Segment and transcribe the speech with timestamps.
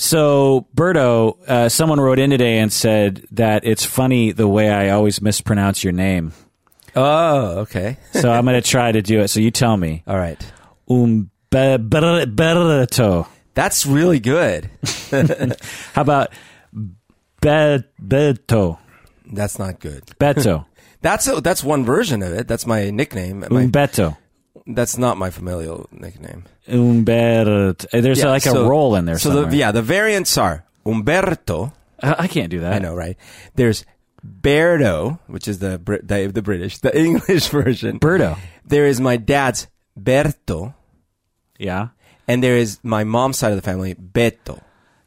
[0.00, 4.88] So, Berto, uh, someone wrote in today and said that it's funny the way I
[4.88, 6.32] always mispronounce your name.
[6.96, 7.98] Oh, okay.
[8.12, 9.28] So I'm going to try to do it.
[9.28, 10.02] So you tell me.
[10.06, 10.42] All right.
[11.52, 13.28] Umberto.
[13.52, 14.70] That's really good.
[15.92, 16.32] How about
[16.72, 18.78] Be- Beto?
[19.30, 20.06] That's not good.
[20.18, 20.64] Beto.
[21.02, 22.46] That's a, that's one version of it.
[22.46, 23.40] That's my nickname.
[23.50, 24.18] My, Umberto.
[24.74, 26.44] That's not my familial nickname.
[26.68, 27.74] Umberto.
[27.92, 29.50] Eh, there's Yeah, like a so- roll in there So somewhere.
[29.50, 31.72] the, yeah, the variants are Umberto.
[32.02, 32.72] I I can't do that.
[32.72, 33.16] I know, right?
[33.54, 33.84] There's
[34.24, 37.98] Berto, which is the the, the British, the English version.
[37.98, 38.36] Berto.
[38.64, 39.66] There is my dad's
[39.98, 40.74] Berto,
[41.58, 41.88] Yeah.
[42.28, 44.60] and there is my mom's side of the family Beto.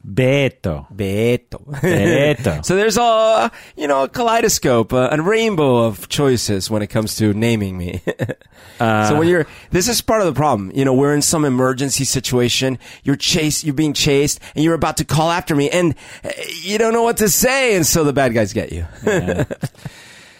[0.06, 0.86] Beto.
[0.94, 1.64] Beto.
[1.80, 2.64] Beto.
[2.64, 7.16] so there's a you know a kaleidoscope, uh, a rainbow of choices when it comes
[7.16, 8.02] to naming me.
[8.80, 10.72] Uh, so when you're, this is part of the problem.
[10.74, 12.76] You know, we're in some emergency situation.
[13.04, 16.76] You're chased, you're being chased, and you're about to call after me, and uh, you
[16.76, 18.84] don't know what to say, and so the bad guys get you.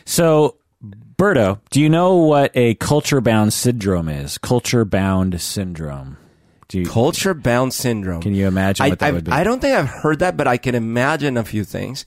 [0.05, 0.57] So,
[1.17, 4.39] Berto, do you know what a culture bound syndrome is?
[4.39, 6.19] Culture bound syndrome.
[6.75, 8.21] You, Culture bound syndrome.
[8.23, 9.33] can you imagine I, what that I, would be?
[9.33, 12.05] I don't think I've heard that, but I can imagine a few things.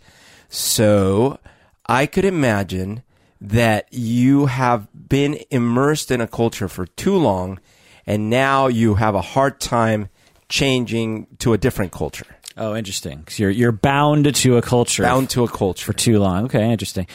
[0.49, 1.39] So
[1.87, 3.03] I could imagine
[3.39, 7.59] that you have been immersed in a culture for too long,
[8.05, 10.09] and now you have a hard time
[10.49, 12.25] changing to a different culture,
[12.57, 13.21] oh, interesting.
[13.25, 15.85] 'Cause you're you're bound to a culture bound to a culture.
[15.85, 16.45] for too long.
[16.45, 17.05] Okay, interesting.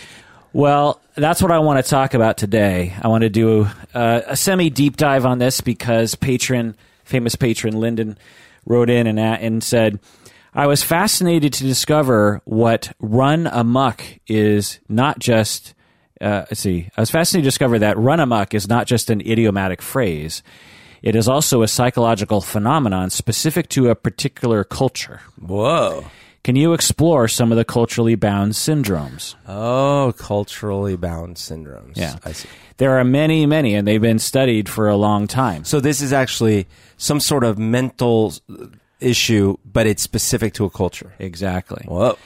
[0.53, 2.93] Well, that's what I want to talk about today.
[3.01, 7.79] I want to do uh, a semi deep dive on this because patron, famous patron
[7.79, 8.19] Lyndon,
[8.67, 9.99] wrote in and, and said,
[10.55, 15.75] I was fascinated to discover what run amok is not just.
[16.21, 16.89] Uh, let's see.
[16.97, 20.43] I was fascinated to discover that run amok is not just an idiomatic phrase.
[21.03, 25.21] It is also a psychological phenomenon specific to a particular culture.
[25.41, 26.05] Whoa.
[26.45, 29.37] Can you explore some of the culturally bound syndromes?
[29.47, 31.97] Oh, culturally bound syndromes.
[31.97, 32.17] Yeah.
[32.25, 32.49] I see.
[32.79, 35.65] There are many, many, and they've been studied for a long time.
[35.65, 36.67] So this is actually
[36.97, 38.35] some sort of mental
[38.99, 41.13] issue, but it's specific to a culture.
[41.21, 41.85] Exactly.
[41.87, 42.19] Whoa.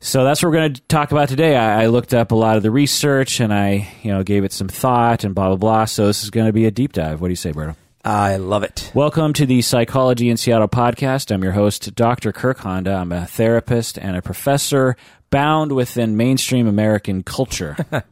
[0.00, 1.56] So that's what we're going to talk about today.
[1.56, 4.52] I, I looked up a lot of the research and I, you know, gave it
[4.52, 5.84] some thought and blah blah blah.
[5.84, 7.20] So this is going to be a deep dive.
[7.20, 7.76] What do you say, Berto?
[8.04, 8.90] I love it.
[8.94, 11.32] Welcome to the Psychology in Seattle podcast.
[11.32, 12.32] I'm your host, Dr.
[12.32, 12.94] Kirk Honda.
[12.94, 14.96] I'm a therapist and a professor
[15.30, 17.76] bound within mainstream American culture.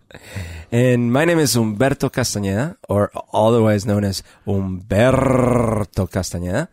[0.72, 6.68] And my name is Umberto Castañeda, or otherwise known as Umberto Castañeda.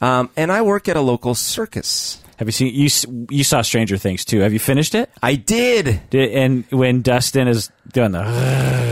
[0.00, 2.20] Um, and I work at a local circus.
[2.38, 3.26] Have you seen you?
[3.30, 4.40] You saw Stranger Things too.
[4.40, 5.10] Have you finished it?
[5.22, 6.00] I did.
[6.10, 8.22] Did, and when Dustin is doing the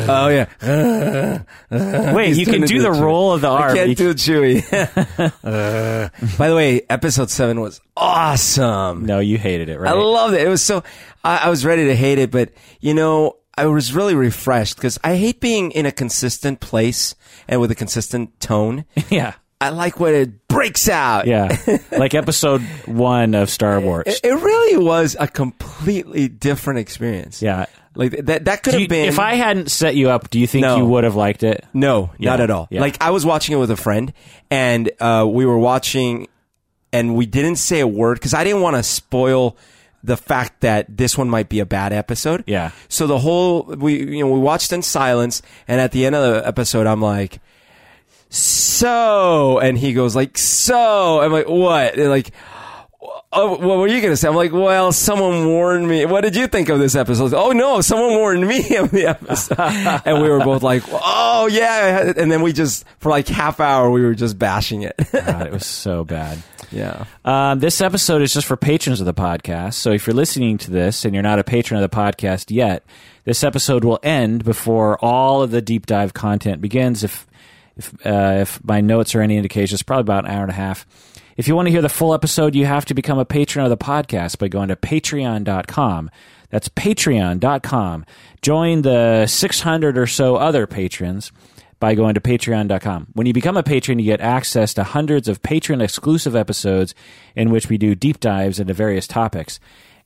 [0.08, 1.42] Oh yeah.
[2.14, 3.00] wait, you can do the Chewy.
[3.00, 3.74] roll of the I arm.
[3.76, 4.62] can't You- do Chewy.
[6.38, 9.04] By the way, episode seven was awesome.
[9.04, 9.90] no, you hated it, right?
[9.90, 10.40] I loved it.
[10.46, 10.82] It was so.
[11.22, 12.50] I, I was ready to hate it, but
[12.80, 17.14] you know, I was really refreshed because I hate being in a consistent place
[17.48, 18.84] and with a consistent tone.
[19.10, 21.26] yeah, I like when it breaks out.
[21.26, 21.56] yeah.
[21.92, 24.04] like episode one of Star Wars.
[24.06, 27.42] It, it really was a completely different experience.
[27.42, 27.66] yeah.
[27.96, 28.46] Like that.
[28.46, 29.06] That could have been.
[29.08, 30.76] if I hadn't set you up, do you think No.
[30.78, 31.64] you would have liked it?
[31.72, 32.66] No, Yeah, not at all.
[32.70, 32.80] yeah.
[32.80, 34.12] Like I was watching it with a friend,
[34.50, 36.26] and uh, we were watching,
[36.92, 39.56] and we didn't say a word because I didn't want to spoil
[40.02, 42.42] the fact that this one might be a bad episode.
[42.48, 42.72] Yeah.
[42.88, 46.34] So the whole we you know we watched in silence, and at the end of
[46.34, 47.38] the episode, I'm like,
[48.34, 51.20] so, and he goes like, so.
[51.20, 51.94] I'm like, what?
[51.94, 52.32] And like.
[53.36, 54.28] Oh, what were you going to say?
[54.28, 56.06] I'm like, well, someone warned me.
[56.06, 57.34] What did you think of this episode?
[57.34, 59.58] Oh no, someone warned me of the episode.
[60.04, 62.12] and we were both like, oh yeah.
[62.16, 64.94] And then we just, for like half hour, we were just bashing it.
[65.12, 66.44] God, it was so bad.
[66.70, 67.06] yeah.
[67.24, 69.74] Um, this episode is just for patrons of the podcast.
[69.74, 72.84] So if you're listening to this and you're not a patron of the podcast yet,
[73.24, 77.02] this episode will end before all of the deep dive content begins.
[77.02, 77.26] If
[77.76, 80.54] if uh, if my notes are any indication, it's probably about an hour and a
[80.54, 80.86] half.
[81.36, 83.70] If you want to hear the full episode, you have to become a patron of
[83.70, 86.10] the podcast by going to patreon.com.
[86.50, 88.06] That's patreon.com.
[88.42, 91.32] Join the 600 or so other patrons
[91.80, 93.08] by going to patreon.com.
[93.14, 96.94] When you become a patron, you get access to hundreds of patron exclusive episodes
[97.34, 99.58] in which we do deep dives into various topics.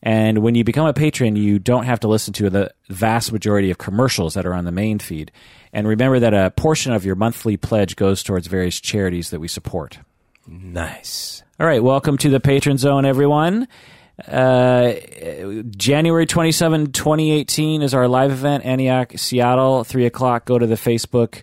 [0.03, 3.71] And when you become a patron, you don't have to listen to the vast majority
[3.71, 5.33] of commercials that are on the main feed.
[5.73, 9.49] And remember that a portion of your monthly pledge goes towards various charities that we
[9.49, 9.99] support.
[10.47, 11.43] Nice.
[11.61, 13.67] All right, welcome to the Patron Zone, everyone.
[14.27, 14.95] Uh,
[15.77, 20.45] January 27, 2018 is our live event, Antioch, Seattle, 3 o'clock.
[20.45, 21.43] Go to the Facebook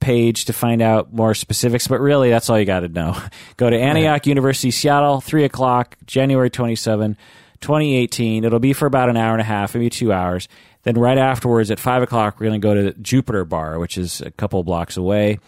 [0.00, 3.16] page to find out more specifics, but really that's all you got to know.
[3.56, 7.39] Go to Antioch University, Seattle, 3 o'clock, January 27, 2018.
[7.62, 10.48] It'll be for about an hour and a half, maybe two hours.
[10.82, 14.20] Then right afterwards at 5 o'clock, we're going to go to Jupiter Bar, which is
[14.22, 15.38] a couple blocks away.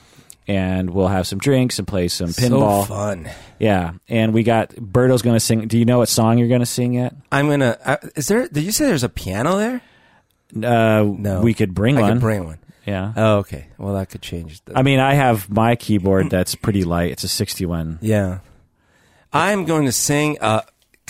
[0.48, 2.82] And we'll have some drinks and play some pinball.
[2.82, 3.30] So fun.
[3.60, 5.68] Yeah, and we got Berto's going to sing.
[5.68, 7.14] Do you know what song you're going to sing yet?
[7.30, 7.78] I'm gonna.
[7.84, 8.48] Uh, is there?
[8.48, 9.80] Did you say there's a piano there?
[10.56, 12.12] Uh, No, we could bring I one.
[12.14, 12.58] could bring one.
[12.84, 13.12] yeah.
[13.16, 13.68] Oh, okay.
[13.78, 14.64] Well, that could change.
[14.64, 17.12] The, I mean, I have my keyboard that's pretty light.
[17.12, 18.00] It's a 61.
[18.02, 18.40] yeah.
[19.32, 20.38] I'm going to sing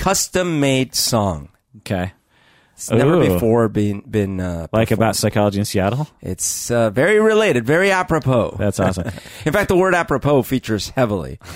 [0.02, 1.48] a custom-made song.
[1.78, 2.12] Okay.
[2.74, 3.34] It's never Ooh.
[3.34, 6.08] before been been uh, Like about psychology in Seattle?
[6.20, 8.56] It's uh, very related, very apropos.
[8.58, 9.06] That's awesome.
[9.46, 11.38] In fact, the word apropos features heavily.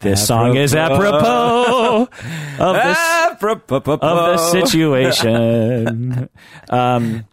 [0.00, 2.08] This song is apropos
[2.60, 6.28] of this Apropos of the situation.
[6.70, 7.26] um,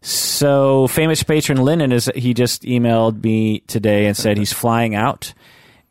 [0.00, 5.34] so famous patron Lennon is he just emailed me today and said he's flying out,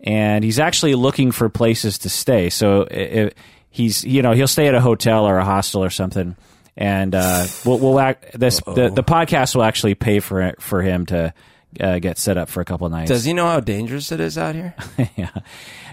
[0.02, 2.50] and he's actually looking for places to stay.
[2.50, 3.32] So i i
[3.70, 6.36] he's you know he'll stay at a hotel or a hostel or something,
[6.76, 10.82] and uh, we'll, we'll act, this the, the podcast will actually pay for it, for
[10.82, 11.34] him to.
[11.80, 13.12] Uh, get set up for a couple nights.
[13.12, 14.74] Does he know how dangerous it is out here?
[15.16, 15.30] yeah.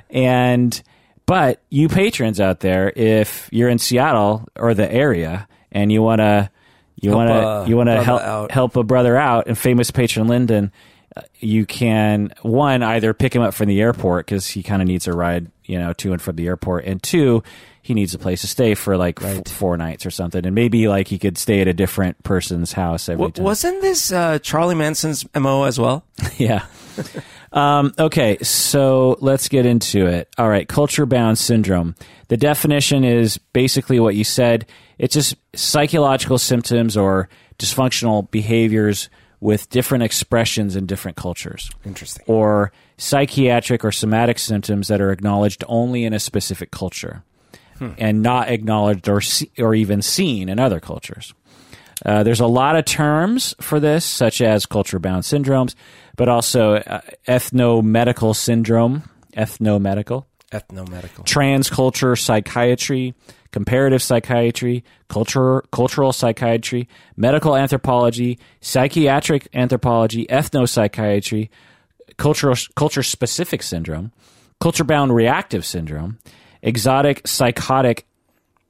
[0.09, 0.83] And
[1.27, 6.51] but you patrons out there, if you're in Seattle or the area and you wanna
[7.01, 8.51] you Help wanna a you wanna help out.
[8.51, 10.69] help a brother out, and famous patron Lyndon, uh,
[11.39, 15.07] you can one either pick him up from the airport because he kind of needs
[15.07, 17.43] a ride, you know, to and from the airport, and two.
[17.83, 20.89] He needs a place to stay for like f- four nights or something, and maybe
[20.89, 23.45] like he could stay at a different person's house every W- time.
[23.45, 26.05] wasn't this uh, Charlie Manson's mo as well?
[26.37, 26.67] yeah.
[27.53, 30.29] Um, okay, so let's get into it.
[30.37, 31.95] All right, culture bound syndrome.
[32.27, 34.67] The definition is basically what you said.
[34.99, 37.29] It's just psychological symptoms or
[37.59, 39.09] dysfunctional behaviors
[39.41, 42.25] with different expressions in different cultures, Interesting.
[42.27, 47.23] or psychiatric or somatic symptoms that are acknowledged only in a specific culture
[47.99, 51.35] and not acknowledged or see, or even seen in other cultures.
[52.07, 55.75] Uh, there's a lot of terms for this, such as culture bound syndromes,
[56.17, 59.03] but also uh, ethnomedical syndrome,
[59.37, 61.25] ethnomedical, Ethnomedical.
[61.27, 63.15] transculture psychiatry,
[63.57, 66.87] comparative psychiatry, culture, cultural psychiatry,
[67.17, 71.49] medical anthropology, psychiatric anthropology, ethnopsychiatry,
[72.19, 74.13] cultural, culture specific syndrome,
[74.61, 76.19] culture bound reactive syndrome,
[76.61, 78.07] exotic psychotic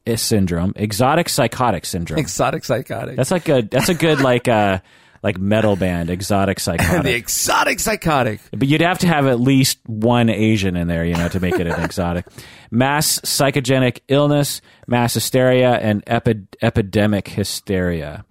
[0.06, 2.20] uh, syndrome, exotic psychotic syndrome.
[2.20, 3.16] Exotic psychotic.
[3.16, 4.78] That's like a that's a good like uh
[5.22, 7.02] like metal band, exotic psychotic.
[7.02, 8.40] the exotic psychotic.
[8.50, 11.58] but you'd have to have at least one Asian in there, you know, to make
[11.58, 12.26] it an exotic.
[12.70, 18.24] Mass psychogenic illness, mass hysteria, and epi- epidemic hysteria.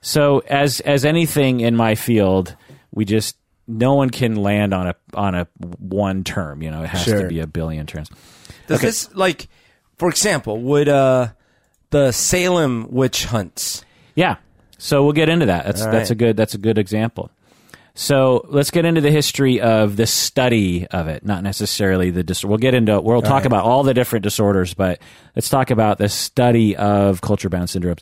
[0.00, 2.56] So as as anything in my field,
[2.90, 3.36] we just
[3.68, 5.46] no one can land on a on a
[5.78, 6.62] one term.
[6.62, 8.10] You know, it has to be a billion terms.
[8.66, 9.48] Does this like,
[9.98, 11.28] for example, would uh,
[11.90, 13.84] the Salem witch hunts?
[14.14, 14.36] Yeah.
[14.82, 15.64] So we'll get into that.
[15.64, 17.30] That's All that's a good that's a good example.
[17.94, 22.44] So let's get into the history of the study of it, not necessarily the dis-
[22.44, 23.46] We'll get into we'll talk right.
[23.46, 25.00] about all the different disorders, but
[25.36, 28.00] let's talk about the study of culture bound syndromes.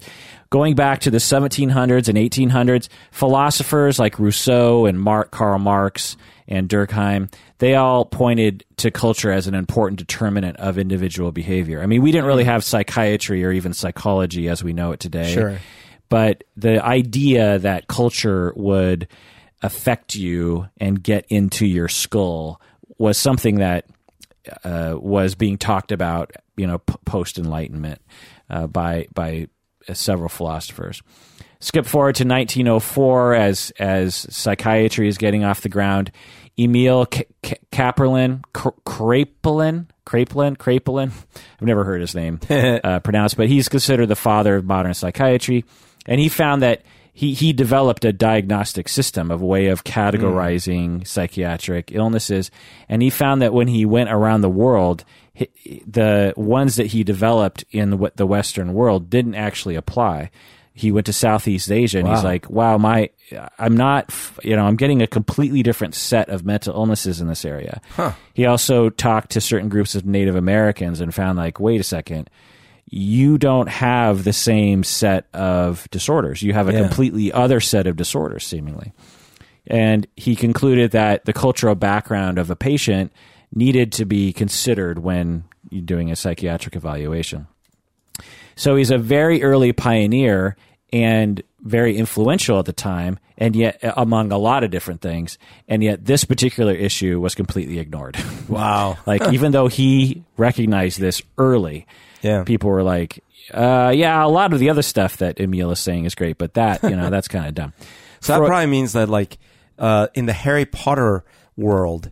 [0.49, 6.17] Going back to the 1700s and 1800s, philosophers like Rousseau and Mark, Karl Marx
[6.49, 11.83] and Durkheim, they all pointed to culture as an important determinant of individual behavior.
[11.83, 15.33] I mean, we didn't really have psychiatry or even psychology as we know it today
[15.35, 15.59] Sure.
[16.11, 19.09] But the idea that culture would
[19.63, 22.61] affect you and get into your skull
[22.99, 23.87] was something that
[24.65, 28.01] uh, was being talked about, you know, p- post Enlightenment
[28.51, 29.49] uh, by by
[29.89, 31.03] uh, several philosophers.
[31.61, 36.11] Skip forward to 1904 as as psychiatry is getting off the ground.
[36.59, 41.13] Emil K- K- Kaplan, K- Kraepelin, Kraepelin, Kraepelin.
[41.61, 45.65] I've never heard his name uh, pronounced, but he's considered the father of modern psychiatry,
[46.07, 50.99] and he found that he he developed a diagnostic system of a way of categorizing
[50.99, 51.03] hmm.
[51.05, 52.51] psychiatric illnesses,
[52.89, 55.05] and he found that when he went around the world,
[55.39, 55.49] hi-
[55.87, 60.31] the ones that he developed in the, the Western world didn't actually apply.
[60.73, 63.11] He went to Southeast Asia, and he's like, "Wow, my
[63.59, 67.45] I'm not, you know, I'm getting a completely different set of mental illnesses in this
[67.45, 67.83] area."
[68.33, 72.31] He also talked to certain groups of Native Americans and found like, "Wait a second."
[72.91, 76.43] You don't have the same set of disorders.
[76.43, 76.81] You have a Yeah.
[76.81, 78.93] completely other set of disorders, seemingly.
[79.67, 83.13] And he concluded that the cultural background of a patient
[83.55, 87.47] needed to be considered when you're doing a psychiatric evaluation.
[88.57, 90.57] So he's a very early pioneer.
[90.93, 95.39] And very influential at the time, and yet uh, among a lot of different things,
[95.69, 98.17] and yet this particular issue was completely ignored.
[98.49, 98.99] Wow.
[99.07, 101.87] like even though he recognized this early,
[102.23, 102.45] Yeah.
[102.45, 103.23] people were like,
[103.55, 106.55] uh, "Yeah, a lot of the other stuff that Emil is saying is great, but
[106.55, 107.73] that you know that's kind of dumb."
[108.21, 109.39] So that Freud- probably means that, like,
[109.79, 111.25] uh, in the Harry Potter
[111.57, 112.11] world,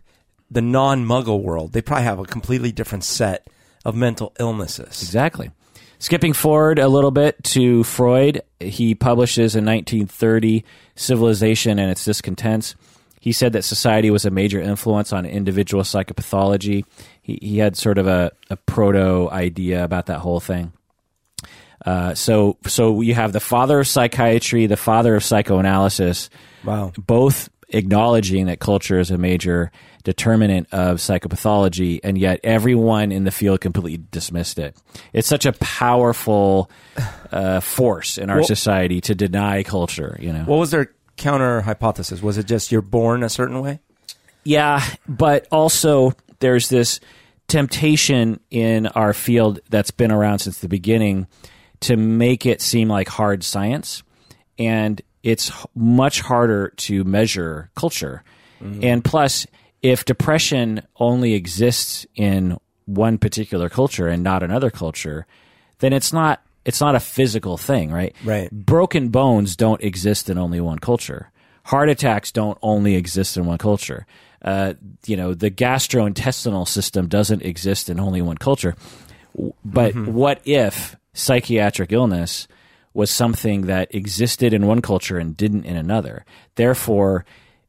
[0.49, 3.47] the non-Muggle world, they probably have a completely different set
[3.85, 5.03] of mental illnesses.
[5.03, 5.51] Exactly.
[5.99, 10.63] Skipping forward a little bit to Freud, he publishes in 1930
[10.95, 12.75] Civilization and Its Discontents.
[13.19, 16.85] He said that society was a major influence on individual psychopathology.
[17.21, 20.71] He, he had sort of a, a proto idea about that whole thing.
[21.85, 26.29] Uh, so, so you have the father of psychiatry, the father of psychoanalysis,
[26.65, 26.91] Wow.
[26.97, 29.71] both acknowledging that culture is a major
[30.03, 34.75] determinant of psychopathology, and yet everyone in the field completely dismissed it.
[35.13, 36.69] It's such a powerful
[37.31, 40.17] uh, force in our Well- society to deny culture.
[40.19, 42.23] You know, What was their counter hypothesis?
[42.23, 43.79] Was it just you're born a certain way?
[44.43, 46.99] Yeah, but also there's this
[47.47, 51.27] temptation in our field that's been around since the beginning
[51.81, 54.03] to make it seem like hard science.
[54.57, 58.23] And it's much harder to measure culture.
[58.61, 58.83] Mm-hmm.
[58.83, 59.45] And plus,
[59.81, 65.25] if depression only exists in one particular culture and not another culture,
[65.79, 68.15] then it's not it's not a physical thing, right?
[68.23, 68.51] Right.
[68.51, 71.31] Broken bones don't exist in only one culture.
[71.63, 74.05] Heart attacks don't only exist in one culture.
[74.43, 74.75] Uh,
[75.07, 78.75] you know, the gastrointestinal system doesn't exist in only one culture.
[79.65, 82.47] But what if psychiatric illness
[82.93, 86.23] was something that existed in one culture and didn't in another?
[86.53, 87.25] Therefore,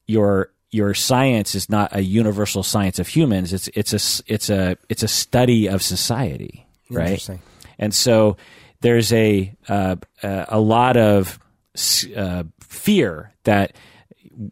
[0.07, 3.55] your your science is not a universal science of humans.
[3.55, 7.09] It's it's a it's a it's a study of society, right?
[7.09, 7.41] Interesting.
[7.79, 8.37] And so
[8.81, 11.39] there's a uh, uh, a lot of
[12.17, 13.75] uh, fear that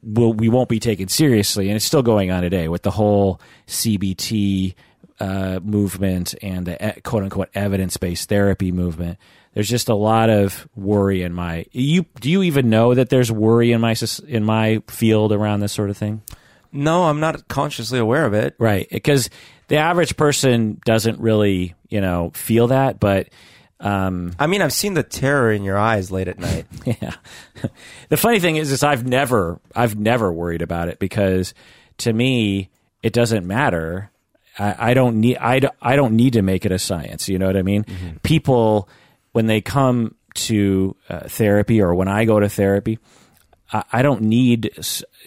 [0.02, 3.40] will we won't be taken seriously, and it's still going on today with the whole
[3.66, 4.74] CBT
[5.20, 9.18] uh, movement and the quote unquote evidence based therapy movement.
[9.54, 12.04] There's just a lot of worry in my you.
[12.20, 13.94] Do you even know that there's worry in my
[14.26, 16.22] in my field around this sort of thing?
[16.70, 18.54] No, I'm not consciously aware of it.
[18.58, 19.30] Right, because
[19.68, 23.28] the average person doesn't really you know feel that, but
[23.80, 26.66] um, I mean, I've seen the terror in your eyes late at night.
[27.00, 27.14] Yeah.
[28.08, 31.54] the funny thing is, is I've never, I've never worried about it because
[31.98, 32.70] to me,
[33.02, 34.10] it doesn't matter.
[34.58, 37.28] I, I don't need, I, don't- I don't need to make it a science.
[37.28, 37.84] You know what I mean?
[38.22, 38.88] People,
[39.32, 42.98] when they come to uh, therapy or when I go to therapy,
[43.72, 44.70] I, I don't need,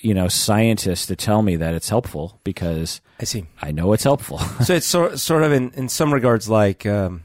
[0.01, 3.46] you know, scientists to tell me that it's helpful because I see.
[3.62, 4.39] I know it's helpful.
[4.65, 7.24] so it's sort sort of in, in some regards like um,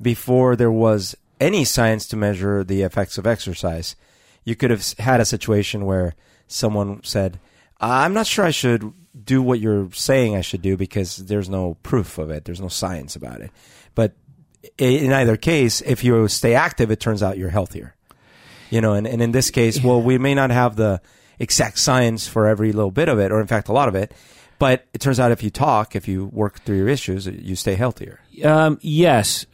[0.00, 3.96] before there was any science to measure the effects of exercise,
[4.44, 6.14] you could have had a situation where
[6.46, 7.38] someone said,
[7.80, 8.92] "I'm not sure I should
[9.24, 12.44] do what you're saying I should do because there's no proof of it.
[12.44, 13.50] There's no science about it."
[13.94, 14.14] But
[14.78, 17.94] in either case, if you stay active, it turns out you're healthier.
[18.70, 21.00] You know, and, and in this case, well, we may not have the
[21.38, 24.12] exact science for every little bit of it, or in fact, a lot of it.
[24.60, 27.74] But it turns out if you talk, if you work through your issues, you stay
[27.76, 28.20] healthier.
[28.44, 29.46] Um, yes,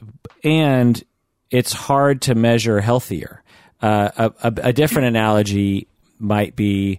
[0.43, 1.03] and
[1.51, 3.45] it's hard to measure healthier.
[3.81, 5.87] Uh, a, a, a different analogy
[6.19, 6.99] might be,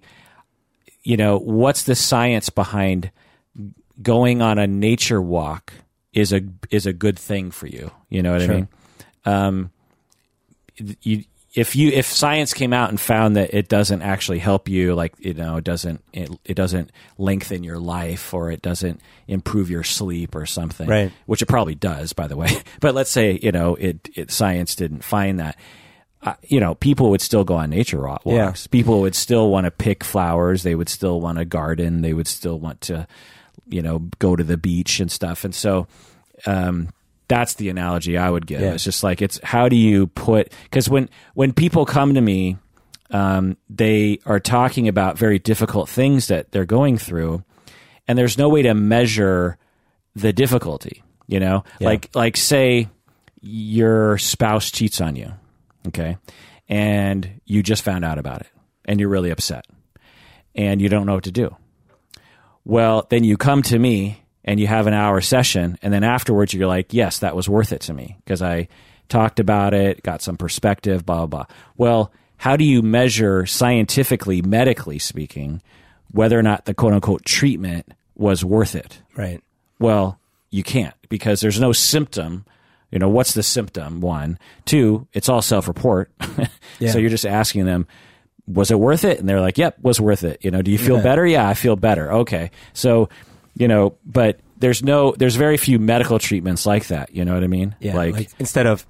[1.04, 3.12] you know, what's the science behind
[4.02, 5.74] going on a nature walk
[6.14, 7.92] is a is a good thing for you.
[8.10, 8.52] You know what Sure.
[8.52, 8.68] I mean?
[9.26, 9.72] Um,
[11.02, 11.26] you
[11.58, 15.14] if you if science came out and found that it doesn't actually help you like
[15.18, 19.84] you know it doesn't it, it doesn't lengthen your life or it doesn't improve your
[19.84, 21.12] sleep or something Right.
[21.26, 22.50] which it probably does by the way.
[22.80, 25.58] But let's say you know it, it science didn't find that.
[26.22, 28.26] Uh, you know people would still go on nature walks.
[28.26, 28.54] Yeah.
[28.72, 30.64] people would still want to pick flowers.
[30.64, 32.02] They would still want to garden.
[32.02, 33.08] They would still want to
[33.68, 35.44] you know go to the beach and stuff.
[35.44, 35.88] And so
[36.46, 36.90] um,
[37.28, 38.62] that's the analogy I would give.
[38.62, 38.74] Yeah.
[38.74, 42.58] It's just like it's how do you put because when when people come to me,
[43.12, 47.44] um, they are talking about very difficult things that they're going through,
[48.08, 49.58] and there's no way to measure
[50.16, 51.04] the difficulty.
[51.28, 51.88] You know, Yeah.
[51.90, 52.88] like like say
[53.42, 55.32] your spouse cheats on you,
[55.88, 56.18] okay,
[56.70, 58.48] and you just found out about it,
[58.86, 59.66] and you're really upset,
[60.56, 61.56] and you don't know what to do.
[62.64, 66.54] Well, then you come to me and you have an hour session, and then afterwards
[66.54, 68.68] you're like, yes, that was worth it to me because I
[69.10, 71.56] talked about it, got some perspective, blah, blah, blah.
[71.78, 75.62] Well, how do you measure scientifically, medically speaking,
[76.12, 79.02] whether or not the quote unquote treatment was worth it?
[79.16, 79.44] Right.
[79.80, 82.46] Well, you can't because there's no symptom
[82.90, 84.00] You know, what's the symptom?
[84.00, 86.10] One, two, it's all self-report.
[86.80, 86.92] Yeah.
[86.92, 87.88] so you're just asking them,
[88.48, 89.20] was it worth it?
[89.20, 90.40] And they're like, yep, was worth it.
[90.46, 91.04] You know, do you feel Yeah.
[91.04, 91.26] better?
[91.26, 92.12] Yeah, I feel better.
[92.24, 92.52] Okay.
[92.74, 93.10] So,
[93.58, 97.14] you know, but there's no, there's very few medical treatments like that.
[97.14, 97.76] You know what I mean?
[97.80, 98.86] Yeah, like, instead of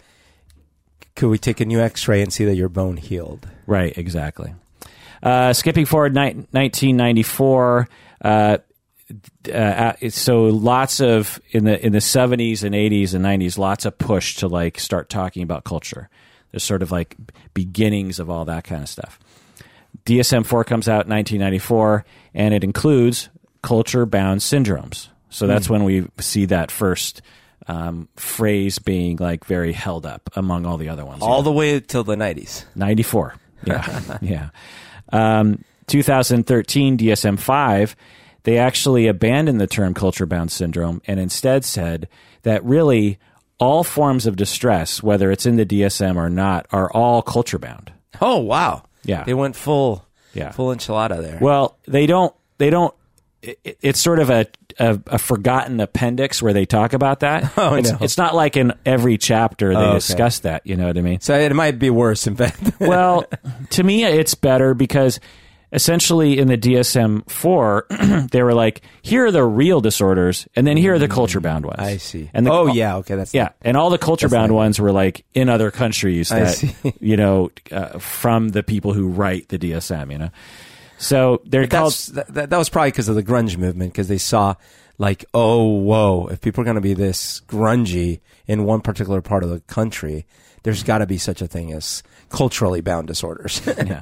[1.15, 3.47] could we take a new X-ray and see that your bone healed?
[3.65, 4.53] Right, exactly.
[5.21, 7.89] Uh, skipping forward, ni- 1994.
[8.23, 8.57] Uh,
[9.51, 13.97] uh, so lots of in the in the 70s and 80s and 90s, lots of
[13.97, 16.09] push to like start talking about culture.
[16.51, 17.15] There's sort of like
[17.53, 19.19] beginnings of all that kind of stuff.
[20.05, 23.29] DSM 4 comes out in 1994, and it includes
[23.67, 25.09] culture bound syndromes.
[25.29, 27.21] So that's when we see that first
[27.67, 31.21] um, phrase being like very held up among all the other ones.
[31.21, 32.65] All the way till the nineties.
[32.75, 33.35] 94.
[33.65, 34.17] Yeah.
[34.21, 34.49] yeah.
[35.11, 37.95] Um, 2013 DSM 5,
[38.43, 42.07] they actually abandoned the term culture bound syndrome and instead said
[42.43, 43.17] that really
[43.59, 47.91] all forms of distress, whether it's in the DSM or not, are all culture bound.
[48.21, 48.83] Oh wow!
[49.03, 49.23] Yeah.
[49.25, 50.51] they went full, Yeah.
[50.51, 51.39] full enchilada there.
[51.41, 52.93] Well, they don't, they don't,
[53.47, 54.45] it, it- it's sort of a,
[54.79, 57.51] a, a forgotten appendix where they talk about that.
[57.57, 57.97] Oh, it's, no.
[58.01, 59.93] it's not like in every chapter they Oh, okay.
[59.95, 60.65] discuss that.
[60.67, 61.19] You know what I mean?
[61.21, 62.27] so it might be worse.
[62.27, 63.25] In fact, well,
[63.71, 65.19] to me, it's better because
[65.73, 67.87] essentially in the DSM 4,
[68.31, 71.65] they were like, here are the real disorders, and then here are the culture bound
[71.65, 71.79] ones.
[71.79, 72.29] I see.
[72.33, 73.49] And the, oh yeah, okay, that's Yeah.
[73.61, 76.63] And all the culture bound ones were like in other countries that,
[77.01, 80.29] you know, uh, from the people who write the DSM, you know?
[80.97, 81.93] So they're called.
[81.93, 84.55] That's, that, that, that was probably because of the grunge movement because they saw
[84.97, 89.43] like oh whoa if people are going to be this grungy in one particular part
[89.43, 90.25] of the country
[90.63, 94.01] there's got to be such a thing as culturally bound disorders yeah.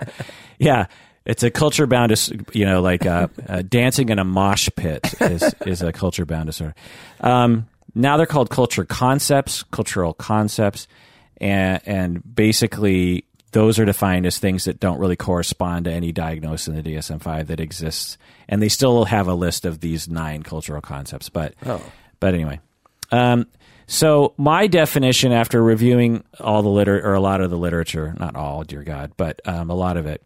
[0.57, 0.85] Yeah.
[1.25, 5.13] It's a culture bound, dis- you know, like uh, uh, dancing in a mosh pit
[5.19, 6.75] is, is a culture bound disorder.
[7.21, 10.87] Um, now they're called culture concepts, cultural concepts,
[11.41, 13.25] and, and basically
[13.55, 17.21] those are defined as things that don't really correspond to any diagnosis in the DSM
[17.21, 18.17] 5 that exists.
[18.49, 21.29] And they still have a list of these nine cultural concepts.
[21.29, 21.81] But, Oh.
[22.19, 22.59] but anyway.
[23.13, 23.47] Um,
[23.87, 28.35] so my definition after reviewing all the liter or a lot of the literature, not
[28.35, 30.21] all, dear God, but um, a lot of it,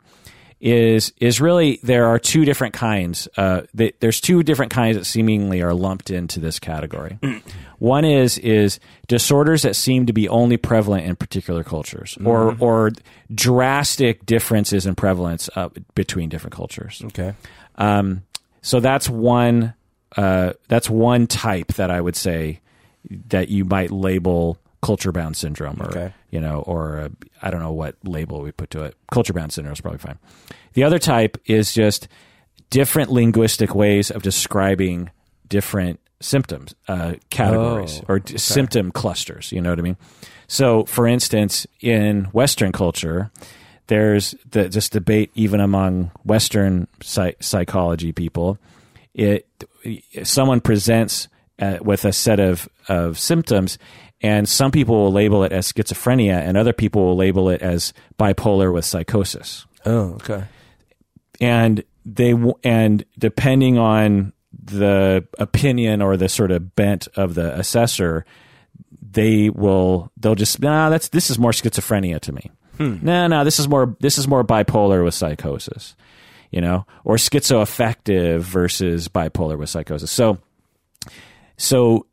[0.61, 3.27] is is really there are two different kinds.
[3.37, 7.17] Uh, th- there's two different kinds that seemingly are lumped into this category.
[7.79, 12.91] One is is disorders that seem to be only prevalent in particular cultures, or or
[13.33, 17.01] drastic differences in prevalence uh, between different cultures.
[17.05, 17.33] okay
[17.75, 18.23] Um,
[18.61, 19.73] so that's one.
[20.17, 22.59] Uh, that's one type that I would say
[23.29, 26.13] that you might label culture bound syndrome, or Okay.
[26.31, 27.09] you know, or uh,
[27.41, 28.95] I don't know what label we put to it.
[29.11, 30.17] Culture bound syndrome is probably fine.
[30.73, 32.07] The other type is just
[32.69, 35.09] different linguistic ways of describing
[35.47, 39.51] different symptoms, uh, categories, Oh, or d- symptom clusters.
[39.51, 39.97] You know what I mean?
[40.47, 43.31] So, for instance, in Western culture,
[43.87, 48.57] there's the, this debate even among Western psy- psychology people.
[49.13, 49.47] It
[50.23, 51.27] someone presents
[51.59, 53.77] uh, with a set of of symptoms,
[54.21, 57.93] and some people will label it as schizophrenia, and other people will label it as
[58.17, 60.43] bipolar with psychosis oh okay
[61.39, 67.57] and they w- and depending on the opinion or the sort of bent of the
[67.57, 68.25] assessor
[69.11, 72.51] they will they'll just nah that's this is more schizophrenia to me.
[72.77, 72.97] Hmm.
[73.01, 75.95] No no this is more this is more bipolar with psychosis
[76.51, 80.11] you know or schizoaffective versus bipolar with psychosis.
[80.11, 80.39] So
[81.57, 82.05] so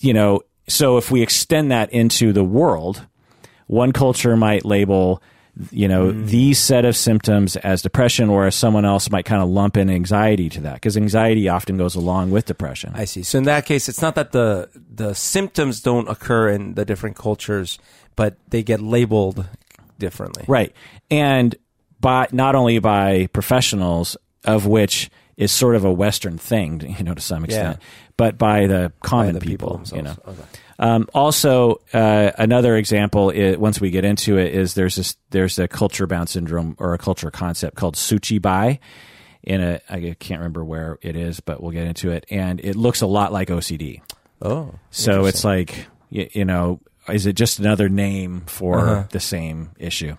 [0.00, 3.06] you know so if we extend that into the world
[3.66, 5.22] one culture might label
[5.70, 6.26] you know mm.
[6.26, 10.48] these set of symptoms as depression whereas someone else might kind of lump in anxiety
[10.48, 12.92] to that because anxiety often goes along with depression.
[12.94, 13.22] I see.
[13.22, 17.16] So in that case it's not that the the symptoms don't occur in the different
[17.16, 17.78] cultures
[18.16, 19.46] but they get labeled
[19.98, 20.44] differently.
[20.48, 20.74] Right.
[21.10, 21.54] And
[22.00, 27.14] by not only by professionals of which is sort of a western thing you know
[27.14, 27.78] to some extent
[28.16, 30.16] but by the by common the people, people, you know.
[30.26, 30.42] okay.
[30.78, 35.58] Um, also, uh, another example, is, once we get into it, is there's this there's
[35.58, 38.78] a culture bound syndrome or a culture concept called Suchibai.
[39.44, 42.24] In a, I can't remember where it is, but we'll get into it.
[42.30, 44.00] And it looks a lot like OCD.
[44.40, 49.04] oh So it's like, you, you know, is it just another name for Uh-huh.
[49.10, 50.16] the same issue?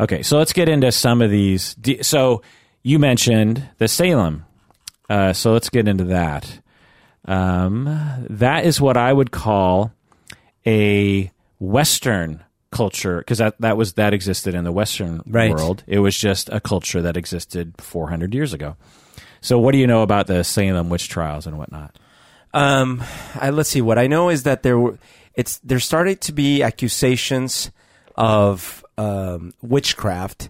[0.00, 1.76] Okay, so let's get into some of these.
[2.02, 2.42] So
[2.82, 4.44] you mentioned the Salem.
[5.08, 6.58] Uh, so let's get into that.
[7.26, 7.84] Um,
[8.30, 9.92] that is what I would call
[10.66, 15.50] a Western culture because that, that was that existed in the Western Right.
[15.50, 15.82] world.
[15.86, 18.76] It was just a culture that existed 400 years ago.
[19.40, 21.98] So what do you know about the Salem witch trials and whatnot?
[22.54, 23.02] Um,
[23.34, 23.80] I, let's see.
[23.82, 24.98] What I know is that there were.
[25.34, 27.70] it's there started to be accusations
[28.16, 30.48] of um, witchcraft,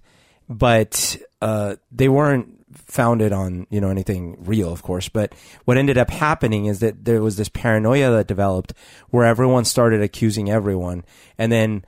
[0.49, 2.56] but uh, they weren't
[2.87, 5.09] founded on you know anything real, of course.
[5.09, 8.73] But what ended up happening is that there was this paranoia that developed
[9.11, 11.05] where everyone started accusing everyone,
[11.37, 11.85] and then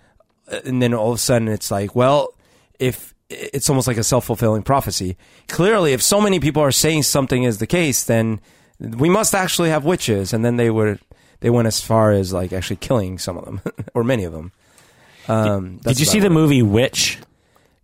[0.51, 2.35] uh, and then all of a sudden it's like, well,
[2.79, 5.17] if it's almost like a self fulfilling prophecy.
[5.49, 8.41] Clearly, if so many people are saying something is the case, then
[8.81, 10.99] we must actually have witches, and then they would
[11.41, 13.61] they went as far as like actually killing some of them
[13.95, 14.53] or many of them.
[15.29, 17.19] Um, Did you see the movie Witch?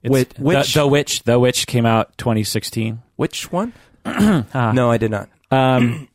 [0.05, 0.75] It's- Wit- the- Witch?
[0.75, 1.23] The, Witch.
[1.25, 3.03] The Witch came out 2016.
[3.17, 3.73] Which one?
[4.05, 5.29] no, I did not.
[5.51, 6.09] Um,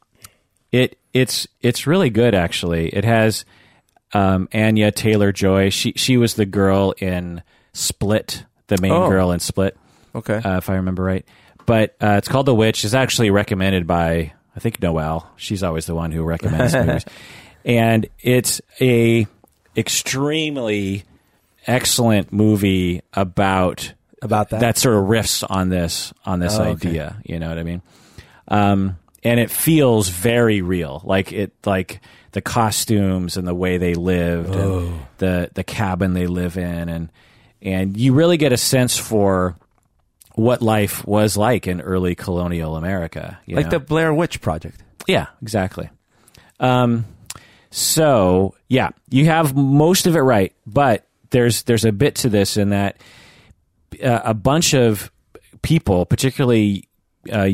[0.72, 2.90] it it's it's really good actually.
[2.90, 3.46] It has
[4.14, 5.70] um, Anya Taylor Joy.
[5.70, 7.42] She she was the girl in
[7.74, 9.10] Split, the main Oh.
[9.10, 9.76] girl in Split,
[10.14, 10.36] Okay.
[10.36, 11.26] uh, if I remember right.
[11.66, 12.84] But uh, it's called The Witch.
[12.86, 15.32] It's actually recommended by I think Noelle.
[15.38, 17.06] She's always the one who recommends movies,
[17.66, 19.26] and it's a
[19.76, 21.04] extremely
[21.70, 24.60] excellent movie about About that.
[24.62, 26.90] that sort of riffs on this on this Oh, okay.
[26.90, 27.18] idea.
[27.24, 27.82] You know what I mean?
[28.48, 31.02] Um, and it feels very real.
[31.04, 32.02] Like it, like
[32.32, 34.80] the costumes and the way they lived, Oh.
[34.80, 37.10] and the the cabin they live in, and
[37.62, 39.56] and you really get a sense for
[40.36, 43.38] what life was like in early colonial America.
[43.46, 43.72] you like know?
[43.72, 44.82] the Blair Witch Project.
[45.08, 45.90] Yeah, exactly.
[46.62, 47.06] Um,
[47.72, 52.58] so yeah, you have most of it right, but there's there's a bit to this
[52.58, 52.98] in that
[54.04, 55.12] uh, a bunch of
[55.62, 56.88] people, particularly
[57.32, 57.50] uh,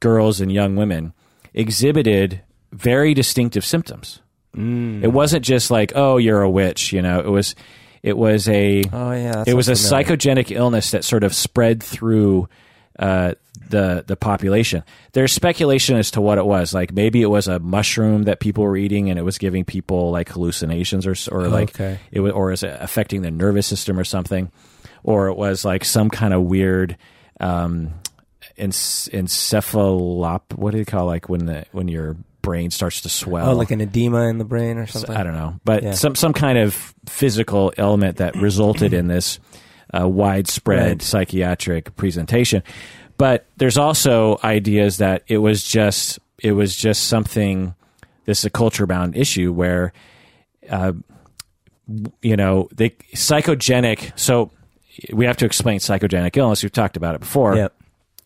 [0.00, 1.12] girls and young women,
[1.54, 4.20] exhibited very distinctive symptoms.
[4.54, 7.20] It wasn't just like, oh, you're a witch, you know.
[7.20, 7.54] It was,
[8.02, 10.04] it was a, Oh yeah, it was a familiar.
[10.16, 12.48] psychogenic illness that sort of spread through
[12.98, 13.34] uh,
[13.68, 14.82] the the population.
[15.12, 16.72] There's speculation as to what it was.
[16.74, 20.10] Like maybe it was a mushroom that people were eating, and it was giving people
[20.10, 21.98] like hallucinations, or or like Okay.
[22.10, 24.50] it was, or is it affecting the nervous system or something,
[25.02, 26.96] or it was like some kind of weird.
[27.40, 27.90] Um,
[28.58, 30.54] enc- encephalop.
[30.56, 33.50] What do you call like when the when your brain starts to swell?
[33.50, 35.14] Oh, like an edema in the brain or something.
[35.16, 35.92] I don't know, but Yeah.
[35.92, 39.38] some some kind of physical element that resulted in this
[39.92, 41.02] uh, widespread Right.
[41.02, 42.62] psychiatric presentation.
[43.18, 47.74] But there's also ideas that it was just it was just something.
[48.24, 49.92] This is a culture bound issue where,
[50.68, 50.92] uh,
[52.20, 54.18] you know, they psychogenic.
[54.18, 54.50] So
[55.12, 56.62] we have to explain psychogenic illness.
[56.62, 57.74] We've talked about it before Yep.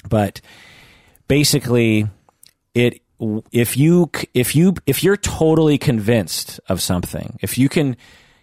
[0.08, 0.40] but
[1.28, 2.06] basically
[2.74, 3.00] it
[3.52, 7.96] if you if you if you're totally convinced of something if you can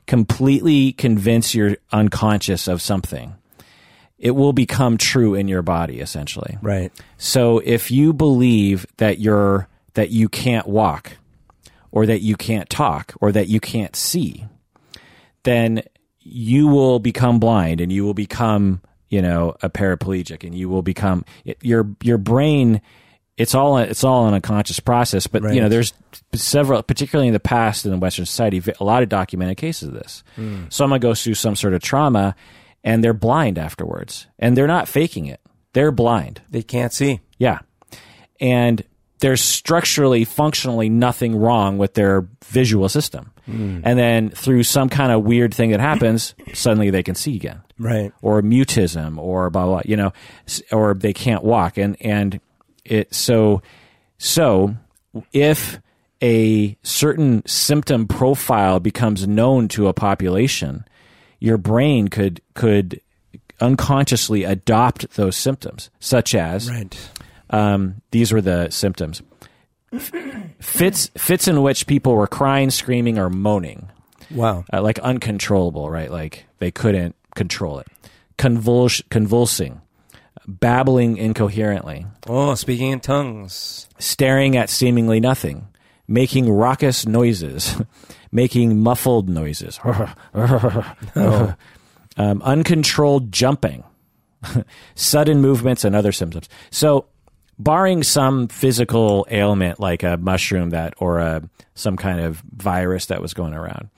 [0.06, 3.34] completely convince your unconscious of something
[4.20, 6.92] it will become true in your body essentially Right.
[7.18, 11.18] so if you believe that you're that you can't walk
[11.92, 14.46] or that you can't talk or that you can't see,
[15.44, 15.82] then
[16.20, 20.84] you will become blind and you will become, you know, a paraplegic and you will
[20.84, 21.26] become
[21.62, 22.82] your your brain
[23.38, 25.94] it's all it's all an unconscious process, but you know, there's
[26.34, 30.24] several particularly in the past in Western society a lot of documented cases of this.
[30.36, 30.66] Hmm.
[30.70, 32.36] Someone goes through some sort of trauma
[32.88, 34.28] and they're blind afterwards.
[34.40, 35.42] And they're not faking it.
[35.74, 36.42] They're blind.
[36.50, 37.20] They can't see.
[37.38, 37.60] Yeah.
[38.40, 38.82] And
[39.20, 43.34] there's structurally, functionally nothing wrong with their visual system.
[43.46, 43.82] Hmm.
[43.84, 47.62] And then through some kind of weird thing that happens, suddenly they can see again.
[47.78, 48.14] Right.
[48.22, 50.14] Or mutism or blah, blah, you know,
[50.72, 51.78] or they can't walk.
[51.78, 52.40] And, and
[52.86, 53.62] it, so,
[54.18, 54.78] so
[55.34, 55.82] if
[56.24, 60.86] a certain symptom profile becomes known to a population,
[61.40, 63.00] your brain could, could
[63.62, 67.10] unconsciously adopt those symptoms, such as Right.
[67.50, 69.22] um, these were the symptoms.
[70.60, 73.90] Fits fits in which people were crying, screaming, or moaning,
[74.32, 74.66] Wow.
[74.74, 76.12] uh, like uncontrollable, right?
[76.12, 77.88] Like they couldn't control it.
[78.38, 79.82] Convuls- convulsing,
[80.48, 83.88] babbling incoherently, Oh, speaking in tongues.
[83.98, 85.68] staring at seemingly nothing,
[86.08, 87.76] making raucous noises,
[88.32, 89.80] making muffled noises,
[91.16, 91.56] um,
[92.18, 93.84] uncontrolled jumping,
[94.96, 96.50] sudden movements, and other symptoms.
[96.72, 97.06] So,
[97.60, 101.42] barring some physical ailment like a mushroom that or a
[101.74, 103.90] some kind of virus that was going around,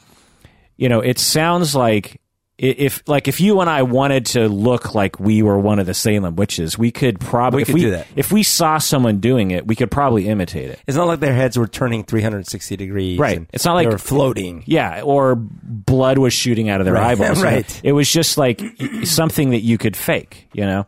[0.77, 2.21] you know, it sounds like
[2.61, 5.93] if like if you and I wanted to look like we were one of the
[5.93, 8.05] Salem witches, we could probably We if we do that.
[8.17, 10.79] if we saw someone doing it, we could probably imitate it.
[10.85, 13.17] It's not like their heads were turning 360 degrees.
[13.17, 13.47] Right.
[13.53, 14.63] It's not like- they were floating.
[14.65, 17.41] Yeah, or blood was shooting out of their Right, eyeballs.
[17.41, 17.81] right.
[17.83, 18.61] It was just like
[19.05, 20.85] something that you could fake, you know.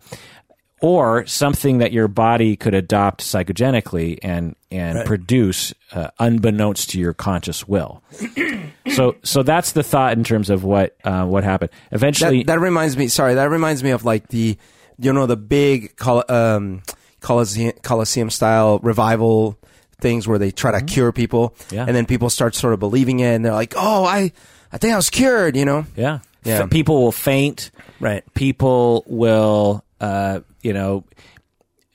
[0.81, 7.13] Or something that your body could adopt psychogenically and and produce uh, unbeknownst to your
[7.13, 8.01] conscious will.
[8.95, 11.71] so so that's the thought in terms of what uh, what happened.
[11.91, 13.07] Eventually, that, that reminds me.
[13.07, 14.57] Sorry, that reminds me of like the,
[14.97, 16.81] you know, the big col- um,
[17.19, 19.57] Colosseum, Colosseum style revival
[19.99, 21.75] things where they try to cure people, Mm-hmm.
[21.75, 21.85] Yeah.
[21.87, 24.31] and then people start sort of believing it, and they're like, "Oh, I,
[24.71, 25.85] I think I was cured," you know?
[25.95, 26.63] yeah, Yeah.
[26.63, 27.69] F- people will faint.
[27.99, 28.23] Right.
[28.33, 31.05] People will, uh, you know.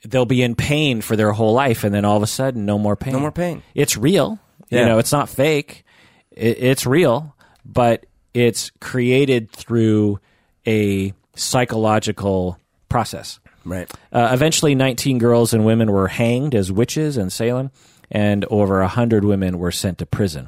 [0.03, 2.77] They'll be in pain for their whole life, and then all of a sudden, no
[2.77, 3.13] more pain.
[3.13, 3.61] No more pain.
[3.75, 4.39] It's real.
[4.69, 4.81] Yeah.
[4.81, 5.83] You know, it's not fake.
[6.31, 10.19] It, it's real, but it's created through
[10.65, 12.57] a psychological
[12.89, 13.39] process.
[13.65, 13.91] Right.
[14.13, 17.71] Uh, eventually, 19 girls and women were hanged as witches in Salem,
[18.09, 20.47] and over 100 women were sent to prison.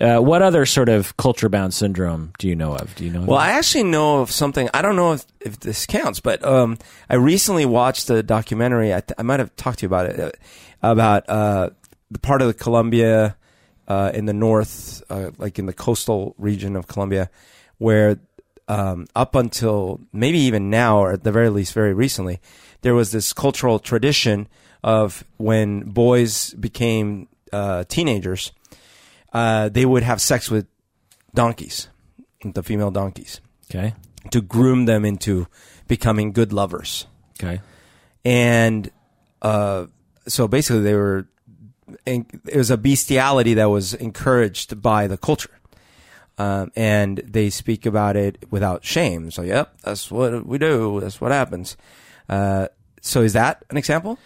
[0.00, 2.94] Uh, what other sort of culture bound syndrome do you know of?
[2.96, 3.20] Do you know?
[3.20, 3.50] Well, that?
[3.50, 4.68] I actually know of something.
[4.74, 6.78] I don't know if, if this counts, but um,
[7.08, 8.92] I recently watched a documentary.
[8.92, 10.30] I, th- I might have talked to you about it uh,
[10.82, 11.70] about uh,
[12.10, 13.36] the part of the Colombia
[13.86, 17.30] uh, in the north, uh, like in the coastal region of Colombia,
[17.78, 18.18] where
[18.68, 22.40] um, up until maybe even now, or at the very least, very recently,
[22.80, 24.48] there was this cultural tradition
[24.82, 28.52] of when boys became uh, teenagers,
[29.34, 30.66] uh, they would have sex with
[31.34, 31.88] donkeys,
[32.44, 33.94] the female donkeys okay.
[34.30, 35.48] to groom them into
[35.88, 37.06] becoming good lovers.
[37.38, 37.60] Okay.
[38.24, 38.90] And
[39.42, 39.86] uh,
[40.26, 41.28] so basically, they were.
[42.06, 45.50] It was a bestiality that was encouraged by the culture,
[46.38, 49.30] um, and they speak about it without shame.
[49.30, 51.00] So, yep, that's what we do.
[51.00, 51.76] That's what happens.
[52.26, 52.68] Uh,
[53.02, 54.18] so, is that an example?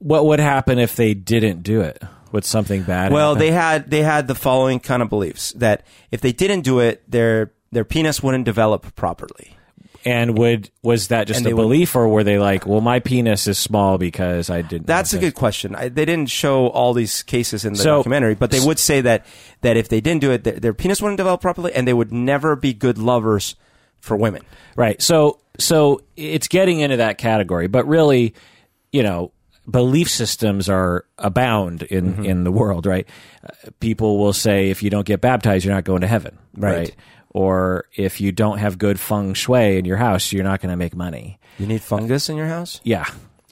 [0.00, 2.02] What would happen if they didn't do it?
[2.32, 3.12] Would something bad?
[3.12, 6.80] Well, they had they had the following kind of beliefs that if they didn't do
[6.80, 9.56] it, their their penis wouldn't develop properly.
[10.04, 12.80] and would was that just And a they would- belief, or were they like, well,
[12.80, 14.86] my penis is small because I didn't?
[14.86, 15.76] That's a good question.
[15.76, 19.00] I, they didn't show all these cases in the So- documentary, but they would say
[19.02, 19.24] that
[19.60, 22.12] that if they didn't do it, their, their penis wouldn't develop properly, and they would
[22.12, 23.54] never be good lovers
[24.00, 24.42] for women.
[24.74, 25.00] Right.
[25.00, 28.34] So so it's getting into that category, but really,
[28.90, 29.30] you know,
[29.68, 32.24] belief systems are abound in Mm-hmm.
[32.24, 33.08] in the world, right?
[33.44, 36.94] Uh, people will say if you don't get baptized, you're not going to heaven, Right.
[37.30, 40.76] Or if you don't have good feng shui in your house, you're not going to
[40.76, 41.38] make money.
[41.58, 42.80] You need fungus in your house.
[42.84, 43.06] Yeah.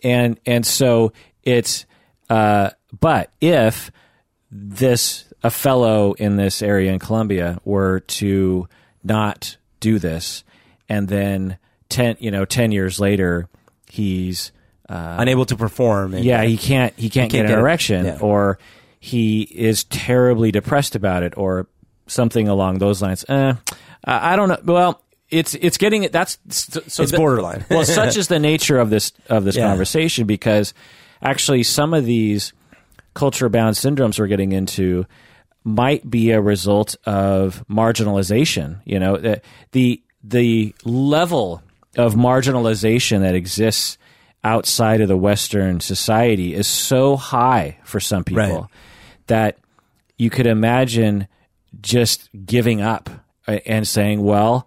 [0.05, 1.13] And and so
[1.45, 1.87] it's
[2.29, 2.71] uh
[3.01, 3.91] but if
[4.51, 8.69] this a fellow in this area in Colombia were to
[9.03, 10.45] not do this
[10.89, 11.57] and then
[11.89, 13.49] 10 you know 10 years later
[13.91, 14.53] he's
[14.93, 16.15] Unable to perform.
[16.15, 17.61] and- yeah he can't he can't, can't get get an it.
[17.63, 18.19] erection Yeah.
[18.21, 18.59] or
[18.99, 21.67] he is terribly depressed about it or
[22.07, 23.55] something along those lines uh,
[24.05, 27.65] I don't know well it's it's getting it that's so It's the- borderline.
[27.71, 29.69] well such is the nature of this of this Yeah.
[29.69, 30.75] conversation because
[31.23, 32.53] actually some of these
[33.15, 35.07] culture bound syndromes we're getting into
[35.63, 39.41] might be a result of marginalization you know the
[39.73, 41.63] the, the level
[41.97, 43.99] of marginalization that exists
[44.43, 48.65] outside of the western society is so high for some people Right.
[49.27, 49.59] that
[50.17, 51.29] you could imagine
[51.81, 53.11] just giving up
[53.47, 54.67] uh, and saying well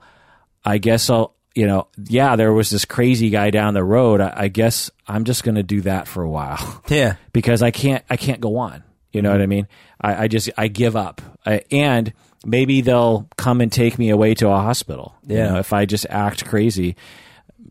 [0.65, 4.21] I guess I'll, you know, yeah, there was this crazy guy down the road.
[4.21, 7.15] I, I guess I'm just going to do that for a while Yeah.
[7.33, 8.81] because I can't, I can't go on.
[9.11, 9.67] You know what I mean?
[9.99, 11.21] I, I just, I give up.
[11.45, 12.13] I, and
[12.45, 15.15] maybe they'll come and take me away to a hospital.
[15.27, 15.49] You Yeah.
[15.49, 16.95] know, if I just act crazy,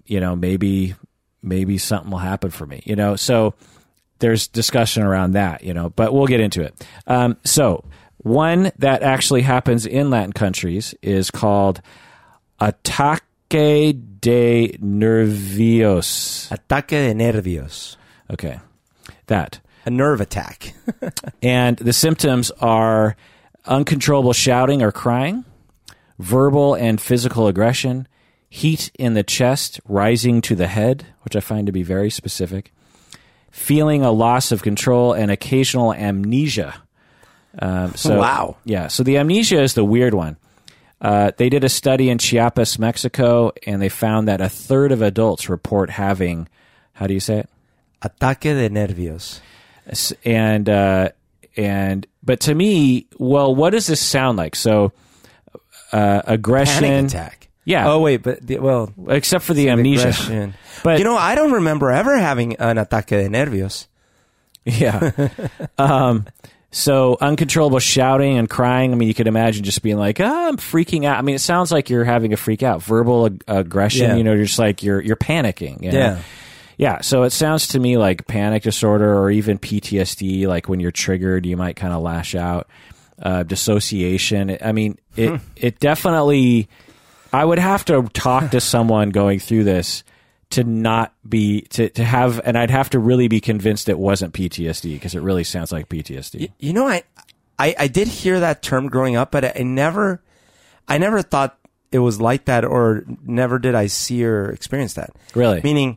[0.05, 0.95] you know, maybe,
[1.43, 3.17] maybe something will happen for me, you know?
[3.17, 3.55] So
[4.19, 6.87] there's discussion around that, you know, but we'll get into it.
[7.07, 7.85] Um, so
[8.19, 11.83] one that actually happens in Latin countries is called
[12.61, 13.25] ataque
[14.21, 16.51] de nervios.
[16.51, 17.97] Ataque de nervios.
[18.31, 18.61] Okay,
[19.27, 19.61] that.
[19.85, 20.75] A nerve attack.
[21.43, 23.17] And the symptoms are
[23.67, 25.45] uncontrollable shouting or crying,
[26.21, 28.07] verbal and physical aggression,
[28.53, 32.71] heat in the chest rising to the head, which I find to be very specific,
[33.51, 36.75] feeling a loss of control, and occasional amnesia.
[37.59, 38.59] Um, so, Wow.
[38.67, 38.89] Yeah.
[38.89, 40.37] So the amnesia is the weird one.
[41.01, 45.01] Uh, they did a study in Chiapas, Mexico, and they found that a third of
[45.01, 46.47] adults report having,
[46.93, 47.49] how do you say it?
[48.03, 49.41] Ataque de nervios.
[50.27, 51.09] And uh,
[51.57, 54.55] and but to me, well, what does this sound like?
[54.55, 54.93] So
[55.91, 57.42] uh, aggression, Panic attack.
[57.65, 57.91] Yeah.
[57.91, 60.53] Oh wait, but the, well, except for the amnesia.
[60.83, 63.87] But you know, I don't remember ever having an ataque de nervios.
[64.65, 65.29] yeah.
[65.79, 66.27] um,
[66.73, 68.93] so uncontrollable shouting and crying.
[68.93, 71.41] I mean, you could imagine just being like, ah, "I'm freaking out." I mean, it
[71.41, 72.83] sounds like you're having a freak out.
[72.83, 74.09] Verbal ag- aggression.
[74.11, 74.17] Yeah.
[74.17, 75.83] You know, you're just like you're you're panicking.
[75.83, 75.99] you know?
[75.99, 76.23] Yeah.
[76.79, 80.49] Yeah, so it sounds to me like panic disorder or even PTSD.
[80.49, 82.67] Like when you're triggered, you might kind of lash out.
[83.21, 84.57] Uh, dissociation.
[84.61, 86.69] I mean, it it definitely.
[87.33, 90.05] I would have to talk to someone going through this
[90.51, 94.35] to not be to, to have, and I'd have to really be convinced it wasn't
[94.35, 96.51] PTSD because it really sounds like PTSD.
[96.59, 97.05] You know, I,
[97.59, 100.23] I, I did hear that term growing up, but I never,
[100.87, 101.59] I never thought
[101.91, 105.11] it was like that, or never did I see or experience that.
[105.35, 105.61] Really?
[105.63, 105.97] Meaning,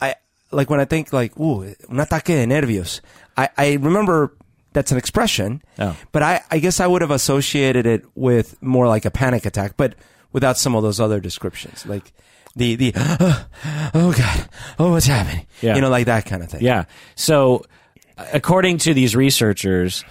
[0.00, 0.14] I
[0.52, 3.00] like when I think like, ooh, un ataque de nervios.
[3.36, 4.36] I, I remember
[4.72, 5.96] that's an expression, Oh.
[6.12, 9.76] but I, I guess I would have associated it with more like a panic attack,
[9.76, 9.94] but
[10.36, 12.12] without some of those other descriptions, like
[12.54, 12.92] the the
[13.94, 15.74] oh god, oh what's happening, Yeah.
[15.74, 16.60] you know, like that kind of thing.
[16.62, 16.84] Yeah.
[17.14, 17.64] So,
[18.32, 20.04] according to these researchers,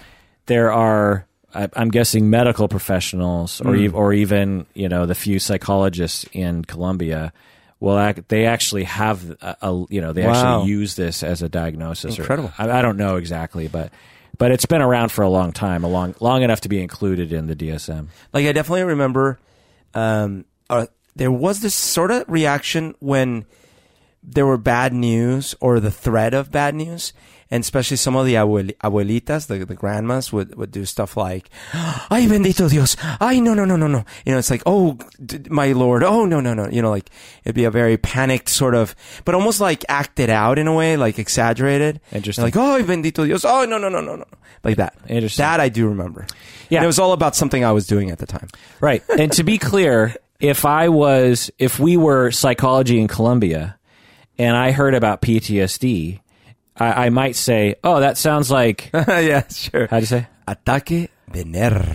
[0.46, 3.94] there are, I'm guessing, medical professionals, or Mm.
[3.94, 7.32] or even you know the few psychologists in Colombia.
[7.78, 10.32] Well, they actually have a, a you know they Wow.
[10.58, 12.18] actually use this as a diagnosis.
[12.18, 12.52] or- Incredible.
[12.58, 13.92] I, I don't know exactly, but
[14.38, 17.32] but it's been around for a long time, a long long enough to be included
[17.32, 18.08] in the DSM.
[18.32, 19.38] Like I definitely remember,
[19.96, 23.46] um, uh, there was this sort of reaction when
[24.22, 27.14] there were bad news or the threat of bad news,
[27.50, 31.48] and especially some of the abuel- abuelitas, the, the grandmas would, would do stuff like,
[31.74, 35.48] "Ay bendito Dios, ay no no no no no," you know, it's like, "Oh d-
[35.50, 37.10] my Lord, oh no no no," you know, like
[37.44, 40.96] it'd be a very panicked sort of, but almost like acted out in a way,
[40.96, 42.00] like exaggerated.
[42.12, 42.44] Interesting.
[42.44, 44.24] Like, "Oh bendito Dios, oh no no no no no,"
[44.64, 44.94] like that.
[45.08, 45.42] Interesting.
[45.42, 46.26] That I do remember.
[46.68, 46.78] Yeah.
[46.78, 48.48] And it was all about something I was doing at the time.
[48.80, 49.02] Right.
[49.18, 53.78] And to be clear, if I was, if we were psychology in Colombia
[54.36, 56.20] and I heard about PTSD,
[56.78, 59.86] I, I might say, oh, that sounds like, yeah, sure.
[59.88, 60.26] how'd you say?
[60.46, 61.86] Ataque de nervios.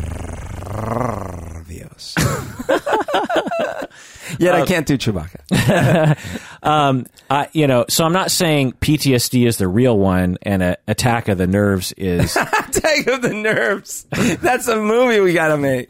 [4.39, 6.17] Yet I can't do Chewbacca.
[6.63, 10.77] Um, I, you know, so I'm not saying PTSD is the real one and a
[10.87, 14.05] attack of the nerves is, Attack of the nerves.
[14.11, 15.89] That's a movie we gotta make.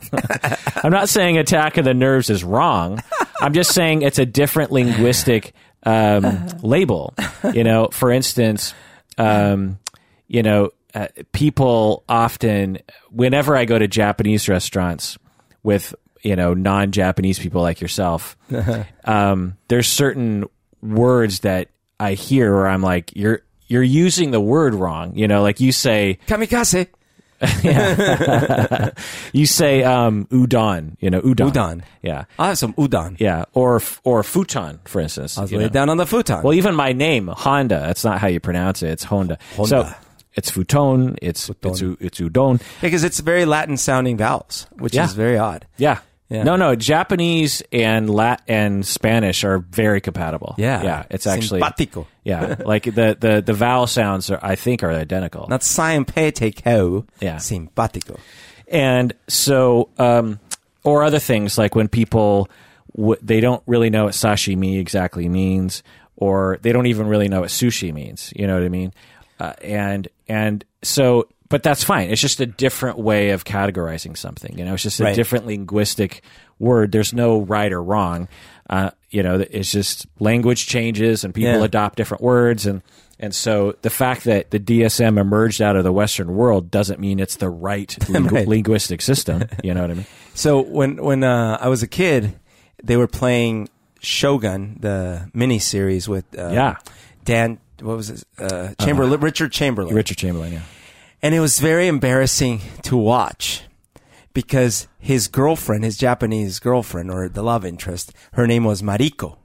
[0.82, 3.04] I'm not saying attack of the nerves is wrong.
[3.42, 7.14] I'm just saying it's a different linguistic, um, label.
[7.54, 8.76] You know, for instance,
[9.18, 9.80] um,
[10.28, 12.78] you know, uh, people often,
[13.10, 15.18] whenever I go to Japanese restaurants
[15.64, 18.38] with, you know, non Japanese people like yourself,
[19.06, 20.46] um, there's certain
[20.84, 25.16] words that I hear where I'm like, you're, you're using the word wrong.
[25.16, 26.88] You know, like you say, Kamikaze.
[29.34, 31.52] you say, um, udon, you know, udon.
[31.52, 31.82] Udon.
[32.02, 32.26] Yeah.
[32.38, 33.18] I'll have some udon.
[33.20, 33.46] Yeah.
[33.54, 35.38] Or, or futon, for instance.
[35.38, 35.70] I was lay know.
[35.70, 36.44] down on the futon.
[36.44, 38.90] Well, even my name, Honda, that's not how you pronounce it.
[38.90, 39.38] It's Honda.
[39.56, 39.68] Honda.
[39.70, 39.94] So
[40.36, 42.62] it's futon, it's, it's, it's udon.
[42.82, 45.06] because it's very Latin sounding vowels, which Yeah.
[45.06, 45.66] is very odd.
[45.78, 46.00] Yeah.
[46.32, 46.44] Yeah.
[46.44, 50.56] No, no, Japanese and Lat and Spanish are very compatible.
[50.58, 50.82] Yeah.
[50.82, 51.04] Yeah.
[51.10, 52.08] It's actually, Simpatico.
[52.24, 52.56] yeah.
[52.66, 55.46] Like the, the, the vowel sounds are, I think are identical.
[55.50, 57.06] Not simpatico.
[57.20, 57.38] Yeah.
[57.38, 58.18] Simpatico.
[58.68, 60.40] and so um,
[60.84, 62.50] or other things like when people
[62.96, 65.84] w- they don't really know what sashimi exactly means
[66.16, 68.94] or they don't even really know what sushi means you know what i mean
[69.40, 74.58] uh, and and so but that's fine it's just a different way of categorizing something
[74.58, 75.16] you know it's just a Right.
[75.16, 76.24] different linguistic
[76.60, 78.28] word there's no right or wrong
[78.70, 81.64] uh, you know it's just language changes and people Yeah.
[81.64, 82.82] adopt different words and
[83.20, 87.20] and so the fact that the DSM emerged out of the Western world doesn't mean
[87.20, 88.48] it's the right, Right.
[88.48, 89.44] linguistic system.
[89.64, 90.06] You know what I mean?
[90.34, 92.40] So when when uh, I was a kid,
[92.84, 96.78] they were playing Shogun, the miniseries with uh, Yeah.
[97.24, 97.60] Dan.
[97.82, 98.24] What was it?
[98.40, 99.94] Uh, Chamberlain, Richard Chamberlain.
[99.94, 100.54] Richard Chamberlain.
[100.54, 100.62] Yeah.
[101.22, 103.64] And it was very embarrassing to watch
[104.34, 109.38] because his girlfriend, his Japanese girlfriend or the love interest, her name was Mariko.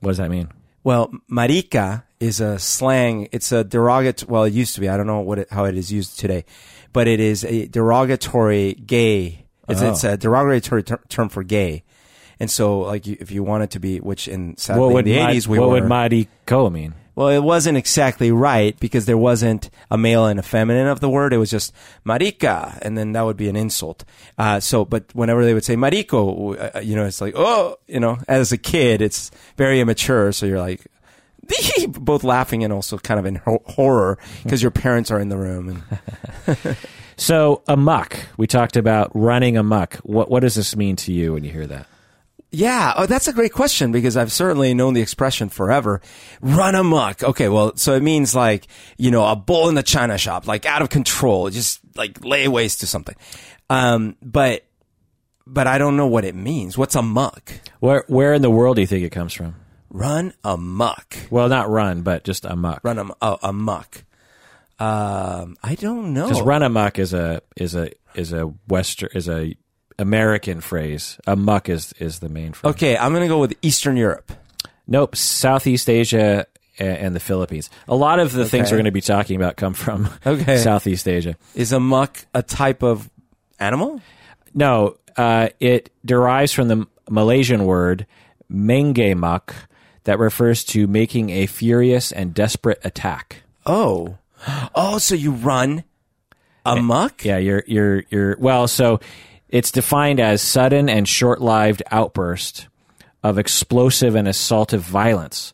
[0.00, 0.48] What does that mean?
[0.82, 3.28] Well, marika is a slang.
[3.32, 4.30] It's a derogatory.
[4.30, 4.88] Well, it used to be.
[4.88, 6.44] I don't know what it, how it is used today,
[6.92, 9.46] but it is a derogatory gay.
[9.66, 9.90] It's, Oh.
[9.90, 11.84] it's a derogatory ter- term for gay.
[12.38, 15.18] And so, like, you, if you wanted to be, which in sadly what in the
[15.18, 15.74] eighties we what were.
[15.80, 16.94] would Mariko mean?
[17.14, 21.08] Well, it wasn't exactly right because there wasn't a male and a feminine of the
[21.08, 21.32] word.
[21.32, 21.72] It was just
[22.04, 24.04] marika, and then that would be an insult.
[24.36, 28.00] Uh, so, but whenever they would say mariko, uh, you know, it's like, oh, you
[28.00, 30.32] know, as a kid, it's very immature.
[30.32, 30.86] So you're like,
[31.88, 35.38] both laughing and also kind of in ho- horror because your parents are in the
[35.38, 35.82] room.
[36.46, 36.76] And
[37.16, 38.16] So amok.
[38.36, 39.94] We talked about running amok.
[39.98, 41.86] What what does this mean to you when you hear that?
[42.54, 46.00] Yeah, oh, that's a great question because I've certainly known the expression forever.
[46.40, 47.22] Run amok.
[47.22, 50.64] Okay, well, so it means like you know a bull in the china shop, like
[50.64, 53.16] out of control, just like lay waste to something.
[53.68, 54.64] Um, but
[55.46, 56.78] but I don't know what it means.
[56.78, 57.52] What's amok?
[57.80, 59.56] Where where in the world do you think it comes from?
[59.90, 61.16] Run amok.
[61.30, 62.80] Well, not run, but just amok.
[62.82, 64.04] Run am- oh, amok.
[64.78, 66.28] Um, I don't know.
[66.28, 69.54] Because run amok is a is a is a western is a
[69.98, 71.18] American phrase.
[71.26, 72.74] Amok is is the main phrase.
[72.74, 74.32] Okay, I'm gonna go with Eastern Europe.
[74.86, 76.46] Nope, Southeast Asia
[76.78, 77.70] a- and the Philippines.
[77.88, 80.58] A lot of the things we're going to be talking about come from Okay.
[80.58, 81.36] Southeast Asia.
[81.54, 83.08] Is amok a type of
[83.58, 84.00] animal?
[84.52, 88.06] No, uh, it derives from the Malaysian word
[88.52, 89.54] mengamuk
[90.04, 93.42] that refers to making a furious and desperate attack.
[93.64, 94.18] Oh,
[94.74, 95.84] oh, so you run
[96.66, 97.24] amok?
[97.24, 99.00] Yeah, you're you're you're well, so
[99.48, 102.68] it's defined as sudden and short-lived outburst
[103.22, 105.52] of explosive and assaultive violence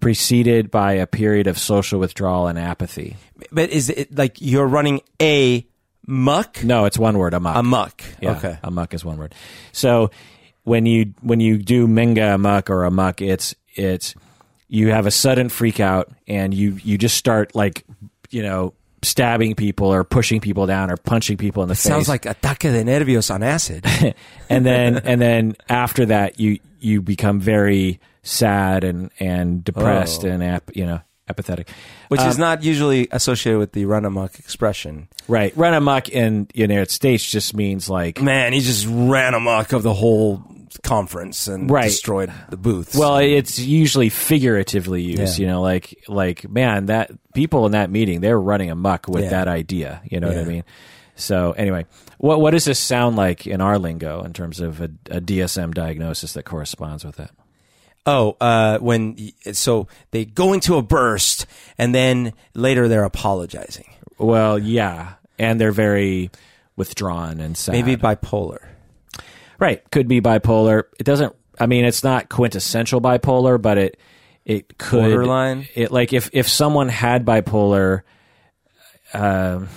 [0.00, 3.16] preceded by a period of social withdrawal and apathy.
[3.52, 5.66] But is it like you're running a
[6.06, 6.62] muck?
[6.64, 7.56] No, it's one word, amok.
[7.56, 8.02] Amok.
[8.20, 8.58] Yeah, Okay.
[8.62, 9.34] amok is one word.
[9.72, 10.10] So
[10.64, 14.14] when you when you do minga amok or amok, it's it's
[14.68, 17.84] you have a sudden freak out and you you just start like
[18.30, 18.72] you know
[19.02, 21.84] stabbing people or pushing people down or punching people in the face.
[21.84, 23.86] Sounds like ataque de nervios on acid.
[24.50, 30.28] and then and then after that you you become very sad and and depressed Oh.
[30.28, 31.68] and ap, you know apathetic.
[32.08, 35.08] Which Um, is not usually associated with the run amok expression.
[35.28, 35.56] Right.
[35.56, 39.82] Run amok in the United States just means like Man, he just ran amok of
[39.82, 40.42] the whole
[40.82, 41.84] conference and Right.
[41.84, 42.96] destroyed the booths.
[42.96, 45.42] Well, it's usually figuratively used, Yeah.
[45.42, 49.30] you know, like like man, that people in that meeting they're running amok with Yeah.
[49.30, 50.00] that idea.
[50.04, 50.64] You know what I mean?
[51.16, 51.86] So anyway,
[52.18, 55.72] what what does this sound like in our lingo in terms of a, a DSM
[55.74, 57.30] diagnosis that corresponds with it?
[58.06, 59.14] oh, uh, when
[59.52, 61.44] so they go into a burst
[61.76, 63.84] and then later they're apologizing.
[64.18, 66.30] Well, yeah, and they're very
[66.76, 67.72] withdrawn and sad.
[67.72, 68.58] Maybe bipolar.
[69.60, 70.84] Right, could be bipolar.
[70.98, 71.34] It doesn't.
[71.60, 74.00] I mean, it's not quintessential bipolar, but it
[74.44, 75.68] it could Borderline?
[75.74, 78.00] It like if if someone had bipolar,
[79.12, 79.68] um,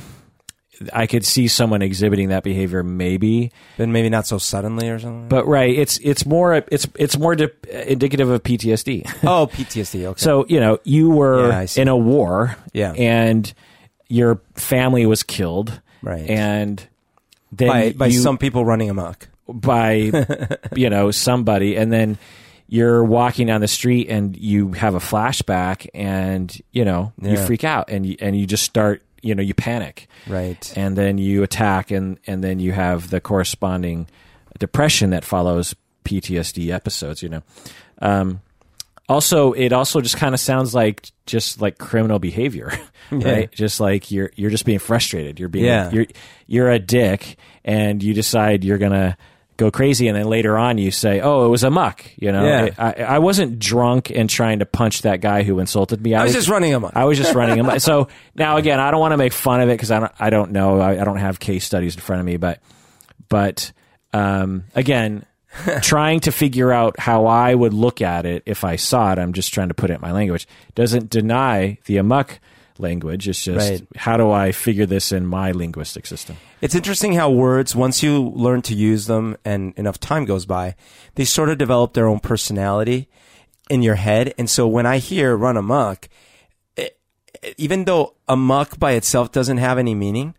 [0.91, 3.51] I could see someone exhibiting that behavior, maybe.
[3.77, 5.27] then maybe not so suddenly or something.
[5.29, 9.05] But right, it's it's more it's it's more di- indicative of PTSD.
[9.23, 10.05] oh, PTSD.
[10.05, 10.19] Okay.
[10.19, 12.93] so you know, you were Yeah, in a war, Yeah.
[12.93, 13.51] and
[14.07, 16.29] your family was killed, Right.
[16.29, 16.85] And
[17.51, 19.27] then by by you, some people running amok.
[19.47, 20.11] By
[20.75, 22.17] you know somebody and then
[22.67, 27.63] you're walking down the street and you have a flashback and you know you freak
[27.63, 30.07] out and you, and you just start you know you panic.
[30.27, 30.71] Right.
[30.77, 34.07] and then you attack and and then you have the corresponding
[34.59, 35.75] depression that follows
[36.05, 37.43] PTSD episodes you know.
[38.01, 38.41] Um
[39.09, 42.71] also it also just kind of sounds like just like criminal behavior
[43.11, 43.51] right?
[43.51, 45.39] Just like you're you're just being frustrated.
[45.39, 45.91] You're being Yeah.
[45.91, 46.05] you're
[46.47, 49.17] you're a dick and you decide you're gonna
[49.63, 52.45] go crazy and then later on you say oh it was a muck you know
[52.45, 52.69] Yeah.
[52.77, 56.33] I, I wasn't drunk and trying to punch that guy who insulted me I was
[56.33, 56.91] just running amok.
[56.95, 57.69] I was just running him.
[57.79, 60.29] So now again, I don't want to make fun of it because I don't, I
[60.29, 60.79] don't know.
[60.79, 62.61] I, I don't have case studies in front of me, but,
[63.29, 63.71] but,
[64.13, 65.25] um, again,
[65.81, 69.19] trying to figure out how I would look at it if I saw it.
[69.19, 70.47] I'm just trying to put it in my language.
[70.75, 72.39] Doesn't deny the amok
[72.79, 73.27] language.
[73.27, 73.87] It's just Right.
[73.95, 76.37] how do I figure this in my linguistic system?
[76.61, 80.75] It's interesting how words, once you learn to use them and enough time goes by,
[81.15, 83.09] they sort of develop their own personality
[83.69, 84.33] in your head.
[84.37, 86.09] And so when I hear run amok,
[86.75, 86.97] it,
[87.57, 90.35] even though amok by itself doesn't have any meaning,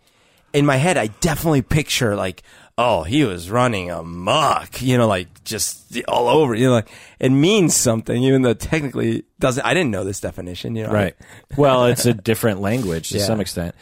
[0.53, 2.43] in my head, I definitely picture like,
[2.77, 6.89] oh, he was running amok, you know, like just all over, you know, like
[7.21, 10.93] it means something, even though technically doesn't, I didn't know this definition, you know.
[10.93, 11.15] Right.
[11.57, 13.25] well, it's a different language to Yeah.
[13.27, 13.75] some extent.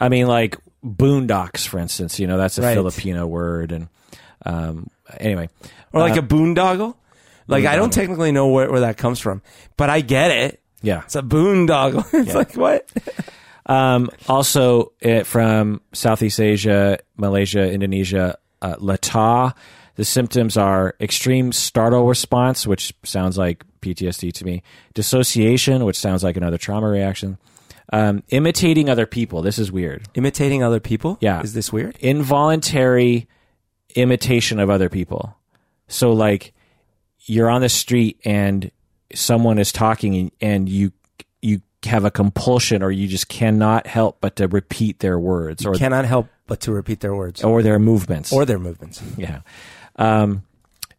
[0.00, 2.74] I mean, like boondocks, for instance, you know, that's a Right.
[2.74, 3.70] Filipino word.
[3.72, 3.88] And,
[4.46, 4.88] um,
[5.20, 5.48] anyway.
[5.92, 6.94] Or like Uh, a boondoggle.
[7.48, 9.42] Like I don't technically know where, where that comes from,
[9.76, 10.60] but I get it.
[10.80, 11.02] yeah.
[11.04, 12.06] It's a boondoggle.
[12.14, 12.88] it's like what?
[13.72, 19.54] Um, also uh, from Southeast Asia, Malaysia, Indonesia, uh, Latah.
[19.96, 24.62] The symptoms are extreme startle response, which sounds like PTSD to me,
[24.94, 27.38] dissociation, which sounds like another trauma reaction,
[27.92, 29.42] um, imitating other people.
[29.42, 30.06] This is weird.
[30.14, 31.18] Imitating other people.
[31.20, 31.42] Yeah.
[31.42, 31.96] Is this weird?
[32.00, 33.26] Involuntary
[33.94, 35.36] imitation of other people.
[35.88, 36.54] So, like,
[37.20, 38.70] you're on the street and
[39.14, 40.92] someone is talking and, you
[41.84, 46.04] have a compulsion or you just cannot help but to repeat their words or Cannot
[46.04, 49.02] help but to repeat their words or their movements or their movements.
[49.16, 49.40] yeah
[49.96, 50.42] um,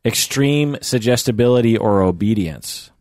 [0.05, 2.91] extreme suggestibility or obedience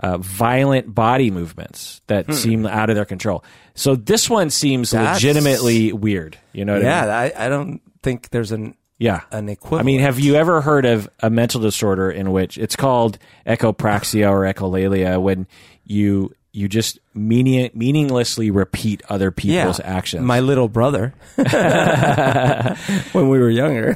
[0.00, 3.42] uh, violent body movements that seem out of their control
[3.74, 4.98] so this one seems Hmm.
[4.98, 7.08] That's- legitimately weird you know what I mean?
[7.08, 9.20] Yeah, I, I don't think there's an Yeah.
[9.32, 9.82] an equivalent.
[9.82, 14.30] I mean, have you ever heard of a mental disorder in which it's called echopraxia
[14.30, 15.46] or echolalia when
[15.84, 20.24] you you just meaning, meaninglessly repeat other people's actions?
[20.24, 21.12] My little brother,
[23.12, 23.94] when we were younger.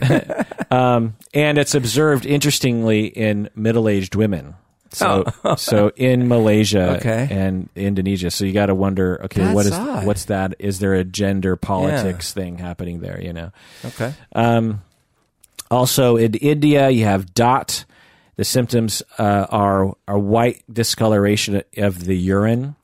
[0.71, 4.55] um, and it's observed interestingly in middle-aged women.
[4.93, 5.25] So,
[5.57, 6.95] so in Malaysia Oh.
[6.97, 7.29] Okay.
[7.31, 8.29] and Indonesia.
[8.31, 10.05] So you got to wonder, okay, what That's is odd.
[10.07, 10.55] what's that?
[10.59, 13.21] Is there a gender politics thing happening there?
[13.23, 13.53] You know.
[13.85, 14.13] okay.
[14.35, 14.83] Um,
[15.71, 17.85] also in India, you have Dhat.
[18.37, 22.77] The symptoms uh, are are white discoloration of the urine,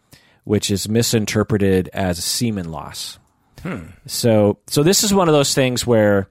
[0.44, 3.18] which is misinterpreted as semen loss.
[4.06, 6.28] So, so this is one of those things where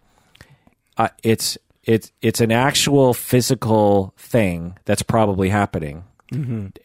[0.98, 6.06] uh, it's it's it's an actual physical thing that's probably happening,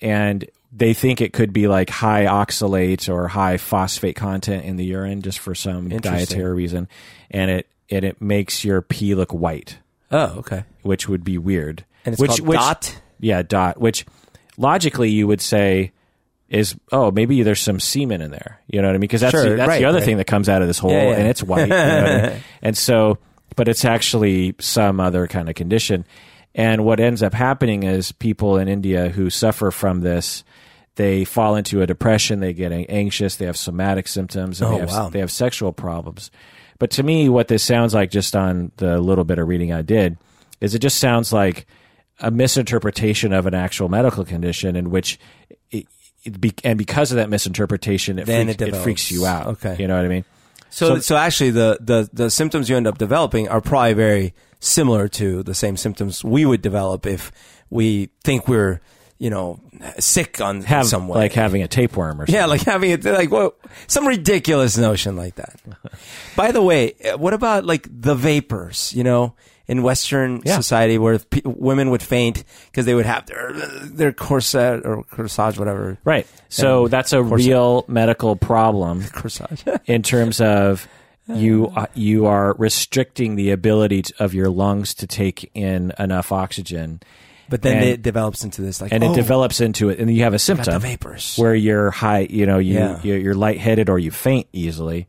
[0.00, 4.84] and they think it could be like high oxalate or high phosphate content in the
[4.84, 6.88] urine just for some dietary reason,
[7.30, 9.78] and it and it makes your pee look white,
[10.10, 10.64] Oh, okay.
[10.82, 11.84] which would be weird.
[12.04, 12.96] And it's which, called which, Dhat.
[13.20, 13.76] Yeah, Dhat.
[13.78, 14.06] Which
[14.56, 15.92] logically you would say
[16.48, 18.60] is oh maybe there's some semen in there.
[18.68, 19.02] You know what I mean?
[19.02, 20.04] Because that's Sure, the, that's right, the other right.
[20.04, 21.16] thing that comes out of this hole, Yeah, yeah.
[21.16, 21.62] and it's white.
[21.62, 22.40] you know I mean?
[22.62, 23.18] And so,
[23.56, 26.04] but it's actually some other kind of condition.
[26.54, 30.42] And what ends up happening is people in India who suffer from this,
[30.96, 34.80] they fall into a depression, they get anxious, they have somatic symptoms, and Oh, they,
[34.80, 35.08] have, wow.
[35.10, 36.32] they have sexual problems.
[36.80, 39.82] But to me, what this sounds like, just on the little bit of reading I
[39.82, 40.16] did,
[40.60, 41.66] is it just sounds like
[42.20, 45.18] a misinterpretation of an actual medical condition in which
[45.70, 45.86] it,
[46.24, 49.46] it be, and because of that misinterpretation it, Then freaks, it it, freaks you out.
[49.48, 49.76] Okay.
[49.78, 50.24] you know what i mean
[50.70, 54.34] So, So- so, actually, the, the, the symptoms you end up developing are probably very
[54.60, 57.32] similar to the same symptoms we would develop if
[57.70, 58.80] we think we're,
[59.18, 59.58] you know,
[59.98, 61.18] sick on have some way.
[61.18, 63.56] like having a tapeworm or something yeah, like having it like what
[63.86, 65.58] some ridiculous notion like that.
[66.36, 68.92] By the way, uh, what about like the vapors?
[68.94, 69.34] You know,
[69.70, 70.56] in Western Yeah.
[70.56, 73.52] society where pe- women would faint because they would have their
[74.00, 79.62] their corset or corsage, whatever right so that's a real medical problem corsage.
[79.86, 80.88] in terms of
[81.28, 86.32] you uh, you are restricting the ability to, of your lungs to take in enough
[86.32, 87.00] oxygen
[87.48, 90.10] but then And- it develops into this like and oh, it develops into it and
[90.12, 91.36] you have a symptom vapors.
[91.36, 93.02] where you're high, you know, you Yeah.
[93.02, 95.06] you're lightheaded or you faint easily,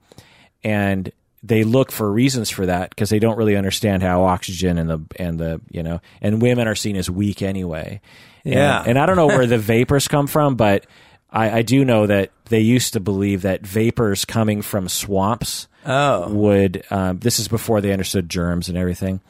[0.64, 1.12] and
[1.44, 5.00] they look for reasons for that because they don't really understand how oxygen and the
[5.18, 8.00] and the you know and women are seen as weak anyway.
[8.46, 8.84] And- Yeah.
[8.86, 10.86] and, I don't know where the vapors come from, but
[11.32, 16.30] I, I do know that they used to believe that vapors coming from swamps Oh,
[16.32, 16.84] would.
[16.92, 19.22] Um, this is before they understood germs and everything.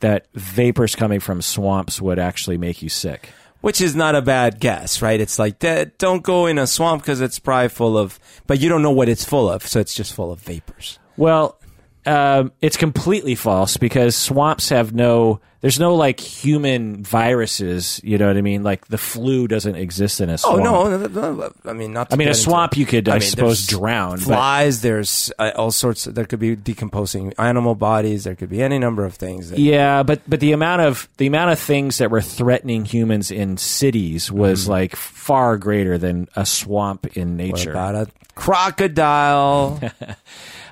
[0.00, 3.28] That vapors coming from swamps would actually make you sick.
[3.60, 5.20] which is not a bad guess, right?
[5.20, 5.96] It's like that.
[5.98, 9.08] Don't go in a swamp because it's probably full of, but you don't know what
[9.08, 10.98] it's full of, so it's just full of vapors.
[11.16, 11.58] Well,
[12.06, 15.40] um, it's completely false because swamps have no.
[15.60, 18.00] There's no like human viruses.
[18.02, 18.64] You know what I mean?
[18.64, 20.64] Like the flu doesn't exist in a Oh swamp.
[20.64, 22.12] no, no, no, no, I mean not.
[22.12, 24.16] I mean, a into- swamp you could, I, mean, suppose, drown.
[24.16, 24.80] But Flies.
[24.82, 26.08] There's uh, all sorts.
[26.08, 28.24] Of, there could be decomposing animal bodies.
[28.24, 29.50] There could be any number of things.
[29.50, 33.30] That, yeah, but but the amount of the amount of things that were threatening humans
[33.30, 37.50] in cities was like far greater than a swamp in Mm-hmm.
[37.50, 37.70] What nature.
[37.70, 39.80] about a crocodile?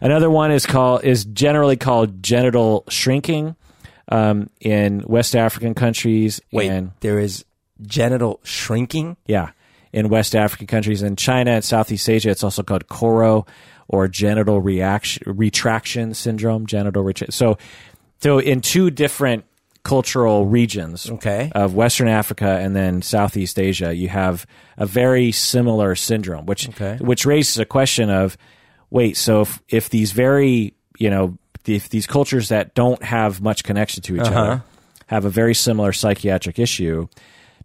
[0.01, 3.57] Another one is called is generally called genital shrinking
[4.09, 6.41] um, in West African countries.
[6.53, 7.45] Wait, and there is
[7.83, 9.17] genital shrinking.
[9.27, 9.51] Yeah,
[9.93, 13.47] in West African countries, in China and Southeast Asia, it's also called Koro
[13.89, 16.67] or genital reaction retraction syndrome.
[16.67, 17.33] Genital retraction.
[17.33, 17.59] So,
[18.21, 19.45] so in two different
[19.83, 21.51] cultural regions Okay.
[21.55, 24.47] of Western Africa and then Southeast Asia, you have
[24.77, 26.97] a very similar syndrome, which Okay.
[27.01, 28.37] which raises a question of,
[28.91, 33.63] wait, so if, if these very you know if these cultures that don't have much
[33.65, 34.41] connection to each Uh-huh.
[34.41, 34.63] other
[35.07, 37.07] have a very similar psychiatric issue,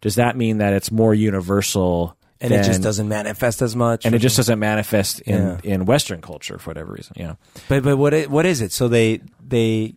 [0.01, 2.15] does that mean that it's more universal?
[2.41, 4.05] and it just doesn't manifest as much.
[4.05, 5.57] and it just doesn't manifest in, Yeah.
[5.63, 7.13] in Western culture for whatever reason.
[7.15, 7.38] You know,
[7.69, 8.71] But but what i- what is it?
[8.73, 9.95] So they they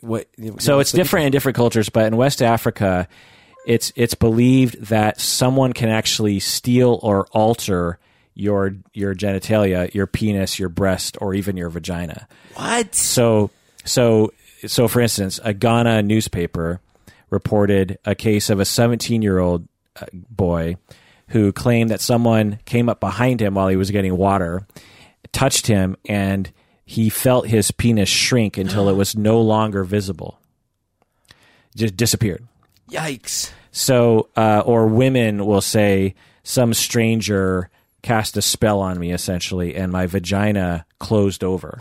[0.00, 0.26] what?
[0.58, 3.08] so it's different in different cultures, but in West Africa,
[3.66, 7.98] it's it's believed that someone can actually steal or alter
[8.34, 12.28] your your genitalia, your penis, your breast, or even your vagina.
[12.54, 12.94] What?
[12.94, 13.50] So
[13.84, 14.32] so
[14.66, 16.80] so for instance, a Ghana newspaper
[17.30, 19.68] reported a case of a 17 year old
[20.00, 20.76] uh, boy
[21.28, 24.66] who claimed that someone came up behind him while he was getting water,
[25.32, 26.50] touched him, and
[26.84, 30.40] he felt his penis shrink until it was no longer visible.
[31.76, 32.44] Just disappeared.
[32.90, 33.52] Yikes!
[33.70, 37.70] So, uh, or women will say, some stranger
[38.02, 41.80] cast a spell on me, essentially, and my vagina closed over.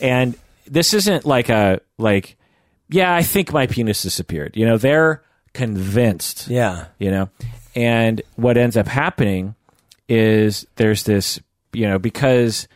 [0.00, 0.36] And
[0.66, 2.36] this isn't like a like
[2.88, 4.56] yeah, I think my penis disappeared.
[4.56, 6.48] You know, they're convinced.
[6.48, 6.86] Yeah.
[6.98, 7.30] You know,
[7.74, 9.54] and what ends up happening
[10.08, 11.40] is there's this
[11.72, 12.68] you know because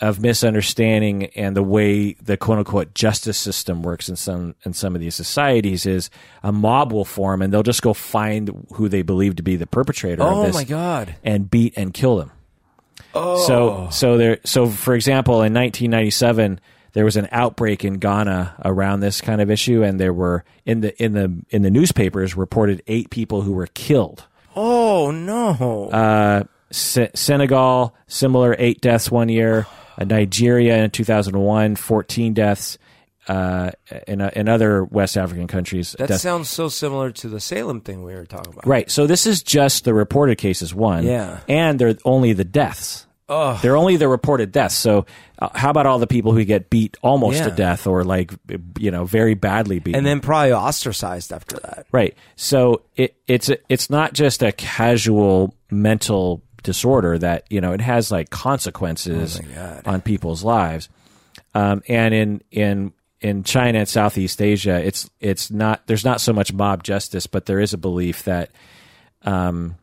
[0.00, 4.94] of misunderstanding and the way the quote unquote justice system works in some in some
[4.94, 6.08] of these societies is
[6.42, 9.66] a mob will form and they'll just go find who they believe to be the
[9.66, 11.14] perpetrator of Oh this my god.
[11.22, 12.30] and beat and kill them.
[13.14, 13.46] Oh.
[13.46, 16.60] So so there so for example in 1997
[16.92, 20.80] there was an outbreak in Ghana around this kind of issue and there were in
[20.80, 24.24] the in the in the newspapers reported 8 people who were killed.
[24.56, 25.88] Oh no.
[25.90, 29.66] Uh, Se- Senegal similar 8 deaths one year,
[30.04, 32.78] Nigeria in 2001 14 deaths.
[33.28, 33.70] Uh,
[34.08, 37.80] in, uh, in other West African countries, that deaths- sounds so similar to the Salem
[37.80, 38.66] thing we were talking about.
[38.66, 38.90] right.
[38.90, 41.38] So this is just the reported cases, one, Yeah.
[41.46, 43.06] and they're only the deaths.
[43.28, 43.56] Oh.
[43.62, 44.74] They're only the reported deaths.
[44.74, 45.06] So,
[45.38, 47.50] uh, how about all the people who get beat almost Yeah.
[47.50, 48.32] to death or like,
[48.80, 49.98] you know, very badly beaten?
[49.98, 51.86] And then probably ostracized after that.
[51.92, 52.16] right.
[52.34, 57.80] So it, it's a, it's not just a casual mental disorder that you know it
[57.80, 59.44] has like consequences Oh
[59.86, 60.88] on people's lives.
[61.54, 66.32] Um, and in in in China and Southeast Asia, it's it's not there's not so
[66.32, 68.50] much mob justice, but there is a belief that
[69.22, 69.76] um,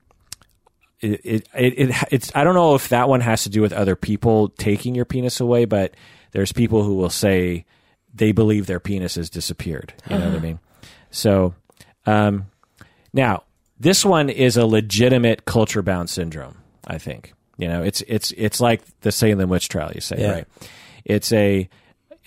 [1.00, 3.74] it, it, it, it it's I don't know if that one has to do with
[3.74, 5.94] other people taking your penis away, but
[6.32, 7.66] there's people who will say
[8.14, 9.94] they believe their penis has disappeared.
[10.10, 10.60] You know what I mean?
[11.12, 11.54] So
[12.06, 12.48] um,
[13.14, 13.44] now
[13.80, 16.58] this one is a legitimate culture bound syndrome.
[16.88, 19.92] I think you know it's it's it's like the Salem witch trial.
[19.94, 20.32] You say Yeah.
[20.32, 20.48] right?
[21.06, 21.70] It's a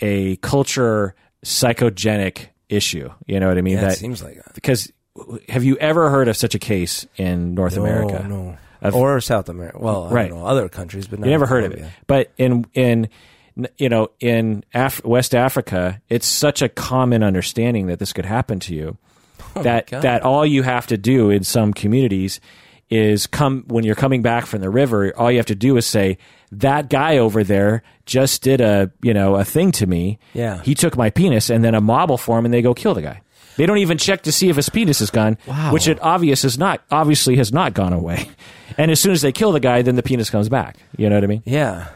[0.01, 3.11] a culture psychogenic issue.
[3.27, 3.75] You know what I mean?
[3.77, 4.55] Yeah, that seems like that.
[4.55, 4.93] because
[5.49, 8.25] have you ever heard of such a case in North America?
[8.29, 9.79] No, Of- or South America.
[9.79, 10.29] Well, I Right.
[10.31, 13.09] don't know, other countries, but not You never heard of it, but in in
[13.77, 18.59] you know in Af- West Africa, it's such a common understanding that this could happen
[18.61, 18.97] to you
[19.57, 22.41] oh that that all you have to do in some communities
[22.91, 25.13] is come when you're coming back from the river.
[25.17, 26.19] All you have to do is say
[26.53, 30.19] that guy over there just did a you know a thing to me.
[30.35, 30.63] Yeah.
[30.63, 33.03] he took my penis, and then a mob will form, and they go kill the
[33.03, 33.23] guy.
[33.57, 35.73] They don't even check to see if his penis is gone, Wow.
[35.73, 38.29] which it obvious is not obviously has not gone away.
[38.79, 40.77] And as soon as they kill the guy, then the penis comes back.
[40.97, 41.43] You know what I mean?
[41.45, 41.89] Yeah.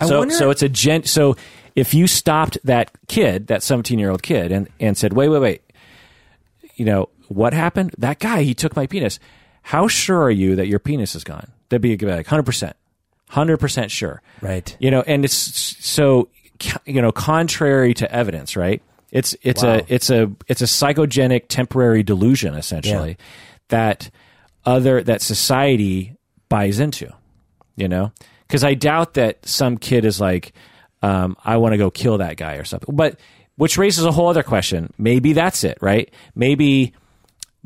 [0.00, 0.34] I so wonder.
[0.34, 1.06] so it's a gent.
[1.08, 1.36] So
[1.76, 5.40] if you stopped that kid, that seventeen year old kid, and and said, wait, wait,
[5.40, 5.62] wait,
[6.76, 7.94] you know what happened?
[7.98, 9.18] That guy, he took my penis.
[9.64, 11.50] How sure are you that your penis is gone?
[11.70, 12.76] That'd be like hundred percent,
[13.30, 14.20] hundred percent sure.
[14.42, 14.76] right.
[14.78, 16.28] You know, and it's so
[16.84, 18.82] you know contrary to evidence, right?
[19.10, 19.76] It's it's Wow.
[19.76, 23.16] a it's a it's a psychogenic temporary delusion essentially
[23.68, 24.10] that
[24.66, 26.14] other that society
[26.48, 27.10] buys into.
[27.76, 28.12] You know,
[28.46, 30.52] because I doubt that some kid is like,
[31.02, 32.94] um, I want to go kill that guy or something.
[32.94, 33.18] But
[33.56, 34.92] which raises a whole other question.
[34.98, 36.12] Maybe that's it, right?
[36.34, 36.92] Maybe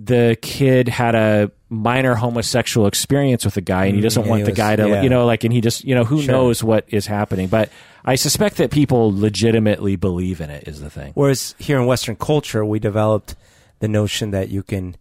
[0.01, 4.39] the kid had a minor homosexual experience with a guy and he doesn't and want
[4.41, 5.03] he the was- guy to yeah.
[5.03, 6.33] you know like and he just you know who Sure.
[6.33, 7.69] knows what is happening but
[8.05, 12.17] i suspect that people legitimately believe in it is the thing Whereas here in Western
[12.17, 13.35] culture, we developed
[13.81, 14.97] the notion that you can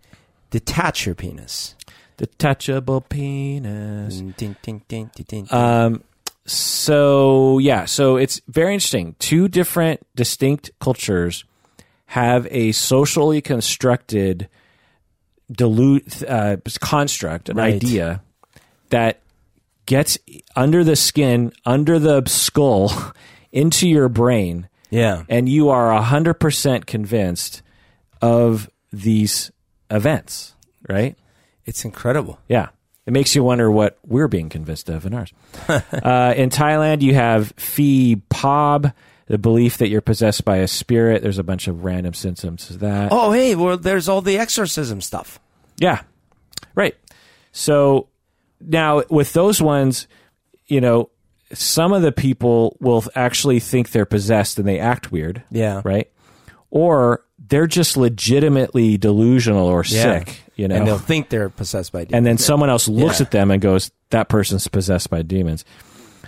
[0.49, 1.75] detach your penis.
[2.17, 5.47] detachable penis ding, ding, ding, ding.
[5.53, 6.03] um
[6.45, 11.43] so yeah so it's very interesting two different distinct cultures
[12.07, 14.47] have a socially constructed
[15.51, 17.75] dilute uh, construct an Right.
[17.75, 18.21] idea
[18.89, 19.21] that
[19.85, 20.17] gets
[20.55, 22.91] under the skin under the skull
[23.51, 25.23] into your brain yeah.
[25.29, 27.61] and you are 100% convinced
[28.21, 29.51] of these
[29.89, 30.55] events
[30.89, 31.15] right
[31.65, 32.39] It's incredible.
[32.47, 32.69] yeah.
[33.05, 35.31] It makes you wonder what we're being convinced of in ours.
[35.69, 38.91] uh, in Thailand, you have Phi Pob,
[39.27, 41.21] the belief that you're possessed by a spirit.
[41.21, 43.09] There's a bunch of random symptoms of that.
[43.11, 45.39] Oh, hey, well, there's all the exorcism stuff.
[45.77, 46.01] Yeah.
[46.75, 46.95] Right.
[47.51, 48.07] So
[48.61, 50.07] now with those ones,
[50.67, 51.09] you know,
[51.53, 55.43] some of the people will actually think they're possessed and they act weird.
[55.51, 55.81] Yeah.
[55.83, 56.09] Right.
[56.69, 60.19] Or they're just legitimately delusional or Yeah.
[60.19, 60.75] sick, you know.
[60.75, 62.13] And they'll think they're possessed by demons.
[62.17, 63.25] and then someone else looks Yeah.
[63.27, 65.63] at them and goes, "That person's possessed by demons."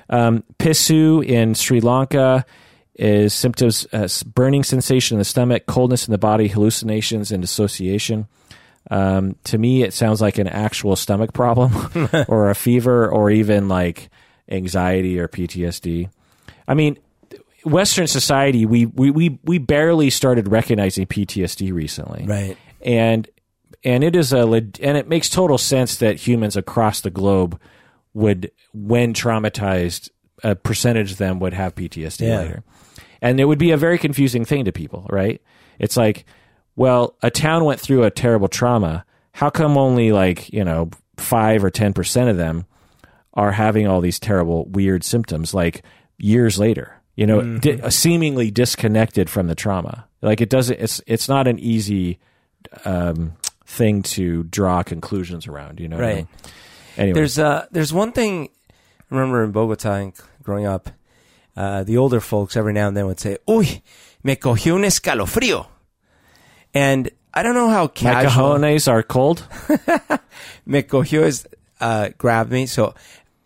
[0.09, 2.45] Um, Pisu in Sri Lanka
[2.99, 8.27] is symptoms: uh, burning sensation in the stomach, coldness in the body, hallucinations, and dissociation.
[8.91, 11.71] Um, to me, it sounds like an actual stomach problem,
[12.27, 14.09] or a fever, or even like
[14.49, 16.09] anxiety or PTSD.
[16.67, 16.97] I mean,
[17.63, 22.57] Western society, we we we, we barely started recognizing PTSD recently, Right.
[22.81, 23.27] and
[23.83, 27.59] and it is a and it makes total sense that humans across the globe
[28.13, 30.09] would when traumatized
[30.43, 32.37] a percentage of them would have PTSD Yeah.
[32.39, 32.63] later
[33.21, 35.41] and it would be a very confusing thing to people, right?
[35.79, 36.25] It's like,
[36.75, 39.05] well, a town went through a terrible trauma.
[39.33, 42.65] How come only like you know five or ten percent of them
[43.33, 45.83] are having all these terrible, weird symptoms like
[46.17, 46.95] years later?
[47.15, 47.57] You know, Mm-hmm.
[47.59, 50.07] di- seemingly disconnected from the trauma.
[50.21, 50.79] Like it doesn't.
[50.79, 52.19] It's it's not an easy
[52.85, 53.33] um,
[53.65, 55.79] thing to draw conclusions around.
[55.79, 56.15] You know, what I Right.
[56.17, 56.27] mean?
[56.97, 60.13] Anyway, There's uh there's one thing I remember in Bogota and
[60.43, 60.89] growing up,
[61.59, 63.81] uh, the older folks every now and then would say, Uy,
[64.23, 65.67] me cogió un escalofrío.
[66.73, 67.89] And I don't know how my
[68.23, 69.45] casual cojones are cold.
[70.65, 71.45] me cogió is
[71.81, 72.65] uh, grabbed me.
[72.65, 72.95] So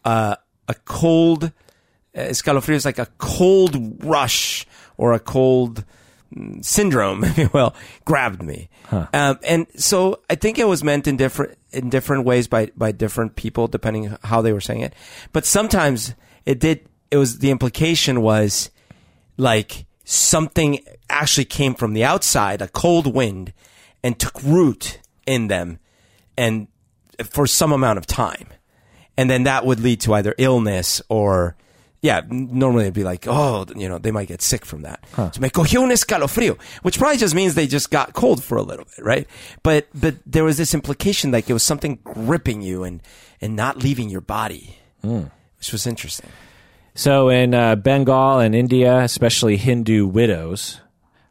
[0.05, 0.36] uh,
[0.68, 1.49] a cold uh,
[2.16, 5.84] escalofrío is like a cold rush or a cold
[6.36, 7.74] mm, syndrome, if you will,
[8.05, 8.70] grabbed me.
[8.91, 12.91] Um, and so I think it was meant in different in different ways by by
[12.91, 14.93] different people, depending how they were saying it.
[15.32, 16.14] But sometimes
[16.45, 16.88] it did.
[17.14, 18.72] It was the implication was
[19.38, 20.80] like something
[21.11, 23.53] actually came from the outside, a cold wind,
[24.03, 25.78] and took root in them,
[26.36, 26.68] and
[27.24, 28.47] for some amount of time,
[29.16, 31.55] and then that would lead to either illness or.
[32.01, 35.05] Yeah, normally it'd be like, oh, you know, they might get sick from that.
[35.32, 38.61] So me cogió un escalofrío, which probably just means they just got cold for a
[38.61, 39.28] little bit, right?
[39.61, 43.01] But but there was this implication like it was something gripping you and
[43.39, 45.28] and not leaving your body, hmm.
[45.59, 46.30] which was interesting.
[46.95, 50.79] So in uh, Bengal and India, especially Hindu widows,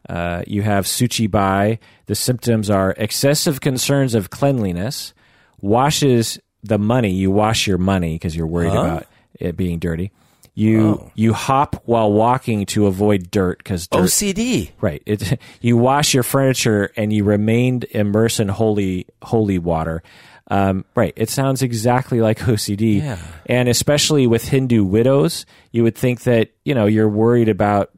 [0.08, 1.78] uh, you have Suchi Bai.
[2.06, 5.14] The symptoms are excessive concerns of cleanliness,
[5.60, 7.10] washes the money.
[7.10, 9.06] You wash your money because you're worried about
[9.38, 10.10] it being dirty.
[10.54, 13.88] You you hop while walking to avoid dirt because.
[13.88, 14.72] OCD.
[14.82, 15.02] Right.
[15.06, 20.02] It, you wash your furniture and you remained immersed in holy holy water.
[20.48, 21.12] Um, right.
[21.16, 22.98] It sounds exactly like OCD.
[22.98, 23.18] Yeah.
[23.46, 27.90] And especially with Hindu widows, you would think that you know you're worried about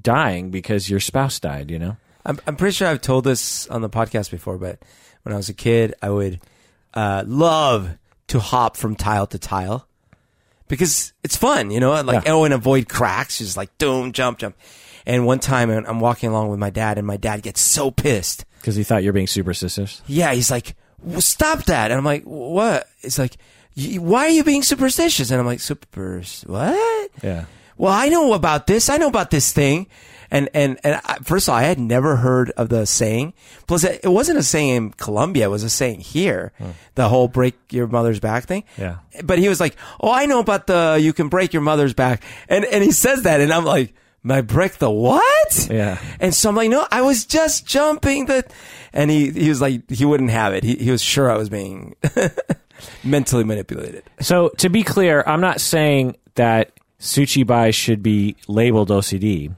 [0.00, 1.70] dying because your spouse died.
[1.70, 1.96] You know.
[2.26, 4.78] I'm, I'm pretty sure I've told this on the podcast before, but
[5.22, 6.40] when I was a kid, I would
[6.94, 7.96] uh, love
[8.28, 9.86] to hop from tile to tile
[10.68, 12.32] because it's fun, you know, like, Yeah.
[12.32, 14.56] oh, and avoid cracks, just like, boom, jump, jump.
[15.06, 18.44] And one time I'm walking along with my dad, and my dad gets so pissed.
[18.60, 20.02] Because he thought you're being superstitious.
[20.06, 20.76] Yeah, he's like, "W-
[21.18, 21.90] stop that.
[21.90, 22.88] And I'm like, what?
[23.02, 23.36] It's like,
[23.76, 25.30] why are you being superstitious?
[25.30, 27.10] And I'm like, super, what?
[27.22, 27.44] Yeah.
[27.76, 28.88] well, I know about this.
[28.88, 29.86] I know about this thing.
[30.30, 33.32] And, and, and I, first of all, I had never heard of the saying.
[33.66, 35.46] Plus, it it wasn't a saying in Colombia.
[35.46, 36.52] It was a saying here.
[36.58, 36.70] Hmm.
[36.96, 38.64] The whole break your mother's back thing.
[38.76, 38.96] Yeah.
[39.24, 42.22] But he was like, oh, I know about the, you can break your mother's back.
[42.48, 43.40] And, and he says that.
[43.40, 45.68] And I'm like, my break the what?
[45.70, 45.98] Yeah.
[46.20, 48.44] And so I'm like, no, I was just jumping the,
[48.92, 50.64] and he, he was like, he wouldn't have it.
[50.64, 51.94] He, he was sure I was being
[53.04, 54.04] mentally manipulated.
[54.20, 59.54] So to be clear, I'm not saying that Suchi Bai should be labeled OCD.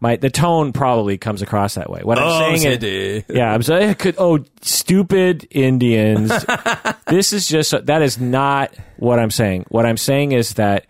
[0.00, 2.02] My the tone probably comes across that way.
[2.02, 4.16] What I'm oh, saying is, yeah, I'm saying could.
[4.18, 6.30] Oh, stupid Indians!
[7.06, 9.66] this is just that is not what I'm saying.
[9.68, 10.86] What I'm saying is that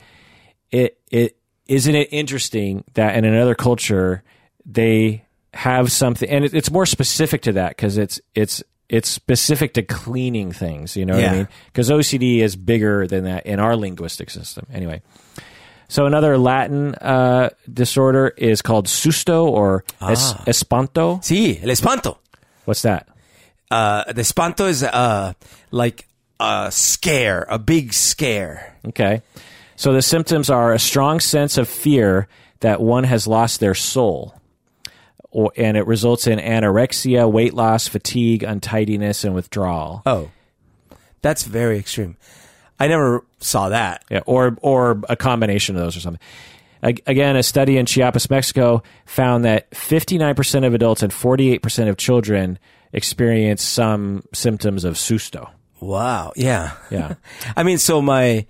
[0.73, 1.37] it it
[1.67, 4.23] isn't it interesting that in another culture
[4.67, 9.75] they have something, and it, it's more specific to that because it's it's it's specific
[9.75, 10.97] to cleaning things.
[10.97, 11.49] You know what I mean?
[11.67, 14.67] Because OCD is bigger than that in our linguistic system.
[14.73, 15.03] Anyway.
[15.87, 21.23] So another Latin uh, disorder is called susto or es- espanto.
[21.23, 22.17] Sí, el espanto.
[22.65, 23.07] What's that?
[23.71, 25.35] Uh, the espanto is, uh,
[25.71, 26.09] like
[26.41, 28.77] a scare, a big scare.
[28.89, 29.23] Okay.
[29.77, 32.29] So the symptoms are a strong sense of fear
[32.61, 34.35] that one has lost their soul.
[35.31, 40.03] Or, and it results in anorexia, weight loss, fatigue, untidiness, and withdrawal.
[40.07, 40.31] Oh,
[41.23, 42.17] that's very extreme.
[42.79, 44.05] I never saw that.
[44.11, 46.21] Yeah, or or a combination of those or something.
[46.83, 52.59] Again, a study in Chiapas, Mexico, found that 59% of adults and 48% of children
[52.93, 55.51] experience some symptoms of susto.
[55.81, 56.35] Wow.
[56.37, 56.73] Yeah.
[56.91, 57.15] Yeah.
[57.57, 58.45] I mean, so my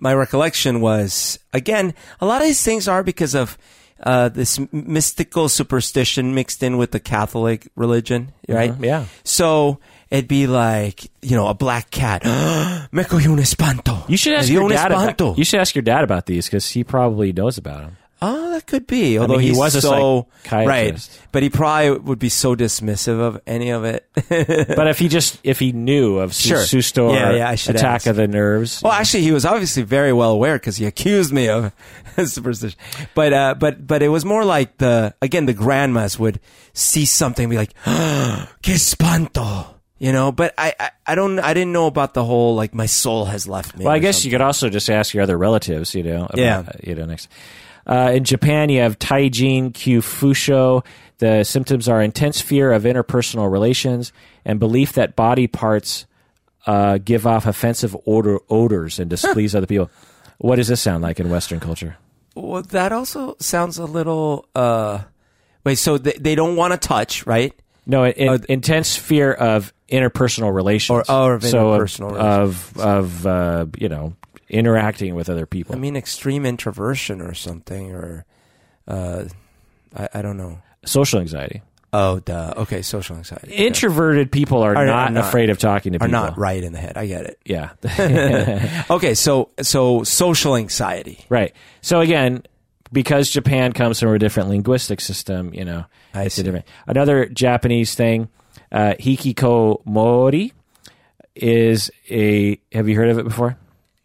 [0.00, 3.58] my recollection was again, a lot of these things are because of
[4.02, 8.72] uh, this mystical superstition mixed in with the Catholic religion, right?
[8.72, 9.04] Mhm, yeah.
[9.24, 9.80] So
[10.10, 12.24] it'd be like, you know, a black cat.
[12.92, 14.08] Me cogió un espanto.
[14.08, 14.92] You should ask your dad.
[14.92, 15.28] espanto.
[15.30, 17.96] About, you should ask your dad about these because he probably knows about them.
[18.20, 19.16] Oh, that could be.
[19.18, 20.98] Although mean, he was so right,
[21.30, 24.08] but he probably would be so dismissive of any of it.
[24.28, 26.58] But if he just if he knew of su- Sure.
[26.58, 28.06] susto Yeah, yeah, I should attack ask.
[28.08, 31.48] of the nerves, Well, actually, he was obviously very well aware because he accused me
[31.48, 31.72] of
[32.26, 32.76] superstition.
[33.14, 36.40] But uh, but but it was more like the again the grandmas would
[36.72, 37.72] see something and be like,
[38.62, 39.66] "Que espanto,"
[39.98, 40.32] you know.
[40.32, 43.46] But I, I I don't I didn't know about the whole like my soul has
[43.46, 43.84] left me.
[43.84, 44.30] Well, I guess something.
[44.32, 46.24] you could also just ask your other relatives, you know.
[46.26, 46.64] About, Yeah.
[46.82, 47.28] You know, next.
[47.88, 50.84] Uh, in Japan, you have Taijin Kyofusho.
[51.18, 54.12] The symptoms are intense fear of interpersonal relations
[54.44, 56.06] and belief that body parts
[56.66, 59.90] uh, give off offensive odor, odors and displease other people.
[60.38, 61.96] What does this sound like in Western culture?
[62.34, 64.46] Well, that also sounds a little.
[64.54, 65.00] Uh,
[65.64, 67.52] wait, so they, they don't want to touch, right?
[67.86, 72.80] No, it, it, intense fear of interpersonal relations, Or- or of so interpersonal of of,
[72.80, 74.14] of uh, you know
[74.50, 75.74] interacting with other people.
[75.74, 78.24] I mean, extreme introversion or something, or
[78.86, 79.24] uh,
[79.96, 80.58] I, I don't know.
[80.84, 81.62] Social anxiety.
[81.92, 82.52] Oh, duh.
[82.58, 83.52] Okay, social anxiety.
[83.54, 86.10] Introverted people are, Are- not, are not- afraid of talking to are people.
[86.20, 86.98] not right in the head.
[86.98, 87.38] I get it.
[87.46, 87.70] Yeah.
[88.90, 91.24] Okay, so so social anxiety.
[91.30, 91.54] right.
[91.80, 92.42] So again,
[92.92, 95.84] because Japan comes from a different linguistic system, you know,
[96.14, 96.40] I it's see.
[96.42, 96.66] a different.
[96.86, 98.28] Another Japanese thing,
[98.72, 100.52] uh, hikikomori,
[101.34, 102.58] is a.
[102.72, 103.56] Have you heard of it before?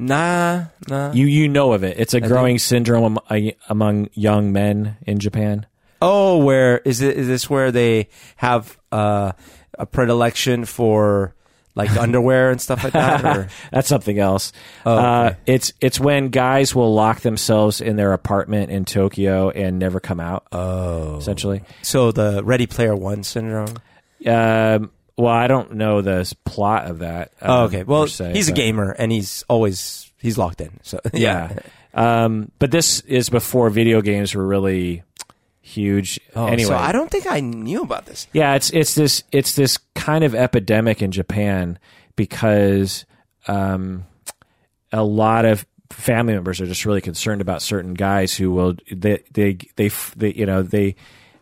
[0.08, 1.12] Nah, nah.
[1.12, 1.99] You you know of it.
[1.99, 5.66] It's a growing syndrome am- among young men in Japan.
[6.01, 7.18] oh, where is it?
[7.18, 9.32] Is this where they have uh,
[9.80, 11.34] a predilection for
[11.76, 13.26] like underwear and stuff like that?
[13.26, 14.51] Or That's something else.
[14.86, 15.06] Oh, okay.
[15.06, 19.99] uh, it's it's when guys will lock themselves in their apartment in Tokyo and never
[19.99, 20.45] come out.
[20.51, 23.78] oh, Essentially, so the Ready Player One syndrome.
[24.28, 27.32] um, well, I don't know the plot of that.
[27.41, 27.84] Oh, um, okay.
[27.84, 30.80] Well, se, he's a gamer and he's always he's locked in.
[30.84, 31.53] So Yeah,
[31.93, 35.03] um, but this is before video games were really
[35.61, 36.20] huge.
[36.36, 38.28] Oh, anyway, so I don't think I knew about this.
[38.34, 41.78] Yeah, it's it's this it's this kind of epidemic in Japan
[42.16, 43.05] because
[43.47, 44.05] um,
[44.91, 49.24] a lot of family members are just really concerned about certain guys who will they
[49.32, 50.95] they they, they you know they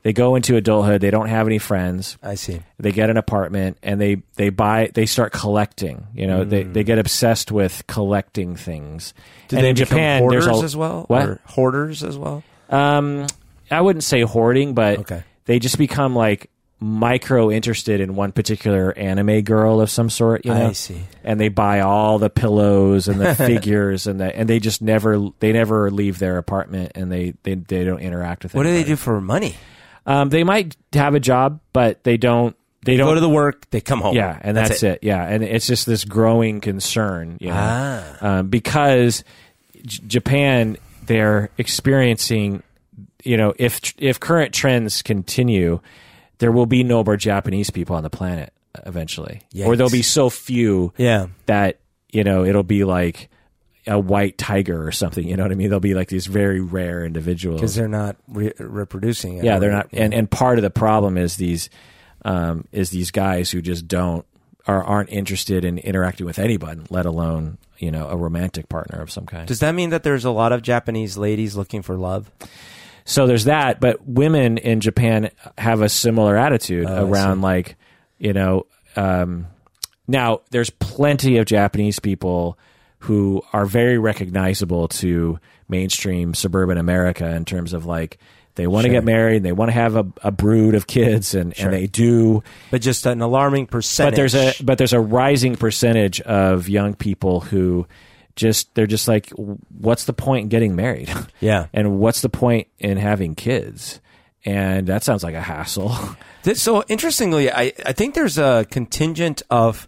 [0.04, 2.62] they go into adulthood they don't have any friends I see.
[2.80, 6.84] they get an apartment and they they buy they start collecting you know they they
[6.84, 9.14] get obsessed with collecting things
[9.50, 11.06] Do and they in become Japan hoarders there's a, as well?
[11.08, 12.44] what Or hoarders as well?
[12.70, 13.28] um,
[13.70, 15.24] I wouldn't say hoarding, but Okay.
[15.46, 16.50] they just become like
[16.84, 20.46] micro interested in one particular anime girl of some sort.
[20.46, 21.04] You know, I see.
[21.24, 25.30] and they buy all the pillows and the figures and the and they just never
[25.40, 28.56] they never leave their apartment and they they, they don't interact with.
[28.56, 29.56] What do they do for money?
[30.06, 32.56] Um, they might have a job, but they don't.
[32.84, 34.16] They don't Go to the work, they come home.
[34.16, 35.00] yeah, and that's, it.
[35.04, 38.18] Yeah, and it's just this growing concern, you know, Ah.
[38.40, 39.24] um, because
[39.86, 42.64] J- Japan they're experiencing,
[43.24, 45.80] you know, if if current trends continue,
[46.40, 48.52] there will be no more Japanese people on the planet
[48.88, 51.28] eventually, or there'll be so few Yeah.
[51.46, 51.80] that
[52.12, 53.30] you know it'll be like
[53.88, 55.28] a white tiger or something.
[55.28, 55.70] You know what I mean?
[55.70, 59.38] They'll be like these very rare individuals Because they're not re- reproducing.
[59.40, 59.44] it.
[59.44, 59.90] yeah, they're not.
[59.94, 61.70] And and part of the problem is these
[62.24, 64.26] um, is these guys who just don't
[64.68, 69.10] are aren't interested in interacting with anyone, let alone you know a romantic partner of
[69.12, 69.48] some kind.
[69.48, 72.30] Does that mean that there's a lot of Japanese ladies looking for love?
[73.04, 77.76] so there's that, but women in Japan have a similar attitude Oh, around like
[78.20, 78.68] you know.
[78.96, 79.48] Um,
[80.08, 82.60] now there's plenty of Japanese people
[83.02, 88.18] who are very recognizable to mainstream suburban America in terms of like
[88.56, 88.98] they want to Sure.
[88.98, 91.66] get married and they want to have a, a brood of kids and, Sure.
[91.68, 94.12] and they do But just an alarming percentage.
[94.12, 97.88] but there's a but there's a rising percentage of young people who
[98.36, 101.68] just they're just like what's the point in getting married yeah.
[101.74, 104.00] and what's the point in having kids
[104.46, 105.96] and that sounds like a hassle
[106.56, 109.88] so interestingly, I, I think there's a contingent of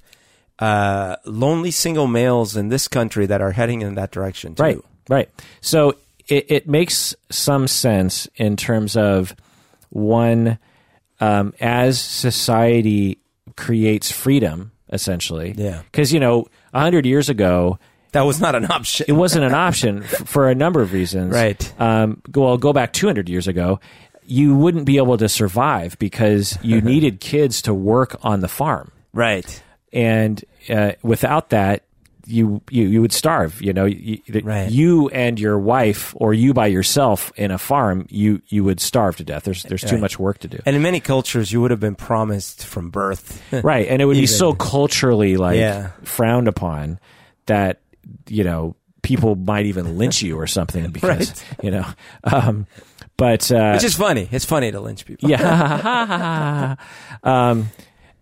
[0.60, 4.64] uh, lonely single males in this country that are heading in that direction too.
[4.64, 4.80] right
[5.10, 5.30] right
[5.62, 5.94] so
[6.28, 9.36] it, it makes some sense in terms of
[9.90, 10.58] one
[11.20, 13.18] um, as society
[13.56, 15.82] creates freedom essentially Yeah.
[15.92, 16.42] because you know
[16.74, 17.80] a 100 years ago
[18.12, 19.06] That was not an option.
[19.10, 21.34] it wasn't an option f- for a number of reasons.
[21.34, 21.74] Right.
[21.82, 23.80] Um, well, go back 200 years ago,
[24.26, 28.92] you wouldn't be able to survive because you needed kids to work on the farm,
[29.14, 29.62] right.
[29.94, 31.84] And uh, without that,
[32.26, 33.62] you, you you would starve.
[33.62, 34.72] You know, you, Right.
[34.72, 39.18] you and your wife, or you by yourself in a farm, you you would starve
[39.18, 39.44] to death.
[39.44, 40.60] There's there's too much work to do.
[40.66, 43.42] And in many cultures, you would have been promised from birth.
[43.64, 45.92] right and it would be so culturally like Yeah.
[46.04, 46.98] frowned upon
[47.48, 47.82] that
[48.30, 51.86] you know people might even lynch you or something because you know
[52.24, 52.68] um
[53.18, 54.30] but uh It's just funny.
[54.32, 55.30] It's funny to lynch people.
[55.30, 56.76] yeah
[57.24, 57.70] um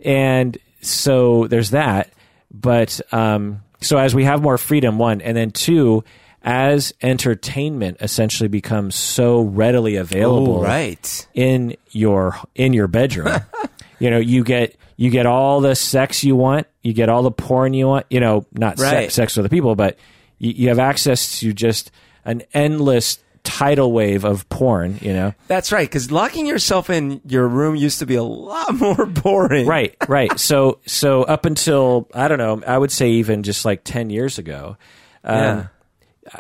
[0.04, 2.12] and so there's that
[2.52, 6.04] but um so as we have more freedom one and then two
[6.44, 11.28] as entertainment essentially becomes so readily available Oh, right.
[11.36, 13.42] in your in your bedroom.
[14.00, 17.32] you know, you get you get all the sex you want, you get all the
[17.32, 18.08] porn you want.
[18.10, 18.90] You know, not Right.
[19.12, 19.98] sex, sex with other people, but
[20.40, 21.92] you, you have access to just
[22.26, 24.98] an endless tidal wave of porn.
[25.02, 28.76] You know, That's right, because locking yourself in your room used to be a lot
[28.80, 29.66] more boring.
[29.68, 30.40] right, right.
[30.40, 34.38] So so up until I don't know, I would say even just like ten years
[34.38, 34.78] ago.
[35.24, 35.68] Um, Yeah.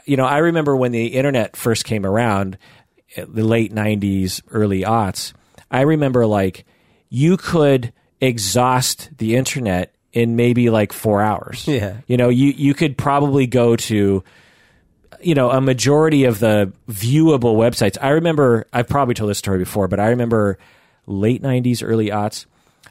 [0.05, 2.57] you know, I remember when the internet first came around,
[3.17, 5.33] the late '90s, early aughts.
[5.69, 6.65] I remember like
[7.09, 11.67] you could exhaust the internet in maybe like four hours.
[11.67, 11.97] Yeah.
[12.07, 14.23] you know, you you could probably go to
[15.23, 17.97] you know a majority of the viewable websites.
[18.01, 20.57] I remember I've probably told this story before, but I remember
[21.07, 22.45] late '90s, early aughts.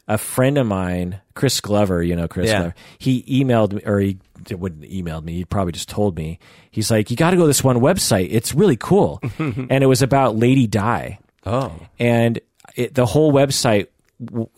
[0.08, 2.58] A friend of mine, Chris Glover, you know Chris Yeah.
[2.58, 4.18] Glover, he emailed me, or he
[4.50, 5.34] wouldn't emailed me.
[5.34, 6.38] He probably just told me.
[6.72, 8.28] He's like, "You got to go to this one website.
[8.32, 11.72] It's really cool," and it was about Lady Di Oh.
[11.98, 12.40] and
[12.76, 13.86] it, the whole website
[14.24, 14.48] w-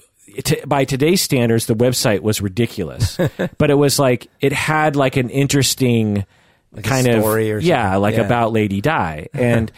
[0.42, 3.16] t- by today's standards the website was ridiculous
[3.58, 6.26] but it was like it had like an interesting
[6.82, 8.22] kind of story or yeah like Yeah.
[8.22, 9.70] about lady di and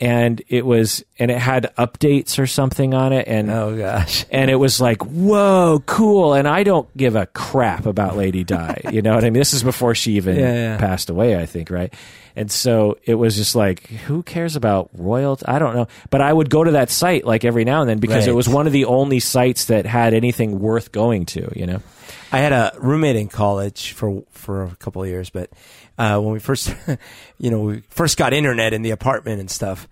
[0.00, 4.24] and it was and it had updates or something on it and Oh gosh.
[4.30, 6.34] and it was like, whoa, cool.
[6.34, 8.80] And I don't give a crap about Lady Di.
[8.92, 9.40] You know what I mean?
[9.40, 10.76] This is before she even Yeah, yeah.
[10.78, 11.92] passed away, I think, right?
[12.38, 15.44] And so it was just like, who cares about royalty?
[15.46, 15.88] I don't know.
[16.08, 18.48] But I would go to that site like every now and then because it was
[18.48, 21.82] one of the only sites that had anything worth going to, you know?
[22.30, 25.50] I had a roommate in college for for a couple of years, but
[25.98, 26.72] uh, when we first,
[27.38, 29.88] you know, we first got internet in the apartment and stuff,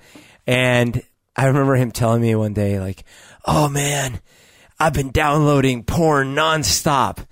[0.47, 1.03] and
[1.35, 3.05] I remember him telling me one day, like,
[3.45, 4.21] "Oh man,
[4.79, 7.27] I've been downloading porn nonstop,"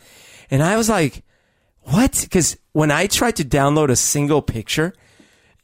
[0.51, 1.23] and I was like,
[1.83, 4.95] "What?" Because when I tried to download a single picture.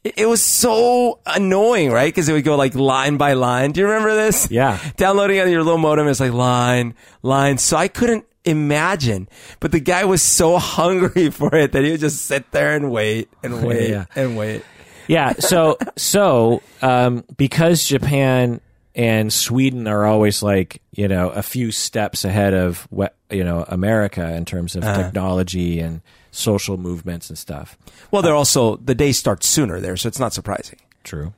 [0.03, 2.07] It- was so annoying, right?
[2.13, 3.71] Because it would go like line by line.
[3.71, 4.49] Do you remember this?
[4.51, 4.79] Yeah.
[4.97, 7.57] downloading on your little modem is like line, line.
[7.57, 9.27] So I couldn't imagine.
[9.59, 12.91] But the guy was so hungry for it that he would just sit there and
[12.91, 14.05] wait and wait Yeah.
[14.15, 14.63] and wait.
[15.07, 15.33] Yeah.
[15.33, 18.61] So, so, um, because Japan
[18.95, 23.65] and Sweden are always like, you know, a few steps ahead of, we- you know,
[23.67, 26.01] America in terms of technology and
[26.31, 27.77] social movements and stuff.
[28.09, 30.79] Well, they're also the day starts sooner there, so it's not surprising.
[31.03, 31.33] True.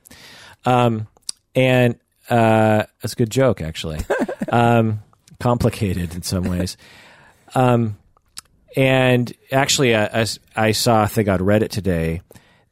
[0.64, 1.08] Um,
[1.54, 1.96] and
[2.30, 4.00] uh, that's a good joke, actually.
[4.48, 5.02] um,
[5.40, 6.76] complicated in some ways.
[7.54, 7.98] Um,
[8.76, 10.26] and actually, I, I,
[10.56, 12.22] I saw a thing on Reddit today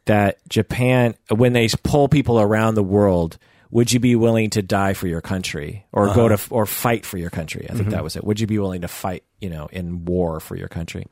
[0.06, 3.38] that Japan, when they pull people around the world,
[3.70, 7.16] would you be willing to die for your country or go to or fight for
[7.16, 7.66] your country?
[7.70, 8.24] I think that was it.
[8.24, 11.06] Would you be willing to fight, you know, in war for your country?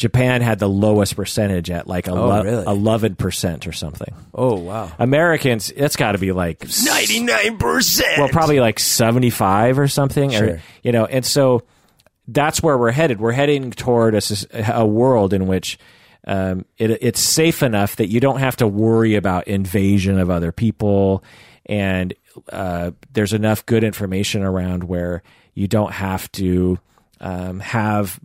[0.00, 2.30] Japan had the lowest percentage at like Oh,
[2.66, 4.14] eleven percent or something.
[4.34, 8.18] Oh wow, Americans, it's got to be like ninety nine percent.
[8.18, 10.34] well, probably like 75 or something.
[10.34, 10.62] Or, Sure.
[10.82, 11.64] you know, and so
[12.26, 13.20] that's where we're headed.
[13.20, 14.22] We're heading toward a,
[14.74, 15.78] a world in which
[16.26, 20.50] um, it, it's safe enough that you don't have to worry about invasion of other
[20.50, 21.22] people.
[21.66, 22.14] And
[22.50, 25.22] uh, there's enough good information around where
[25.52, 26.78] you don't have to
[27.20, 28.18] um, have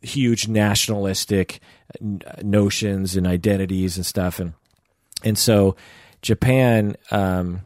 [0.00, 1.60] huge nationalistic
[2.00, 4.38] n- notions and identities and stuff.
[4.40, 4.52] And
[5.24, 5.76] and so
[6.22, 7.62] Japan, um,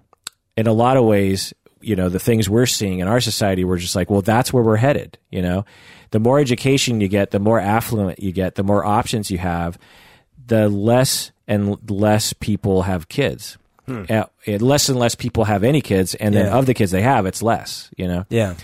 [0.57, 3.79] in a lot of ways, you know, the things we're seeing in our society, we're
[3.79, 5.19] just like, well, that's where we're headed.
[5.31, 5.65] You know,
[6.11, 9.79] the more education you get, the more affluent you get, the more options you have,
[10.47, 13.59] the less and less people have kids.
[13.89, 16.59] Uh, less and less people have any kids, and then Yeah.
[16.59, 17.89] of the kids they have, it's less.
[17.97, 18.55] You know, yeah,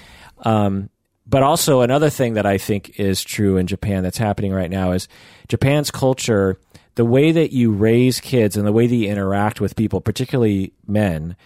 [1.27, 4.93] but also another thing that I think is true in Japan that's happening right now
[4.93, 5.09] is
[5.49, 6.59] Japan's culture,
[6.95, 10.73] the way that you raise kids and the way that you interact with people, particularly
[10.87, 11.37] men,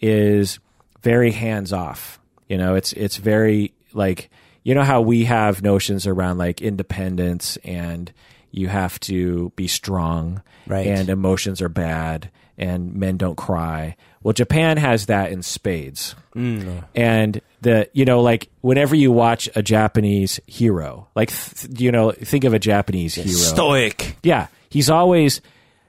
[0.00, 0.58] is
[1.02, 2.18] very hands off.
[2.48, 4.30] You know, it's it's very like
[4.62, 8.12] you know how we have notions around like independence and
[8.50, 10.86] you have to be strong Right.
[10.86, 13.96] and emotions are bad and men don't cry.
[14.24, 16.16] Well, Japan has that in spades.
[16.34, 22.10] And the you know like whenever you watch a Japanese hero, like th- you know
[22.10, 23.28] think of a Japanese hero.
[23.28, 24.16] stoic.
[24.24, 25.40] Yeah, he's always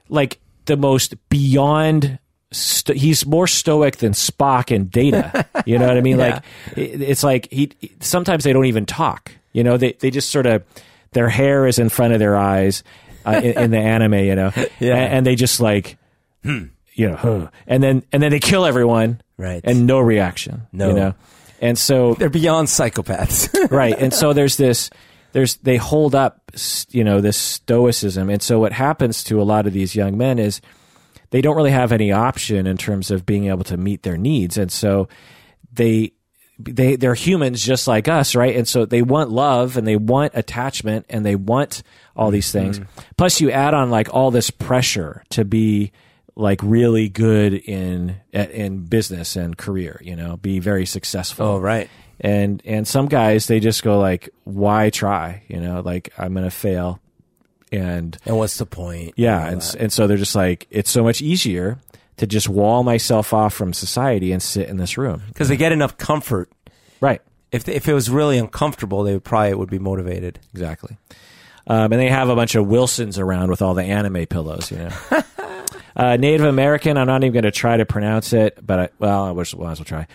[0.09, 2.19] like the most beyond.
[2.51, 5.45] Sto- he's more stoic than Spock and Data.
[5.65, 6.19] You know what I mean?
[6.19, 6.25] Yeah.
[6.35, 6.43] Like
[6.77, 7.71] it, it's like he.
[8.01, 9.31] Sometimes they don't even talk.
[9.51, 10.61] You know, they they just sort of
[11.13, 12.83] their hair is in front of their eyes
[13.25, 14.13] uh, in, in the anime.
[14.13, 14.95] You know, Yeah.
[14.95, 15.97] and, and they just like,
[16.95, 17.47] you know, huh.
[17.67, 19.61] and then and then they kill everyone, Right.
[19.63, 20.67] And no reaction.
[20.71, 20.87] No.
[20.87, 21.15] you know,
[21.61, 23.69] and so They're beyond psychopaths.
[23.71, 24.89] right and so there's this
[25.31, 26.51] there's they hold up
[26.89, 30.39] you know this stoicism and so what happens to a lot of these young men
[30.39, 30.61] is
[31.31, 34.57] they don't really have any option in terms of being able to meet their needs
[34.57, 35.07] and so
[35.73, 36.11] they
[36.59, 40.31] they they're humans just like us right and so they want love and they want
[40.35, 41.83] attachment and they want
[42.15, 43.01] all these things mm-hmm.
[43.17, 45.91] plus you add on like all this pressure to be
[46.35, 49.99] like really good in in business and career.
[50.03, 51.45] You know, be very successful.
[51.45, 51.89] Oh, right.
[52.19, 55.43] And and some guys they just go like, why try?
[55.47, 56.99] You know, like I'm gonna fail,
[57.71, 59.13] and And what's the point?
[59.17, 59.75] yeah, and that.
[59.75, 61.79] and so they're just like, it's so much easier
[62.17, 65.23] to just wall myself off from society and sit in this room.
[65.27, 66.49] because they get enough comfort.
[67.01, 67.21] Right.
[67.51, 70.39] If if it was really uncomfortable, they would probably would be motivated.
[70.53, 70.97] Exactly.
[71.67, 74.77] Um, and they have a bunch of Wilsons around with all the anime pillows, you
[74.77, 74.89] know.
[75.95, 79.23] uh, Native American, I'm not even going to try to pronounce it, but I, well,
[79.23, 80.07] I wish well, I will try.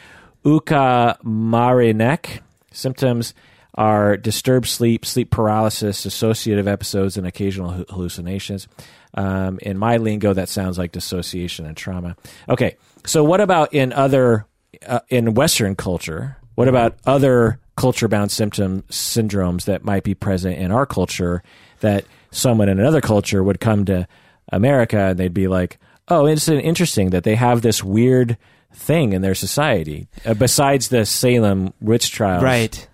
[0.45, 2.41] Uqamairineq.
[2.73, 3.35] Symptoms
[3.75, 8.69] are disturbed sleep, sleep paralysis, dissociative episodes, and occasional hallucinations.
[9.15, 12.17] Um, in my lingo, that sounds like dissociation and trauma.
[12.49, 14.47] Okay, so what about in other
[14.87, 16.37] uh, in Western culture?
[16.55, 21.43] What about other culture-bound symptom syndromes that might be present in our culture
[21.81, 24.07] that someone in another culture would come to
[24.53, 25.79] America and they'd be like,
[26.09, 28.37] "Oh, it's interesting that they have this weird
[28.73, 32.89] thing in their society uh, besides the Salem witch trials." Right.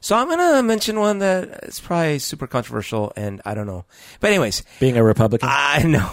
[0.00, 3.84] So I'm gonna mention one that is probably super controversial, and I don't know.
[4.18, 5.48] But anyways, Being a Republican.
[5.50, 6.10] I know.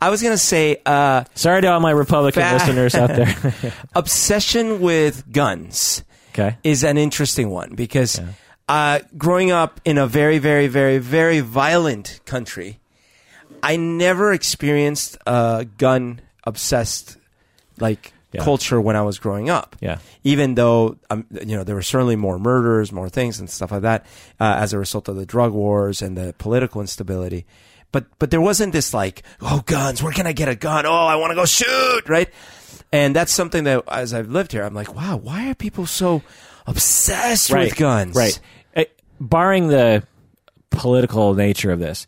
[0.00, 3.74] I was gonna say uh, Sorry to all my Republican Fa- listeners out there.
[3.94, 6.56] obsession with guns okay.
[6.64, 8.18] is an interesting one because
[8.68, 12.80] uh, growing up in a very, very, very, very violent country,
[13.62, 17.16] I never experienced a gun obsessed
[17.78, 18.44] like Yeah.
[18.44, 19.76] culture when I was growing up.
[19.80, 19.98] Yeah.
[20.24, 23.82] Even though um, you know there were certainly more murders, more things and stuff like
[23.82, 24.04] that
[24.40, 27.46] uh, as a result of the drug wars and the political instability.
[27.90, 30.84] But but there wasn't this like oh guns, where can I get a gun?
[30.86, 32.28] Oh, I want to go shoot, right?
[32.92, 36.22] And that's something that as I've lived here, I'm like, wow, why are people so
[36.66, 38.14] obsessed with guns?
[38.16, 38.38] Right.
[38.76, 38.84] Uh,
[39.20, 40.02] barring the
[40.70, 42.06] political nature of this,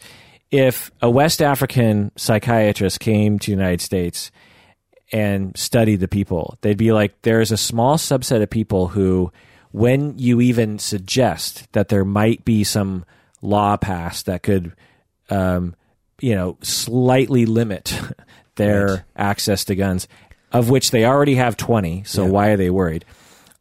[0.51, 4.31] if a West African psychiatrist came to the United States
[5.13, 9.33] and studied the people, they'd be like, there's a small subset of people who,
[9.73, 13.05] when you even suggest that there might be some
[13.43, 14.73] law passed that could,
[15.31, 15.75] um,
[16.21, 17.99] you know, slightly limit
[18.57, 19.03] their Right.
[19.17, 20.07] access to guns,
[20.53, 23.05] of which they already have 20, so why are they worried?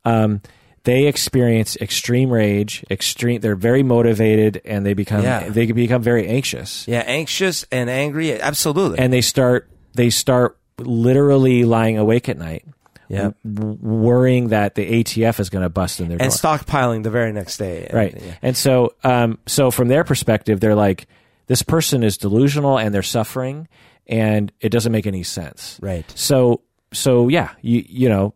[0.05, 0.41] um,
[0.89, 2.83] they experience extreme rage.
[2.89, 3.41] Extreme.
[3.41, 5.47] They're very motivated, and they become Yeah.
[5.49, 8.41] they can become very anxious, Yeah, anxious and angry.
[8.41, 8.97] Absolutely.
[8.99, 12.63] and they start they start literally lying awake at night,
[13.09, 13.31] yeah.
[13.45, 16.37] w- worrying that the ATF is going to bust in their And door.
[16.37, 17.85] stockpiling the very next day.
[17.85, 18.13] And- right.
[18.15, 18.33] yeah.
[18.41, 21.07] And so, um, so from their perspective, they're like,
[21.47, 23.67] this person is delusional and they're suffering,
[24.07, 25.77] and it doesn't make any sense.
[25.81, 26.05] Right.
[26.15, 26.61] So,
[26.93, 28.33] so yeah, you you know.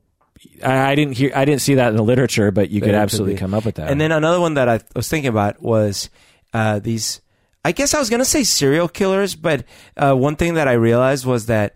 [0.63, 1.31] I I didn't hear.
[1.35, 3.39] I didn't see that in the literature, but you But could could absolutely be.
[3.39, 3.89] come up with that.
[3.89, 6.09] And then another one that I was thinking about was
[6.53, 7.21] uh, these.
[7.65, 9.63] I guess I was going to say serial killers, but
[9.95, 11.75] uh, one thing that I realized was that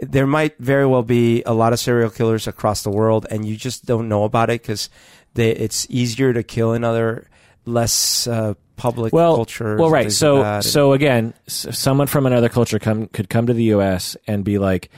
[0.00, 3.56] there might very well be a lot of serial killers across the world, and you
[3.56, 4.90] just don't know about it because
[5.36, 7.28] it's easier to kill in other
[7.64, 9.78] less uh, public well, cultures.
[9.78, 10.10] Well, right.
[10.10, 14.16] So, like so again, s- someone from another culture come could come to the U.S.
[14.26, 14.90] and be like,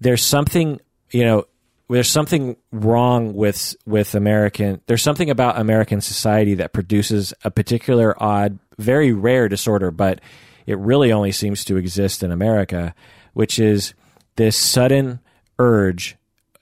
[0.00, 0.80] "There's something,
[1.12, 1.44] you know,
[1.88, 4.80] there's something wrong with with American.
[4.86, 10.20] There's something about American society that produces a particular odd, very rare disorder, but
[10.66, 12.94] it really only seems to exist in America,
[13.34, 13.94] which is
[14.36, 15.20] this sudden
[15.58, 16.16] urge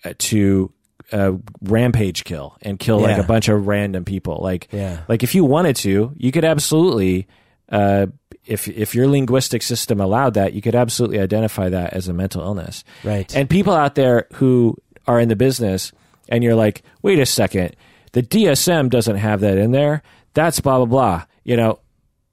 [0.04, 0.72] uh, to."
[1.10, 5.00] Uh, rampage kill and kill like a bunch of random people like Yeah.
[5.10, 7.26] like if you wanted to, you could absolutely,
[7.68, 8.06] uh,
[8.46, 12.40] if if your linguistic system allowed that, you could absolutely identify that as a mental
[12.40, 12.82] illness.
[13.04, 13.30] Right.
[13.36, 15.92] And people out there who are in the business,
[16.28, 17.76] and you're like, wait a second,
[18.12, 20.02] the DSM doesn't have that in there.
[20.34, 21.24] That's blah blah blah.
[21.44, 21.78] You know,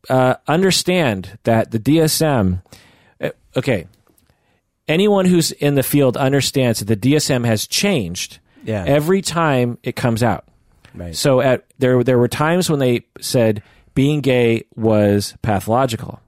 [0.10, 2.62] uh, understand that the DSM.
[3.22, 3.88] uh, Okay.
[4.88, 8.84] Anyone who's in the field understands that the DSM has changed Yeah.
[8.88, 10.46] every time it comes out.
[10.96, 11.16] Right.
[11.16, 13.62] So at there there were times when they said
[13.94, 16.20] being gay was pathological,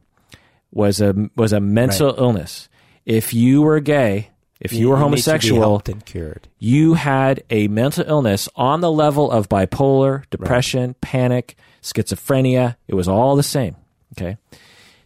[0.71, 2.69] was a was a mental illness.
[3.05, 4.29] If you were gay,
[4.61, 6.47] if you, were to be homosexual, helped and cured.
[6.59, 12.75] you had a mental illness on the level of bipolar, depression, panic, schizophrenia.
[12.87, 13.75] It was all the same.
[14.17, 14.37] Okay.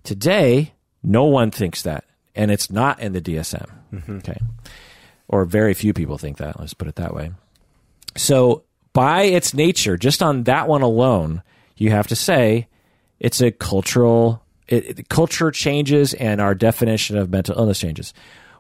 [0.04, 0.74] Today,
[1.04, 2.04] no one thinks that,
[2.36, 3.70] and it's not in the DSM.
[3.94, 4.18] Mm-hmm.
[4.18, 4.38] Okay.
[5.28, 6.60] Or very few people think that.
[6.60, 7.32] Let's put it that way.
[8.16, 8.64] So,
[8.94, 11.42] by its nature, just on that one alone,
[11.76, 12.68] you have to say
[13.20, 18.14] it's a cultural it, it- culture changes and our definition of mental illness changes.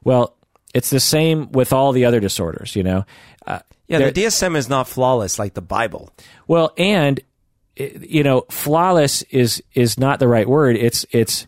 [0.03, 0.34] Well,
[0.75, 3.05] it's the same with all the other disorders, you know.
[3.47, 6.09] Uh, Yeah, the DSM is not flawless like the Bible.
[6.47, 7.19] well, and
[7.77, 10.75] you know, flawless is is not the right word.
[10.77, 11.45] It's it's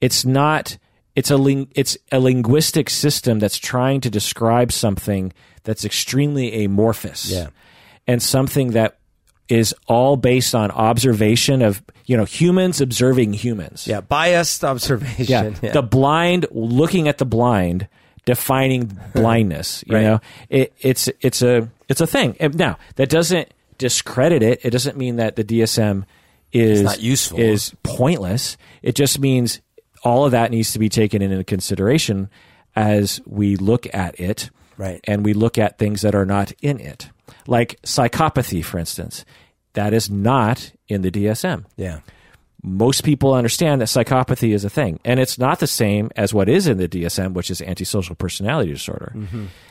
[0.00, 0.78] it's not
[1.14, 5.32] it's a ling- it's a linguistic system that's trying to describe something
[5.64, 7.30] that's extremely amorphous.
[7.30, 7.48] Yeah.
[8.06, 8.96] And something that
[9.48, 13.86] is all based on observation of, you know, humans observing humans.
[13.86, 15.56] Yeah, biased observation.
[15.62, 15.72] Yeah.
[15.78, 17.86] The blind looking at the blind
[18.24, 20.02] defining blindness, you Right.
[20.02, 20.20] know.
[20.48, 22.36] It, it's it's a it's a thing.
[22.54, 24.60] Now, that doesn't discredit it.
[24.64, 26.04] It doesn't mean that the DSM
[26.52, 27.40] is not useful.
[27.40, 28.56] is pointless.
[28.82, 29.60] It just means
[30.04, 32.28] all of that needs to be taken into consideration
[32.76, 35.00] as we look at it Right.
[35.04, 37.10] and we look at things that are not in it.
[37.46, 39.24] Like psychopathy, for instance.
[39.74, 41.64] That is not in the DSM.
[41.76, 42.00] yeah.
[42.62, 46.48] Most people understand that psychopathy is a thing, and it's not the same as what
[46.48, 49.14] is in the DSM, which is antisocial personality disorder.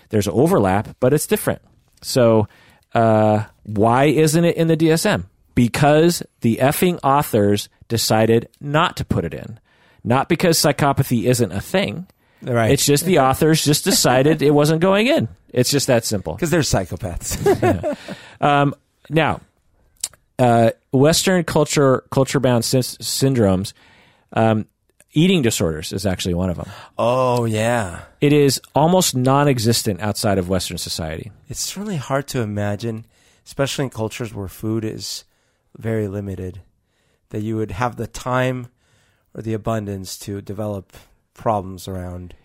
[0.10, 1.62] There's overlap, but it's different.
[2.02, 2.48] So,
[2.94, 5.26] uh, why isn't it in the DSM?
[5.56, 9.60] Because the effing authors decided not to put it in.
[10.04, 12.08] Not because psychopathy isn't a thing.
[12.42, 12.72] Right.
[12.72, 15.30] It's just the authors just decided it wasn't going in.
[15.54, 16.34] It's just that simple.
[16.36, 17.98] because they're psychopaths.
[19.10, 19.42] Now,
[20.40, 23.74] uh, Western culture culture bound sy- syndromes,
[24.34, 24.66] um,
[25.14, 26.70] eating disorders is actually one of them.
[26.98, 28.02] oh yeah.
[28.20, 31.32] It is almost non-existent outside of Western society.
[31.50, 33.06] It's really hard to imagine,
[33.46, 35.24] especially in cultures where food is
[35.78, 36.62] very limited,
[37.30, 38.68] that you would have the time
[39.34, 40.94] or the abundance to develop
[41.34, 42.36] problems around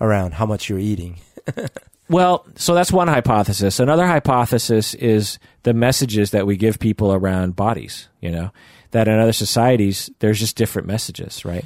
[0.00, 1.18] around how much you're eating.
[2.08, 3.80] Well, so that's one hypothesis.
[3.80, 8.08] Another hypothesis is the messages that we give people around bodies.
[8.20, 8.50] You know,
[8.92, 11.64] that in other societies there's just different messages, right?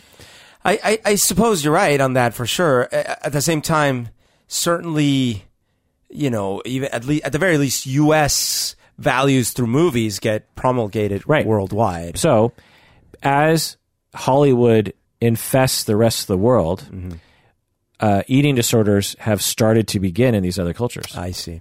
[0.65, 2.89] I, I, I suppose you're right on that for sure.
[2.93, 4.09] At the same time,
[4.47, 5.45] certainly,
[6.09, 8.77] you know, even at least at the very least, U.S.
[8.99, 11.45] values through movies get promulgated Right.
[11.47, 12.19] worldwide.
[12.19, 12.53] So,
[13.23, 13.77] as
[14.15, 17.13] Hollywood infests the rest of the world, mm-hmm.
[18.03, 21.17] Uh, eating disorders have started to begin in these other cultures.
[21.17, 21.61] I see.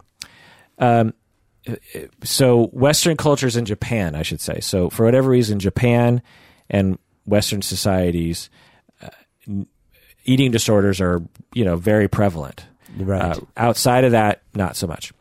[2.24, 4.60] so, Western cultures in Japan, I should say.
[4.60, 6.24] So, for whatever reason, Japan
[6.70, 8.50] and Western societies,
[9.02, 9.10] uh,
[10.26, 11.22] eating disorders are
[11.54, 12.66] you know very prevalent.
[12.98, 13.38] Right.
[13.38, 15.14] Uh, outside of that, not so much.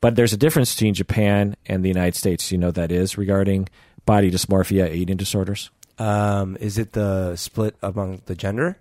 [0.00, 2.50] But there's a difference between Japan and the United States.
[2.50, 3.68] You know that is regarding
[4.04, 5.70] body dysmorphia, eating disorders.
[5.98, 8.78] Um, is it the split among the gender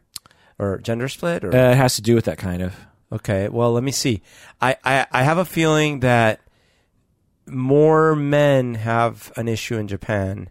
[0.59, 1.43] or gender split?
[1.43, 2.75] Or Uh, it has to do with that kind of.
[3.11, 4.21] okay, well, let me see.
[4.61, 6.39] I, I I have a feeling that
[7.47, 10.49] more men have an issue in Japan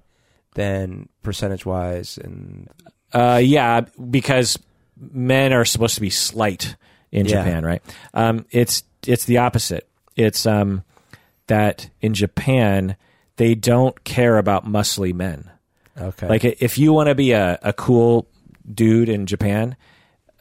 [0.54, 2.68] than percentage wise, and
[3.12, 3.80] Uh, yeah,
[4.10, 4.58] because
[4.96, 6.76] men are supposed to be slight
[7.10, 7.42] in Yeah.
[7.44, 7.82] Japan, right?
[8.14, 9.88] Um, it's it's the opposite.
[10.16, 10.82] It's um,
[11.46, 12.96] that in Japan
[13.36, 15.50] they don't care about muscly men.
[15.98, 18.28] okay, Like if you want to be a, a cool
[18.72, 19.76] dude in Japan,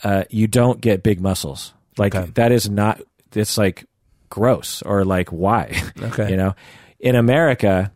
[0.04, 1.74] uh, you don't get big muscles.
[1.98, 2.32] Like Okay.
[2.36, 3.02] that is not.
[3.34, 3.86] It's like
[4.30, 5.82] gross or like why?
[6.02, 6.30] Okay.
[6.32, 6.56] you know,
[7.00, 7.92] in America,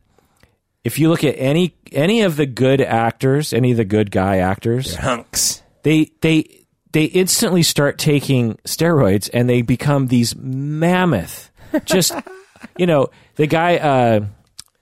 [0.83, 4.37] if you look at any any of the good actors, any of the good guy
[4.37, 5.61] actors, hunks.
[5.83, 6.61] they they
[6.91, 11.51] they instantly start taking steroids and they become these mammoth
[11.83, 12.13] just
[12.77, 14.25] you know the guy uh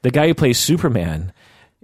[0.04, 1.34] the guy who plays superman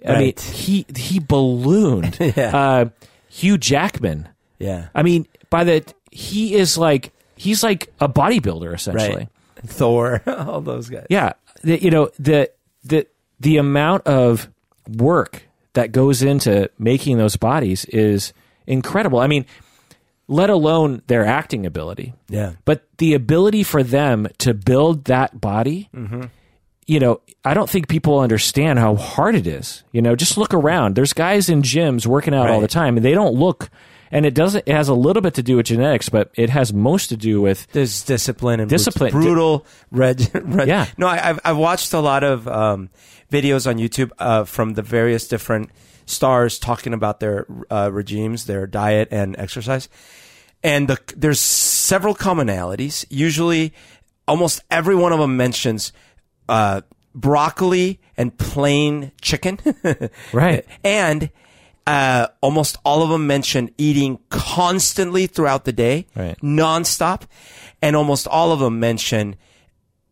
[0.07, 2.55] i mean he he ballooned Yeah.
[2.55, 2.85] uh
[3.29, 4.29] hugh jackman
[4.59, 9.29] Yeah, i mean by the he is like he's like a bodybuilder essentially right.
[9.65, 11.07] Thor, all those guys.
[11.09, 11.33] yeah,
[11.63, 12.49] the, you know the
[12.83, 13.07] the
[13.39, 14.49] the amount of
[14.87, 18.33] work that goes into making those bodies is
[18.67, 19.19] incredible.
[19.19, 19.45] I mean,
[20.27, 22.53] let alone their acting ability, Yeah.
[22.65, 25.89] but the ability for them to build that body.
[25.95, 26.23] Mm-hmm.
[26.87, 29.83] You know, I don't think people understand how hard it is.
[29.91, 30.95] You know, just look around.
[30.95, 33.69] There's guys in gyms working out all the time, and they don't look.
[34.11, 34.67] And it doesn't.
[34.67, 37.41] It has a little bit to do with genetics, but it has most to do
[37.41, 39.11] with There's discipline and Discipline.
[39.11, 39.65] brutal.
[39.91, 40.67] Red, red.
[40.67, 40.87] Yeah.
[40.97, 42.89] No, I, I've I've watched a lot of um,
[43.31, 45.69] videos on YouTube uh, from the various different
[46.05, 49.89] stars talking about their uh, regimes, their diet and exercise,
[50.63, 53.05] and the, there's several commonalities.
[53.09, 53.73] Usually,
[54.27, 55.93] almost every one of them mentions
[56.47, 56.81] uh,
[57.13, 59.59] broccoli and plain chicken.
[60.33, 60.65] right.
[60.83, 61.29] and
[61.89, 66.37] uh, almost all of them mention eating constantly throughout the day, Right.
[66.41, 67.23] nonstop,
[67.81, 69.35] and almost all of them mention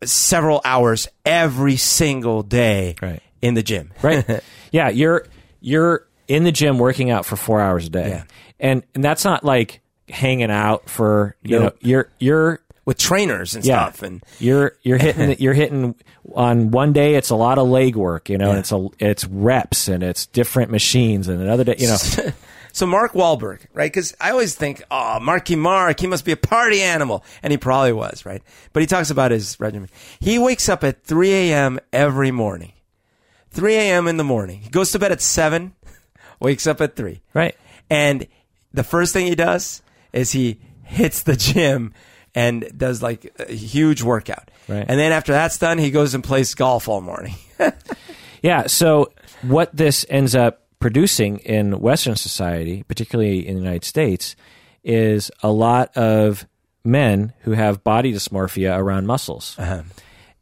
[0.04, 3.20] several hours every single day Right.
[3.42, 3.90] in the gym.
[4.02, 4.24] right
[4.72, 5.26] yeah you're
[5.60, 8.24] you're in the gym working out for four hours a day Yeah.
[8.60, 11.62] and and that's not like hanging out for you Nope.
[11.82, 15.94] know you're you're with trainers and yeah stuff, and you're you're hitting you're hitting
[16.34, 19.26] on one day it's a lot of leg work you know and it's a it's
[19.26, 21.98] reps and it's different machines and another day you know
[22.72, 23.90] So Mark Wahlberg, right?
[23.92, 27.56] Because I always think, oh, Marky Mark, he must be a party animal, and he
[27.56, 28.40] probably was, right?
[28.72, 29.88] But he talks about his regimen.
[30.20, 31.80] He wakes up at 3 a.m.
[31.92, 32.72] every morning.
[33.50, 34.06] 3 a.m.
[34.06, 34.60] in the morning.
[34.60, 35.74] He goes to bed at seven,
[36.40, 37.56] wakes up at three, Right.
[37.90, 38.28] and
[38.72, 39.82] the first thing he does
[40.12, 41.94] is he hits the gym
[42.38, 44.50] and does like a huge workout.
[44.68, 44.84] Right.
[44.86, 47.34] And then after that's done, he goes and plays golf all morning.
[48.40, 48.68] Yeah.
[48.68, 49.12] So
[49.42, 54.36] what this ends up producing in Western society, particularly in the United States,
[54.84, 56.46] is a lot of
[56.84, 59.82] men who have body dysmorphia around muscles, uh-huh.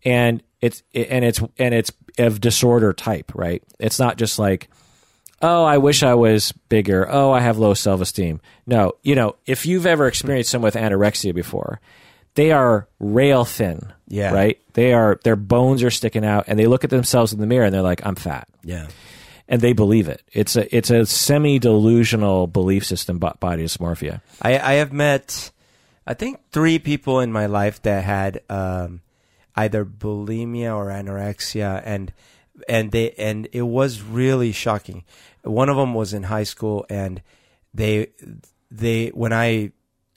[0.05, 3.63] and it's and it's and it's of disorder type, right?
[3.79, 4.69] It's not just like.
[5.49, 7.07] Oh, I wish I was bigger.
[7.09, 8.41] Oh, I have low self esteem.
[8.67, 11.81] No, you know, if you've ever experienced someone with anorexia before,
[12.35, 13.93] they are rail thin.
[14.09, 14.33] Yeah.
[14.33, 14.61] Right?
[14.73, 17.67] They are their bones are sticking out and they look at themselves in the mirror
[17.67, 18.49] and they're like, I'm fat.
[18.65, 18.89] Yeah.
[19.49, 20.21] And they believe it.
[20.33, 24.23] It's a it's a semi delusional belief system bo- body dysmorphia.
[24.43, 25.53] I, I have met,
[26.09, 29.01] I think, three people in my life that had um,
[29.55, 32.13] either bulimia or anorexia, and
[32.69, 35.05] and they and it was really shocking.
[35.43, 37.23] One of them was in high school, and
[37.75, 38.09] they
[38.71, 39.73] they when I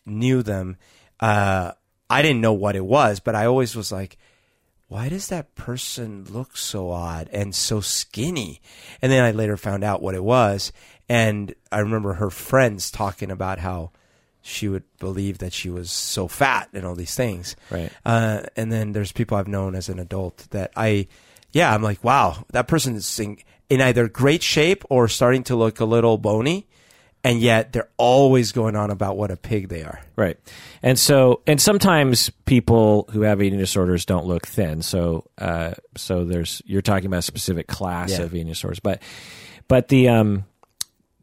[0.05, 0.77] knew them,
[1.19, 1.73] uh,
[2.09, 4.17] I didn't know what it was, but I always was like,
[4.87, 8.59] why does that person look so odd and so skinny?
[9.01, 10.71] And then I later found out what it was.
[11.07, 13.91] And I remember her friends talking about how
[14.41, 17.55] she would believe that she was so fat and all these things.
[17.69, 17.91] Right.
[18.03, 21.07] Uh, and then there's people I've known as an adult that I,
[21.51, 23.37] yeah, I'm like, wow, that person is in,
[23.69, 26.67] in either great shape or starting to look a little bony.
[27.21, 29.99] And yet they're always going on about what a pig they are.
[30.15, 30.37] Right.
[30.81, 34.81] And so and sometimes people who have eating disorders don't look thin.
[34.81, 38.21] So uh so there's you're talking about a specific class Yeah.
[38.21, 38.79] of eating disorders.
[38.79, 39.01] But
[39.67, 40.45] but the um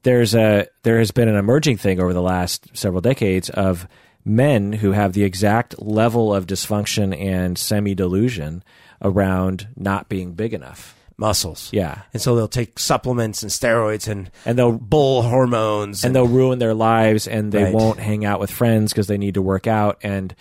[0.03, 3.89] there's a there has been an emerging thing over the last several decades of
[4.23, 8.62] men who have the exact level of dysfunction and semi delusion
[9.02, 10.94] around not being big enough.
[11.18, 11.70] Muscles.
[11.73, 12.02] Yeah.
[12.12, 16.05] And so they'll take supplements and steroids and And they'll bull hormones.
[16.05, 17.74] and they'll ruin their lives and they Right.
[17.74, 20.35] won't hang out with friends because they need to work out and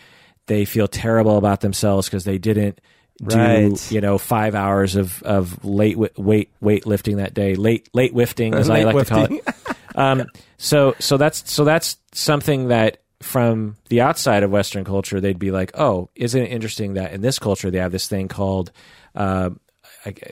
[0.48, 2.82] they feel terrible about themselves because they didn't
[3.26, 3.92] do Right.
[3.92, 8.54] you know five hours of of late weight weight lifting that day late late lifting
[8.54, 9.44] as I Late like to call it
[9.96, 10.26] um,
[10.58, 15.52] so so that's so that's something that from the outside of Western culture they'd be
[15.52, 18.72] like oh isn't it interesting that in this culture they have this thing called
[19.16, 19.50] uh,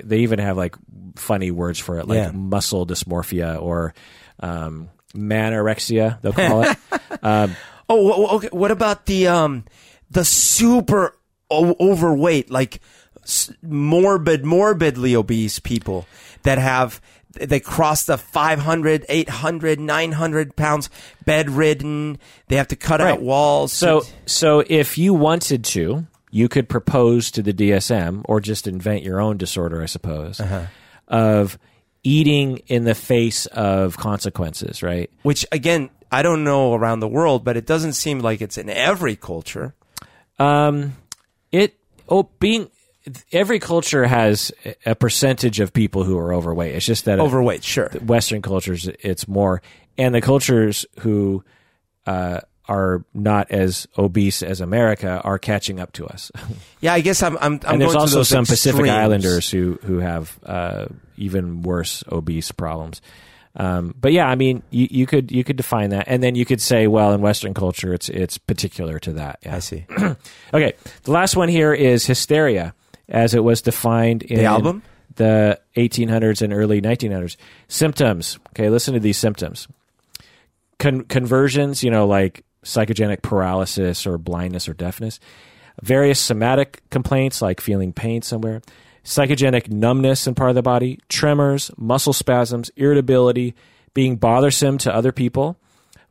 [0.04, 0.76] they even have like
[1.16, 2.32] funny words for it like Yeah.
[2.32, 3.94] muscle dysmorphia or
[4.42, 6.78] um, manorexia they'll call it
[7.90, 8.50] Oh, wh- wh- okay.
[8.52, 9.66] What about the um
[10.10, 11.18] the super
[11.52, 12.80] o- overweight, like
[13.24, 16.06] s- morbid, morbidly obese people
[16.44, 17.02] that have
[17.34, 20.90] they cross the 500, 800, 900 pounds,
[21.26, 22.18] bedridden.
[22.48, 23.14] They have to cut Right.
[23.14, 23.74] out walls.
[23.74, 29.04] So, so if you wanted to, you could propose to the DSM or just invent
[29.04, 30.42] your own disorder, I suppose,
[31.08, 31.58] of
[32.04, 35.10] eating in the face of consequences, right?
[35.24, 38.70] which again, I don't know around the world, but it doesn't seem like it's in
[38.70, 39.74] every culture.
[40.38, 40.96] Um,
[41.52, 41.76] it
[42.10, 42.70] oh being
[43.32, 44.52] every culture has
[44.86, 46.76] a percentage of people who are overweight.
[46.76, 47.90] It's just that Overweight, sure.
[48.06, 49.62] Western cultures, it's more,
[49.98, 51.44] and the cultures who
[52.06, 56.32] uh, are not as obese as America are catching up to us.
[56.82, 57.38] Yeah, I guess I'm.
[57.38, 57.62] I'm.
[57.64, 58.90] I'm and there's also some Pacific.
[58.90, 63.02] Islanders who who have uh, even worse obese problems.
[63.56, 66.44] Um, but yeah, I mean, you, you could you could define that, and then you
[66.44, 69.40] could say, well, in Western culture, it's it's particular to that.
[69.44, 69.56] Yeah.
[69.56, 69.86] I see.
[70.54, 70.74] Okay,
[71.04, 72.76] the last one here is hysteria,
[73.10, 74.82] as it was defined in The album?
[75.16, 77.36] the 1800s and early 1900s.
[77.68, 78.40] Symptoms.
[78.50, 79.68] Okay, listen to these symptoms.
[80.80, 85.20] Con- conversions, you know, like psychogenic paralysis or blindness or deafness.
[85.82, 88.62] Various somatic complaints like feeling pain somewhere.
[89.04, 93.54] Psychogenic numbness in part of the body, tremors, muscle spasms, irritability,
[93.94, 95.58] being bothersome to other people,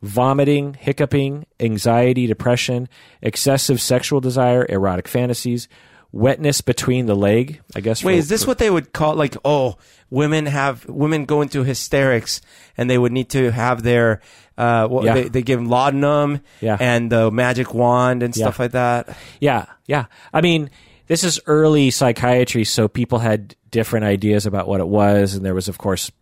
[0.02, 2.88] vomiting, hiccuping, anxiety, depression,
[3.22, 5.68] excessive sexual desire, erotic fantasies,
[6.12, 7.60] wetness between the leg.
[7.74, 8.04] I guess.
[8.04, 9.36] Wait, for- is this for- what they would call like?
[9.44, 9.76] Oh,
[10.10, 12.40] women have women go into hysterics,
[12.76, 14.20] and they would need to have their.
[14.58, 15.14] Uh, what, Yeah.
[15.14, 16.76] they, they give laudanum Yeah.
[16.78, 18.44] and the magic wand and Yeah.
[18.44, 19.16] stuff like that.
[19.40, 20.04] Yeah, yeah.
[20.32, 20.68] I mean,
[21.06, 25.54] this is early psychiatry, so people had different ideas about what it was, and there
[25.54, 26.12] was, of course,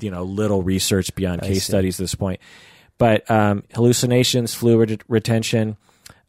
[0.00, 1.70] you know, little research beyond case see.
[1.72, 2.40] studies at this point.
[2.96, 5.76] But um, hallucinations, fluid retention,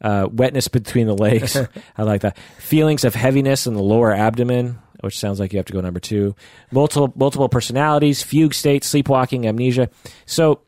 [0.00, 1.56] uh, wetness between the legs.
[1.96, 2.36] I like that.
[2.58, 6.00] Feelings of heaviness in the lower abdomen, which sounds like you have to go number
[6.00, 6.34] two.
[6.70, 9.88] Multiple multiple personalities, fugue states, sleepwalking, amnesia.
[10.26, 10.60] So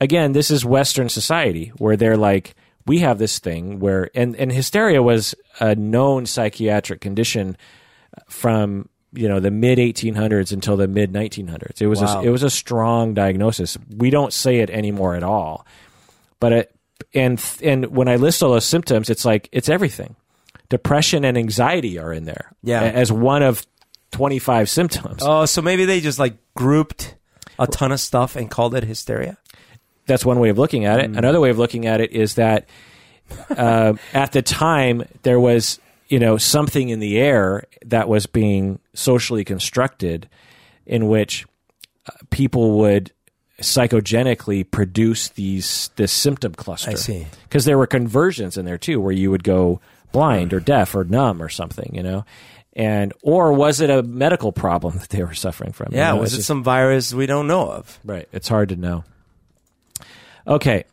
[0.00, 2.54] again, this is Western society where they're like,
[2.86, 7.56] we have this thing where, and, and hysteria was a known psychiatric condition
[8.28, 11.80] from you know the mid 1800s until the mid 1900s.
[11.80, 12.20] It was Wow.
[12.20, 13.78] a, it was a strong diagnosis.
[13.96, 15.66] We don't say it anymore at all,
[16.40, 16.73] but it,
[17.14, 20.16] and and when I list all those symptoms, it's like it's everything.
[20.68, 22.82] Depression and anxiety are in there, Yeah.
[22.82, 23.64] as one of
[24.12, 25.22] 25 symptoms.
[25.22, 27.14] Oh, so maybe they just like grouped
[27.58, 29.36] a ton of stuff and called it hysteria.
[30.06, 31.06] that's one way of looking at it.
[31.06, 32.68] Another way of looking at it is that
[33.56, 35.78] uh, at the time there was
[36.08, 40.28] you know something in the air that was being socially constructed,
[40.86, 41.46] in which
[42.06, 43.12] uh, people would
[43.60, 46.90] psychogenically produce these this symptom cluster.
[46.90, 47.26] I see.
[47.44, 49.80] because there were conversions in there too, where you would go
[50.12, 52.24] blind or deaf or numb or something, you know.
[52.76, 55.92] And or was it a medical problem that they were suffering from?
[55.92, 57.98] You Yeah, know, was it just- some virus we don't know of?
[58.04, 58.28] Right.
[58.32, 59.04] It's hard to know.
[60.46, 60.84] Okay.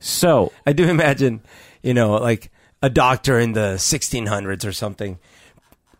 [0.00, 1.40] So, I do imagine,
[1.82, 2.50] you know, like
[2.82, 5.18] a doctor in the 1600s or something.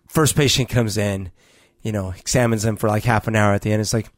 [0.09, 1.31] First patient comes in,
[1.83, 3.81] you know, examines them for like half an hour at the end.
[3.81, 4.11] It's like,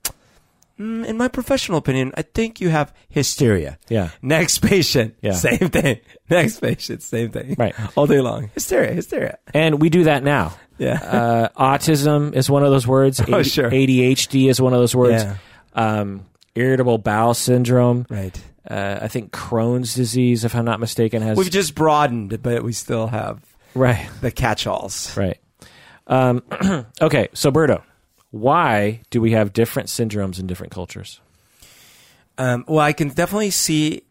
[0.79, 3.79] mm, in my professional opinion, I think you have hysteria.
[3.89, 4.11] yeah.
[4.23, 5.33] Next patient, Yeah.
[5.33, 6.01] same thing.
[6.31, 7.55] Next patient, same thing.
[7.59, 7.75] Right.
[7.97, 8.51] All day long.
[8.55, 9.39] Hysteria, hysteria.
[9.55, 10.55] And we do that now.
[10.79, 10.95] Yeah.
[11.03, 13.21] Uh, autism is one of those words.
[13.29, 13.71] Oh, sure.
[13.71, 15.25] ADHD is one of those words.
[15.25, 15.37] Yeah.
[15.75, 18.07] Um, irritable bowel syndrome.
[18.11, 18.39] right.
[18.69, 21.39] Uh, I think Crohn's disease, if I'm not mistaken, has.
[21.39, 23.41] We've just broadened, but we still have
[23.77, 24.09] right.
[24.21, 25.17] the catch-alls.
[25.17, 25.39] Right.
[26.09, 26.43] Um,
[27.01, 27.29] okay.
[27.33, 27.83] So, Berto,
[28.41, 31.21] why do we have different syndromes in different cultures?
[32.39, 34.03] Um, well, I can definitely see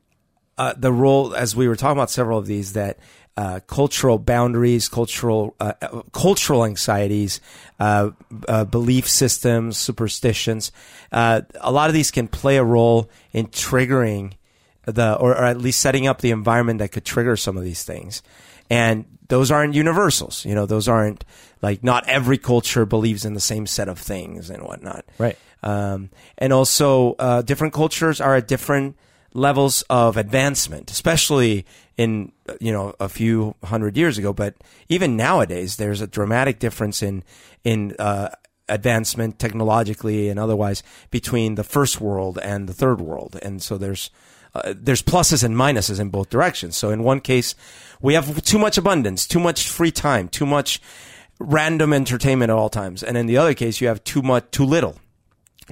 [0.58, 2.98] uh, the role, as we were talking about several of these, that
[3.38, 7.42] uh, cultural boundaries, cultural uh, uh, cultural anxieties,
[7.80, 8.12] uh,
[8.48, 10.72] uh, belief systems, superstitions.
[11.12, 14.34] Uh, a lot of these can play a role in triggering
[14.86, 17.84] the, or, or at least setting up the environment that could trigger some of these
[17.84, 18.24] things.
[18.70, 20.46] And those aren't universals.
[20.46, 21.26] You know, those aren't
[21.62, 25.06] like not every culture believes in the same set of things and whatnot.
[25.18, 25.38] Right.
[25.64, 28.98] Um, and also, uh, different cultures are at different
[29.34, 31.66] levels of advancement, especially
[31.98, 34.32] in, you know, a few hundred years ago.
[34.32, 34.56] But
[34.90, 37.24] even nowadays, there's a dramatic difference in,
[37.64, 38.30] in, uh,
[38.68, 40.82] advancement technologically and otherwise
[41.12, 43.38] between the first world and the third world.
[43.42, 44.10] And so there's,
[44.56, 46.78] uh, there's pluses and minuses in both directions.
[46.78, 47.56] So in one case,
[48.02, 50.82] we have too much abundance, too much free time, too much
[51.40, 53.04] random entertainment at all times.
[53.04, 55.00] And in the other case, you have too much, too little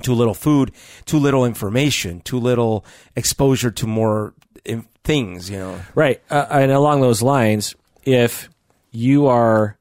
[0.01, 0.71] too little food,
[1.05, 2.83] too little information, too little
[3.15, 4.33] exposure to more
[4.65, 5.79] in- things, you know.
[5.93, 6.21] Right.
[6.29, 8.49] Uh, and along those lines, if
[8.91, 9.77] you are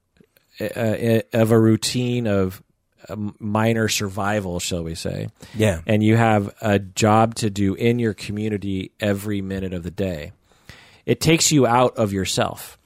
[0.61, 2.63] uh, uh, of a routine of
[3.39, 5.81] minor survival, shall we say, Yeah.
[5.87, 10.33] and you have a job to do in your community every minute of the day,
[11.07, 12.79] it takes you out of yourself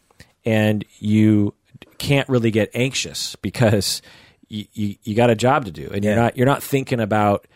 [0.44, 1.54] and you
[1.98, 4.00] can't really get anxious because
[4.48, 7.46] you, you, you got a job to do and you're not you're not thinking about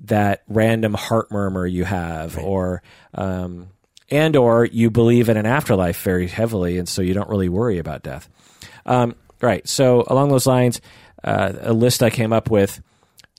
[0.00, 2.82] that random heart murmur you have or
[3.14, 3.68] um,
[4.10, 7.78] and or you believe in an afterlife very heavily and so you don't really worry
[7.78, 8.28] about death.
[8.86, 10.80] Um, right so along those lines
[11.28, 12.80] uh, a list i came up with.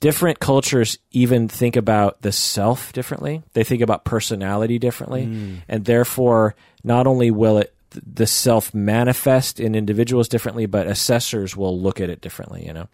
[0.00, 3.42] Different cultures even think about the self differently.
[3.52, 5.24] They think about personality differently.
[5.68, 6.54] And therefore
[6.84, 12.08] not only will it the self manifest in individuals differently but assessors will look at
[12.08, 12.88] it differently you know.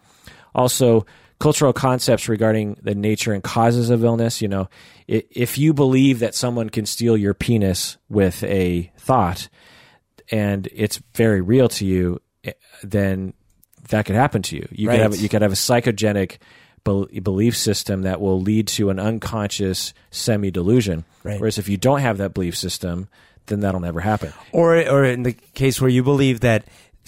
[0.55, 1.05] Also
[1.39, 4.69] cultural concepts regarding the nature and causes of illness you know.
[5.07, 9.49] If you believe that someone can steal your penis with a thought
[10.31, 12.53] and it's very real to you eh,
[12.83, 13.35] then
[13.89, 14.95] that could happen to you you Right.
[14.97, 16.39] could have you could have a psychogenic
[16.85, 21.41] bel- belief system that will lead to an unconscious semi delusion Right.
[21.41, 23.09] whereas if you don't have that belief system
[23.47, 26.65] then that'll never happen Or or in the case where you believe that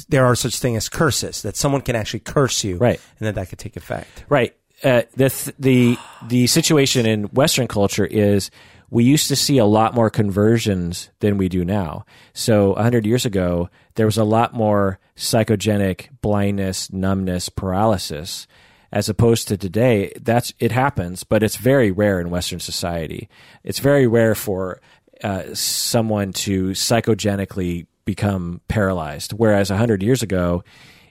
[0.08, 3.00] there are such thing as curses, that someone can actually curse you, Right.
[3.18, 4.24] and that that could take effect.
[4.28, 4.54] Right.
[4.84, 5.98] Uh, the th- the
[6.28, 8.52] the situation in Western culture is
[8.90, 12.04] we used to see a lot more conversions than we do now.
[12.32, 18.46] So hundred years ago, there was a lot more psychogenic blindness, numbness, paralysis,
[18.90, 20.12] as opposed to today.
[20.20, 23.28] That's it happens, but it's very rare in Western society.
[23.64, 24.80] It's very rare for
[25.22, 30.64] uh, someone to psychogenically become paralyzed, whereas hundred years ago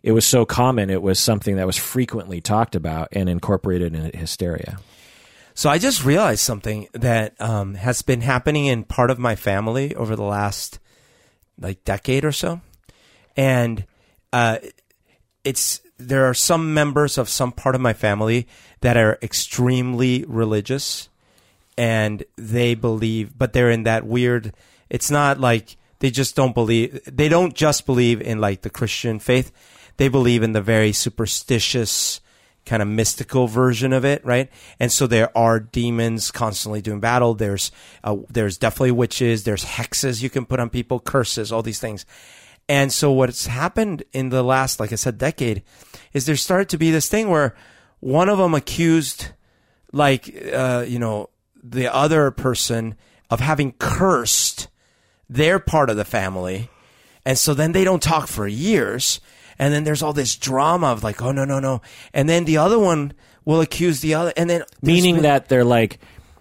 [0.04, 4.18] it was so common it was something that was frequently talked about and incorporated in
[4.18, 4.78] hysteria
[5.58, 9.96] So I just realized something that um, has been happening in part of my family
[9.96, 10.78] over the last
[11.60, 12.62] like decade or so,
[13.36, 13.84] and
[14.32, 14.60] uh,
[15.44, 18.48] it's there are some members of some part of my family
[18.82, 21.10] that are extremely religious,
[21.76, 24.54] and they believe, but they're in that weird.
[24.92, 27.00] It's not like they just don't believe.
[27.12, 29.52] They don't just believe in like the Christian faith.
[29.98, 32.22] They believe in the very superstitious
[32.68, 34.50] kind of mystical version of it, right?
[34.80, 37.34] And so there are demons constantly doing battle.
[37.34, 37.72] There's
[38.04, 39.44] uh, there's definitely witches.
[39.44, 42.06] There's hexes you can put on people, curses, all these things.
[42.70, 45.64] And so what's happened in the last, like I said, decade,
[46.14, 47.56] is there started to be this thing where
[48.02, 49.30] one of them accused,
[49.94, 51.30] like uh, you know,
[51.64, 52.96] the other person
[53.30, 54.68] of having cursed
[55.30, 56.70] their part of the family,
[57.26, 59.20] and so then they don't talk for years
[59.60, 61.82] and then there's all this drama of like, oh no, no, no,
[62.14, 63.14] and then the other one
[63.46, 66.00] will accuse the other, and then Meaning been- that they're like,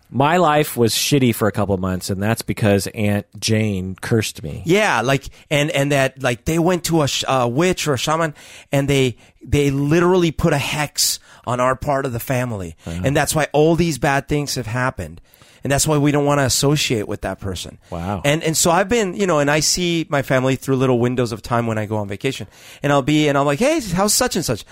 [0.08, 4.62] my life was shitty for a couple months, and that's because Aunt Jane cursed me.
[4.64, 7.98] Yeah, like and and that like they went to a, sh- a witch or a
[7.98, 8.32] shaman
[8.70, 13.00] and they they literally put a hex on our part of the family, Uh-huh.
[13.04, 15.20] and that's why all these bad things have happened,
[15.66, 17.78] and that's why we don't want to associate with that person.
[17.90, 18.22] Wow.
[18.24, 21.32] And and so I've been you know, and I see my family through little windows
[21.32, 22.46] of time when I go on vacation,
[22.84, 24.64] and I'll be and I'm like, hey, how's such and such.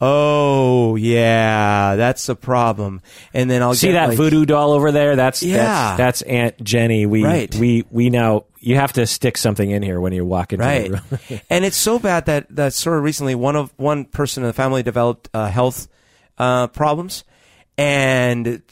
[0.00, 3.00] Oh yeah, that's the problem.
[3.32, 5.14] And then I'll See that like- voodoo doll over there?
[5.14, 5.94] That's Yeah.
[5.96, 7.06] that's, that's Aunt Jenny.
[7.06, 7.54] We Right.
[7.54, 10.90] we we now you have to stick something in here when you walk into right
[10.90, 11.40] the room.
[11.50, 14.52] and it's so bad that that sort of recently one of one person in the
[14.52, 15.86] family developed uh, health
[16.38, 17.22] uh, problems
[17.78, 18.62] and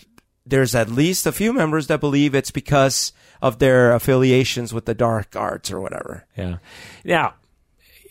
[0.48, 4.94] there's at least a few members that believe it's because of their affiliations with the
[4.94, 6.56] dark arts or whatever Yeah.
[7.04, 7.34] Now,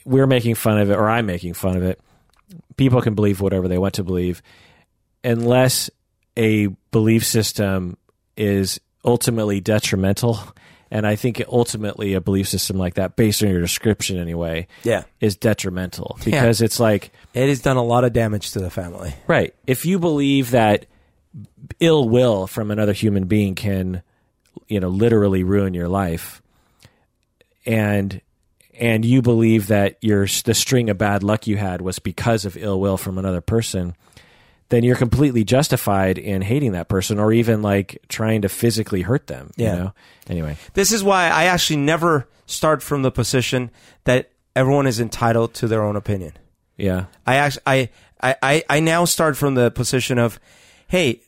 [0.06, 2.00] we're making fun of it, or I'm making fun of it.
[2.78, 4.42] People can believe whatever they want to believe,
[5.24, 5.90] unless
[6.38, 7.98] a belief system
[8.38, 10.40] is ultimately detrimental.
[10.90, 15.04] And I think ultimately a belief system like that, based on your description anyway, yeah
[15.20, 19.14] is detrimental because it's like, it has done a lot of damage to the family
[19.28, 20.86] right, if you believe that
[21.80, 24.02] ill will from another human being can,
[24.68, 26.42] you know, literally ruin your life,
[27.66, 28.22] and
[28.80, 32.58] and you believe that your the string of bad luck you had was because of
[32.58, 33.96] ill will from another person,
[34.70, 39.28] then you're completely justified in hating that person or even like trying to physically hurt
[39.28, 39.52] them.
[39.56, 39.72] Yeah.
[39.72, 39.94] You know?
[40.30, 43.72] Anyway, this is why i actually never start from the position
[44.04, 46.34] that everyone is entitled to their own opinion
[46.78, 47.06] yeah.
[47.26, 47.90] I actually, I,
[48.22, 50.40] I, I, I now start from the position of,
[50.88, 51.22] hey,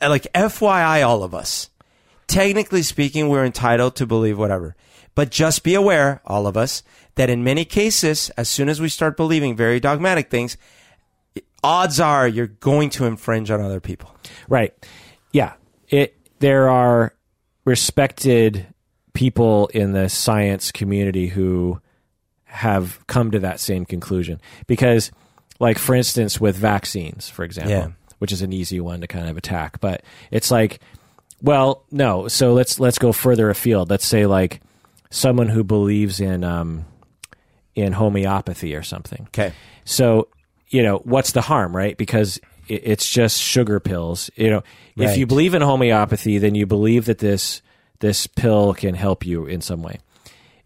[0.00, 1.70] uh, like FYI, all of us,
[2.26, 4.76] technically speaking, we're entitled to believe whatever.
[5.14, 6.82] But just be aware, all of us,
[7.14, 10.56] that in many cases, as soon as we start believing very dogmatic things,
[11.62, 14.14] odds are you're going to infringe on other people.
[14.48, 14.74] Right.
[15.32, 15.54] Yeah.
[15.88, 17.14] It there are
[17.64, 18.66] respected
[19.14, 21.80] people in the science community who
[22.44, 25.10] have come to that same conclusion because
[25.60, 27.88] like for instance with vaccines for example Yeah.
[28.24, 30.80] Which is an easy one to kind of attack but it's like
[31.42, 34.62] well no so let's let's go further afield let's say like
[35.10, 36.86] someone who believes in um
[37.74, 39.52] in homeopathy or something Okay.
[39.84, 40.28] so,
[40.68, 41.96] you know, what's the harm, right?
[41.96, 44.30] Because it's just sugar pills.
[44.34, 44.62] You know,
[44.96, 47.62] if you believe in homeopathy, then you believe that this
[48.00, 49.98] this pill can help you in some way.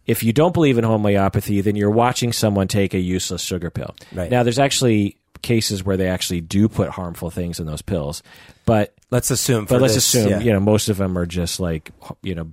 [0.06, 3.94] If you don't believe in homeopathy, then you're watching someone take a useless sugar pill.
[4.14, 4.30] Right.
[4.30, 8.22] Now, there's actually cases where they actually do put harmful things in those pills,
[8.64, 9.66] but Let's assume.
[9.66, 10.40] For but let's this, assume yeah.
[10.40, 11.90] you know most of them are just like
[12.22, 12.50] you know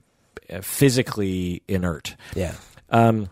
[0.61, 2.15] physically inert.
[2.33, 2.55] Yeah.
[2.89, 3.29] Um,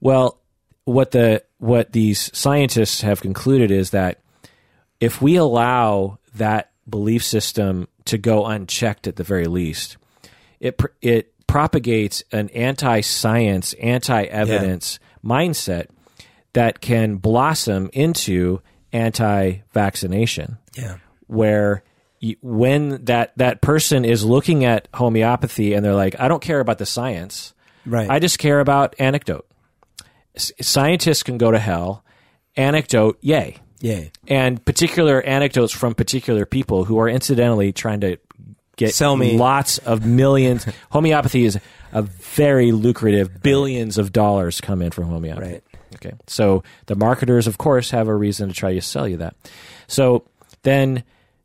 [0.00, 0.40] Well,
[0.84, 4.20] what the what these scientists have concluded is that
[4.98, 9.98] if we allow that belief system to go unchecked at the very least,
[10.58, 15.86] it it propagates an anti-science, anti-evidence mindset
[16.52, 18.60] that can blossom into
[18.92, 20.96] anti-vaccination Yeah.
[21.26, 21.82] where
[22.20, 26.60] you, when that that person is looking at homeopathy and they're like I don't care
[26.60, 27.54] about the science
[27.86, 28.10] Right.
[28.10, 29.46] I just care about anecdote.
[30.36, 32.04] S- scientists can go to hell.
[32.54, 33.56] Anecdote, yay.
[33.80, 34.04] yeah.
[34.28, 38.18] And particular anecdotes from particular people who are incidentally trying to
[38.76, 39.38] get Sell me.
[39.38, 40.66] lots of millions.
[40.90, 41.58] homeopathy is
[41.92, 45.52] a very lucrative, billions of dollars come in from homeopathy.
[45.52, 45.64] Right.
[45.96, 46.12] Okay.
[46.26, 49.34] So the marketers, of course, have a reason to try to sell you that.
[49.86, 50.24] So
[50.62, 51.04] then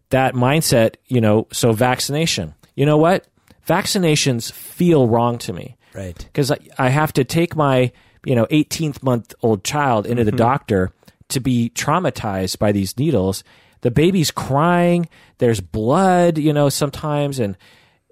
[0.09, 2.53] that mindset, you know, so vaccination.
[2.75, 3.25] You know what?
[3.67, 6.17] Vaccinations feel wrong to me Right.
[6.17, 7.91] because I, I have to take my
[8.25, 10.37] you know 18th month old child into the mm-hmm.
[10.37, 10.91] doctor
[11.29, 13.43] to be traumatized by these needles
[13.81, 15.07] the baby's crying
[15.37, 17.55] there's blood you know sometimes and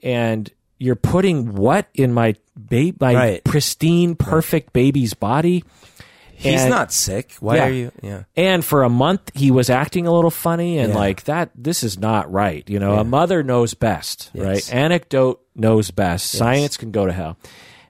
[0.04, 2.36] and you're putting what in my
[2.70, 3.44] baby my Right.
[3.44, 5.64] pristine perfect baby's body
[6.44, 7.32] He's And- not sick.
[7.40, 7.66] Why Yeah.
[7.66, 7.92] are you?
[8.02, 8.24] Yeah.
[8.36, 11.00] and for a month he was acting a little funny and Yeah.
[11.00, 13.02] like that this is not right you know Yeah.
[13.02, 14.46] a mother knows best Yes.
[14.46, 17.38] right anecdote knows best science can go to hell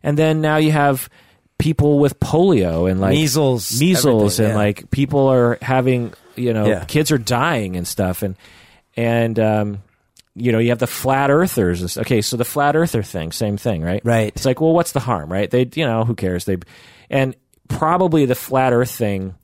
[0.03, 1.09] and then now you have
[1.57, 7.11] people with polio and like Measles, measles and like people are having you know kids
[7.11, 8.35] are dying and stuff and
[8.97, 9.79] and um
[10.35, 13.81] you know you have the flat earthers okay so the flat earther thing same thing
[13.81, 14.27] right Right.
[14.35, 16.57] it's like well what's the harm right they you know who cares they
[17.09, 17.35] and
[17.67, 19.35] probably the flat earth thing.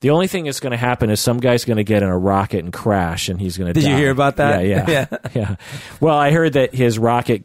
[0.00, 2.16] The only thing that's going to happen is some guy's going to get in a
[2.18, 3.86] rocket and crash and he's going to die.
[3.86, 4.64] Did you hear about that?
[4.66, 5.06] yeah yeah.
[5.24, 5.28] Yeah.
[5.34, 5.56] yeah.
[6.00, 7.44] Well i heard that his rocket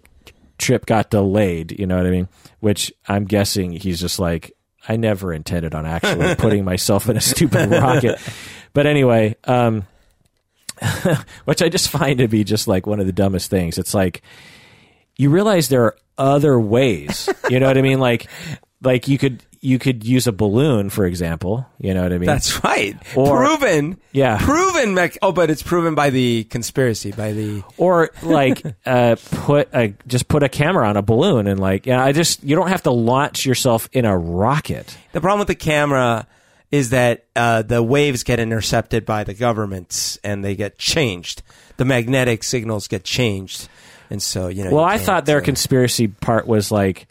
[0.57, 2.27] trip got delayed you know what i mean?
[2.59, 4.51] Which i'm guessing he's just like
[4.87, 8.19] i never intended on actually putting myself in a stupid rocket.
[8.73, 9.87] But anyway um
[11.45, 13.77] which i just find to be just like one of the dumbest things.
[13.77, 14.21] It's like
[15.15, 17.99] you realize there are other ways you know what i mean?
[17.99, 18.27] Like
[18.83, 22.25] like you could you could use a balloon for example you know what i mean
[22.25, 22.97] That's right.
[23.15, 23.97] Or- proven.
[24.11, 24.39] Yeah.
[24.41, 24.93] Proven.
[24.95, 27.63] Mech- oh, but it's proven by the conspiracy, by the.
[27.77, 32.03] or like uh, put a just put a camera on a balloon and like yeah
[32.03, 35.55] i just you don't have to launch yourself in a rocket The problem with the
[35.55, 36.27] camera
[36.71, 41.43] is that uh, the waves get intercepted by the governments and they get changed.
[41.77, 43.67] The magnetic signals get changed,
[44.09, 44.71] and so you know.
[44.71, 47.07] well you i thought their uh, conspiracy part was like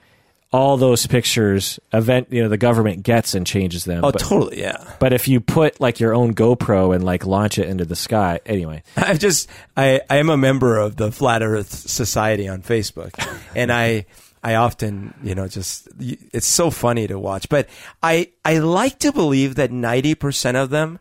[0.52, 4.60] all those pictures event you know the government gets and changes them Oh, but, totally.
[4.60, 4.82] Yeah.
[4.98, 8.40] but if you put like your own gopro and like launch it into the sky
[8.44, 13.12] anyway I've just I, I am a member of the Flat Earth Society on Facebook,
[13.54, 14.06] and I
[14.42, 17.68] I often you know just it's so funny to watch, but
[18.02, 20.98] I I like to believe that ninety percent of them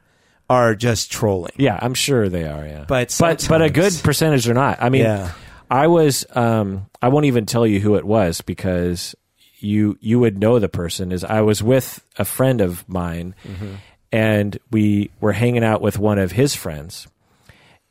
[0.49, 1.53] are just trolling.
[1.57, 2.65] Yeah, I'm sure they are.
[2.65, 4.81] Yeah, But but but a good percentage are not.
[4.81, 5.31] I mean, Yeah.
[5.71, 6.25] I was.
[6.35, 9.15] Um, I won't even tell you who it was because
[9.59, 11.11] you you would know the person.
[11.11, 13.73] Is I was with a friend of mine, Mm-hmm.
[14.11, 17.07] and we were hanging out with one of his friends,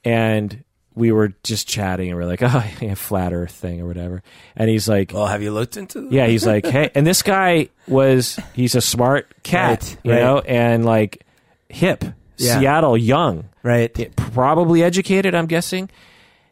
[0.04, 0.64] and
[0.94, 4.22] we were just chatting, and we're like, oh, yeah, flat Earth thing or whatever.
[4.56, 6.00] And he's like, Well, have you looked into?
[6.02, 10.12] The- yeah, he's like, hey, and this guy was he's a smart cat, Right, you
[10.12, 10.20] right.
[10.20, 11.24] know, and like
[11.68, 12.04] hip,
[12.36, 12.58] Yeah.
[12.60, 13.94] Seattle, young right.
[14.16, 15.88] probably educated, I'm guessing,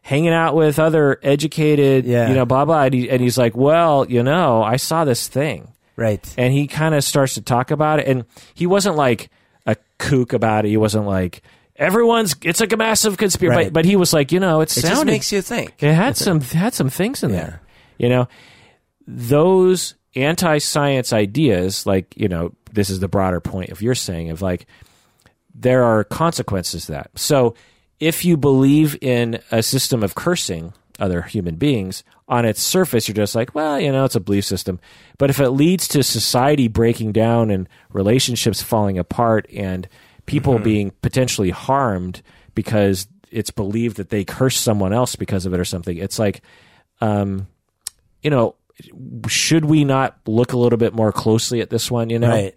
[0.06, 2.28] hanging out with other educated, Yeah.
[2.28, 2.84] you know, blah blah.
[2.84, 6.24] And, he, and he's like, "Well, you know, I saw this thing," Right.
[6.38, 8.24] and he kind of starts to talk about it, and
[8.54, 9.30] he wasn't like
[9.66, 10.68] a kook about it.
[10.68, 11.42] He wasn't like
[11.74, 12.36] everyone's.
[12.42, 13.66] It's like a massive conspiracy, Right.
[13.66, 15.10] but, but he was like, you know, it It just sounded.
[15.10, 15.74] makes you think.
[15.80, 17.60] it had some had some things in there,
[17.98, 18.28] you know,
[19.08, 21.84] those anti-science ideas.
[21.84, 24.66] Like, you know, this is the broader point of your saying of like
[25.54, 27.10] there are consequences to that.
[27.16, 27.54] So
[28.00, 33.14] if you believe in a system of cursing other human beings, on its surface, you're
[33.14, 34.80] just like, well, you know, it's a belief system.
[35.18, 39.88] But if it leads to society breaking down and relationships falling apart and
[40.26, 42.22] people being potentially harmed
[42.54, 46.42] because it's believed that they curse someone else because of it or something, it's like,
[47.00, 47.46] um,
[48.22, 48.56] you know,
[49.28, 52.10] should we not look a little bit more closely at this one?
[52.10, 52.54] You know, Right.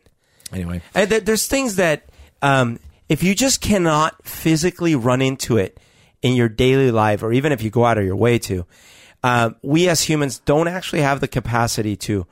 [0.52, 2.10] Anyway, And th- there's things that
[2.42, 2.80] um,
[3.10, 5.80] if you just cannot physically run into it
[6.22, 8.66] in your daily life, or even if you go out of your way to,
[9.24, 12.28] um, we as humans don't actually have the capacity to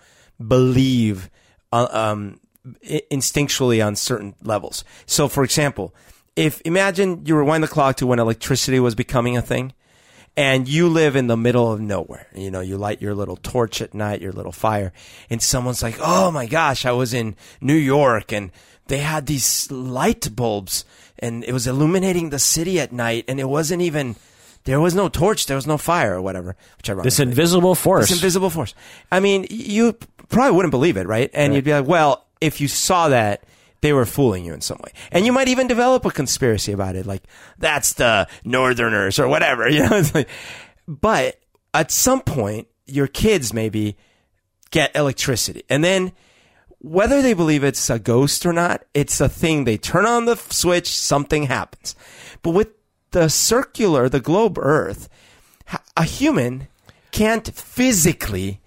[0.46, 1.30] believe
[1.74, 2.40] uh, um,
[3.12, 4.84] instinctually on certain levels.
[5.06, 5.94] So, for example,
[6.36, 9.74] if imagine you rewind the clock to when electricity was becoming a thing,
[10.38, 12.28] and you live in the middle of nowhere.
[12.36, 14.94] You know, you light your little torch at night, your little fire,
[15.32, 18.52] and someone's like, "Oh my gosh, I was in New York and
[18.88, 20.86] they had these light bulbs
[21.20, 24.16] and it was illuminating the city at night and it wasn't even
[24.66, 28.10] there was no torch, there was no fire or whatever." Which I this invisible force.
[28.10, 28.74] this invisible force.
[29.12, 29.98] I mean, you
[30.30, 31.30] probably wouldn't believe it, right?
[31.34, 33.44] And you'd be like, well, if you saw that,
[33.82, 34.92] they were fooling you in some way.
[35.12, 37.24] And you might even develop a conspiracy about it, like,
[37.58, 39.98] that's the Northerners or whatever, you know?
[39.98, 40.30] It's like,
[40.88, 41.40] but
[41.74, 43.98] at some point, your kids maybe
[44.72, 45.64] get electricity.
[45.70, 46.12] And then,
[46.80, 49.64] whether they believe it's a ghost or not, it's a thing.
[49.64, 51.96] They turn on the switch, something happens.
[52.42, 52.70] But with
[53.12, 55.10] the circular, the globe Earth,
[55.96, 56.68] a human
[57.12, 58.62] can't physically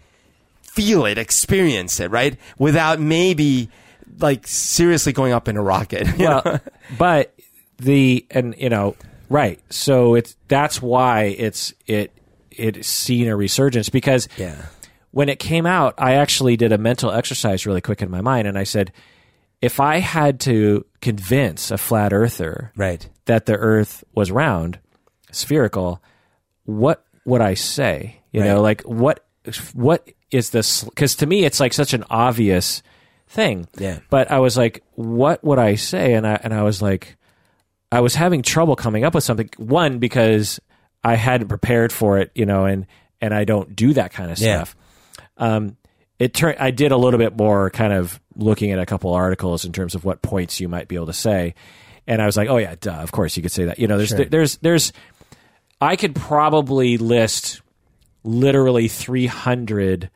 [0.63, 2.37] feel it, experience it, right?
[2.59, 3.71] Without maybe
[4.19, 6.07] like seriously going up in a rocket.
[6.19, 6.59] you know?
[6.99, 7.35] but
[7.79, 8.97] the and you know
[9.29, 9.61] right.
[9.71, 12.13] So it's that's why it's it
[12.51, 14.67] it's seen a resurgence because Yeah.
[15.13, 18.47] When it came out, I actually did a mental exercise really quick in my mind,
[18.47, 18.93] and I said,
[19.61, 23.09] if I had to convince a flat earther Right.
[23.27, 24.79] that the Earth was round,
[25.33, 26.03] spherical,
[26.65, 28.21] what would I say?
[28.33, 29.25] You know, like what
[29.75, 30.85] what is this?
[30.85, 32.83] Because to me, it's like such an obvious
[33.29, 33.67] thing.
[33.77, 33.99] Yeah.
[34.09, 36.15] But I was like, what would I say?
[36.15, 37.17] And I and I was like,
[37.91, 39.51] I was having trouble coming up with something.
[39.57, 40.61] One because
[41.03, 42.87] I hadn't prepared for it, you know, and
[43.21, 44.65] and I don't do that kind of Yeah.
[45.41, 45.77] Um,
[46.19, 46.59] it turned.
[46.59, 49.95] I did a little bit more kind of looking at a couple articles in terms
[49.95, 51.55] of what points you might be able to say,
[52.07, 53.79] and I was like, oh yeah, duh, of course you could say that.
[53.79, 54.25] You know, there's Sure.
[54.27, 54.93] there's there's
[55.81, 57.63] I could probably list
[58.23, 60.11] literally 300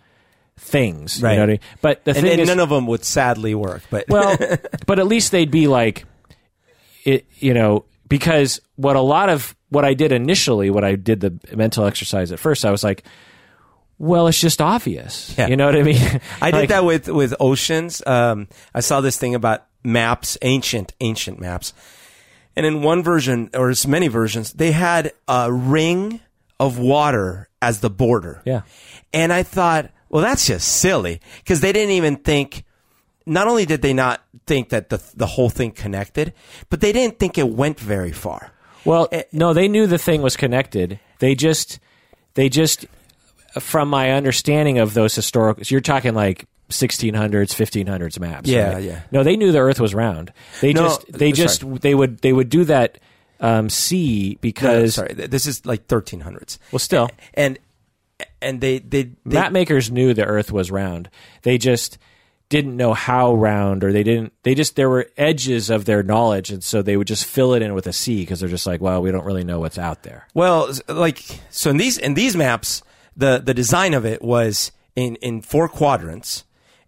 [0.58, 1.18] things.
[1.20, 1.34] You Right.
[1.36, 1.60] know what I mean?
[1.80, 3.82] But the and, thing and is, none of them would sadly work.
[3.90, 4.36] But well,
[4.86, 6.04] but at least they'd be like,
[7.04, 7.24] it.
[7.38, 11.38] You know, because what a lot of what I did initially, what I did the
[11.56, 13.04] mental exercise at first, I was like,
[14.04, 15.34] well, it's just obvious.
[15.38, 15.48] Yeah.
[15.48, 16.20] You know what I mean?
[16.42, 18.02] I did that with with oceans.
[18.06, 21.72] Um, I saw this thing about maps, ancient ancient maps,
[22.56, 26.20] and in one version or as many versions, they had a ring
[26.60, 28.42] of water as the border.
[28.44, 28.62] Yeah.
[29.12, 32.64] and I thought, well, that's just silly because they didn't even think.
[33.26, 36.34] Not only did they not think that the the whole thing connected,
[36.68, 38.52] but they didn't think it went very far.
[38.84, 41.00] Well, Eh, no, they knew the thing was connected.
[41.20, 41.80] They just,
[42.34, 42.84] they just,
[43.60, 48.48] from my understanding of those historical, you're talking like 1600s, 1500s maps.
[48.48, 48.82] Yeah, right?
[48.82, 49.00] yeah.
[49.12, 50.32] No, they knew the Earth was round.
[50.60, 51.32] They No, just, they sorry.
[51.32, 52.98] just, they would, they would do that.
[53.40, 57.58] Um, see, No, because sorry, this is like 1300s, well, still, and
[58.40, 61.10] and they they, they map makers knew the Earth was round.
[61.42, 61.98] They just
[62.48, 64.32] didn't know how round, or they didn't.
[64.44, 67.60] They just there were edges of their knowledge, and so they would just fill it
[67.60, 70.04] in with a sea because they're just like, well, we don't really know what's out
[70.04, 70.26] there.
[70.32, 71.18] Well, like
[71.50, 72.82] so in these in these maps,
[73.16, 76.44] the the design of it was in in four quadrants,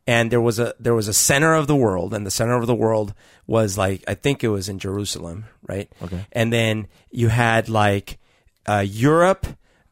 [0.07, 2.67] and there was a there was a center of the world, and the center of
[2.67, 3.15] the world
[3.47, 5.91] was like I think it was in Jerusalem, right?
[6.03, 6.27] Okay.
[6.33, 8.19] And then you had like
[8.67, 9.47] uh, Europe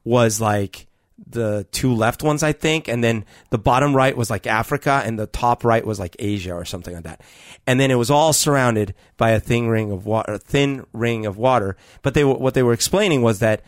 [0.04, 0.86] was like
[1.26, 5.18] the two left ones, I think, and then the bottom right was like Africa, and
[5.18, 7.20] the top right was like Asia or something like that.
[7.66, 11.26] And then it was all surrounded by a thin ring of water, a thin ring
[11.26, 11.76] of water.
[12.02, 13.62] But they what they were explaining was that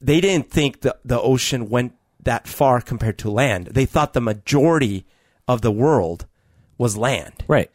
[0.00, 3.68] they didn't think the the ocean went that far compared to land.
[3.68, 5.06] They thought the majority
[5.48, 6.26] of the world
[6.78, 7.44] was land.
[7.46, 7.70] Right.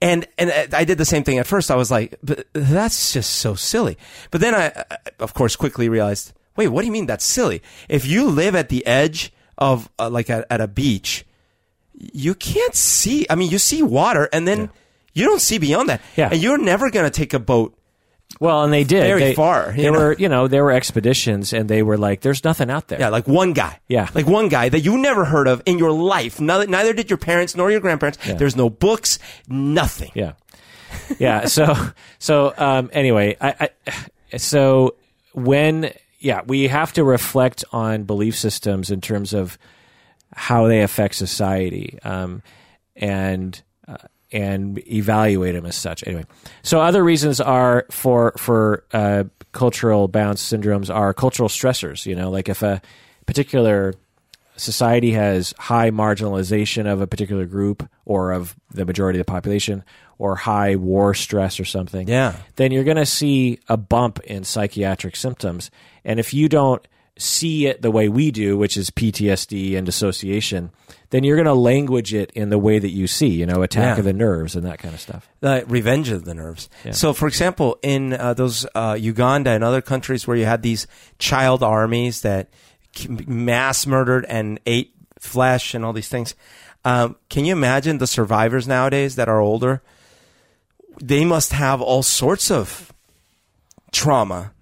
[0.00, 1.70] And and I did the same thing at first.
[1.70, 3.96] I was like, but that's just so silly.
[4.30, 4.84] But then I,
[5.18, 7.62] of course, quickly realized, wait, what do you mean that's silly?
[7.88, 11.24] If you live at the edge of uh, like at, at a beach,
[11.94, 13.26] you can't see.
[13.30, 14.70] I mean, you see water, and then
[15.14, 16.00] you don't see beyond that.
[16.16, 16.30] Yeah.
[16.32, 17.77] and you're never gonna take a boat.
[18.40, 19.98] Well, and they did Very They- far, There know?
[19.98, 23.08] were, you know, there were expeditions, and they were like, "There's nothing out there." Yeah,
[23.08, 23.80] like one guy.
[23.88, 24.08] Yeah.
[24.14, 26.40] like one guy that you never heard of in your life.
[26.40, 28.18] Neither, neither did your parents nor your grandparents.
[28.26, 28.34] Yeah.
[28.34, 29.18] There's no books,
[29.48, 30.12] nothing.
[30.14, 30.32] yeah,
[31.18, 31.46] yeah.
[31.46, 31.74] So,
[32.18, 34.94] so um, anyway, I, I, so
[35.32, 35.90] when,
[36.20, 39.58] yeah, we have to reflect on belief systems in terms of
[40.34, 42.42] how they affect society, um,
[42.94, 43.60] and
[44.32, 46.04] and evaluate them as such.
[46.06, 46.24] Anyway,
[46.62, 52.04] so other reasons are for for uh, cultural bound syndromes are cultural stressors.
[52.06, 52.80] You know, like if a
[53.26, 53.94] particular
[54.56, 59.84] society has high marginalization of a particular group or of the majority of the population
[60.18, 62.34] or high war stress or something Yeah.
[62.56, 65.70] then you're going to see a bump in psychiatric symptoms
[66.04, 66.84] and if you don't
[67.18, 70.70] see it the way we do which is PTSD and dissociation
[71.10, 73.96] then you're going to language it in the way that you see you know attack
[73.96, 73.98] Yeah.
[74.00, 76.68] of the nerves and that kind of stuff uh, revenge of the nerves.
[76.84, 76.92] Yeah.
[76.92, 80.86] So, for example, in uh, those uh, Uganda and other countries where you had these
[81.18, 82.48] child armies that
[83.08, 86.34] mass murdered and ate flesh and all these things,
[86.84, 89.80] um, can you imagine the survivors nowadays that are older?
[91.00, 92.92] They must have all sorts of
[93.92, 94.52] trauma,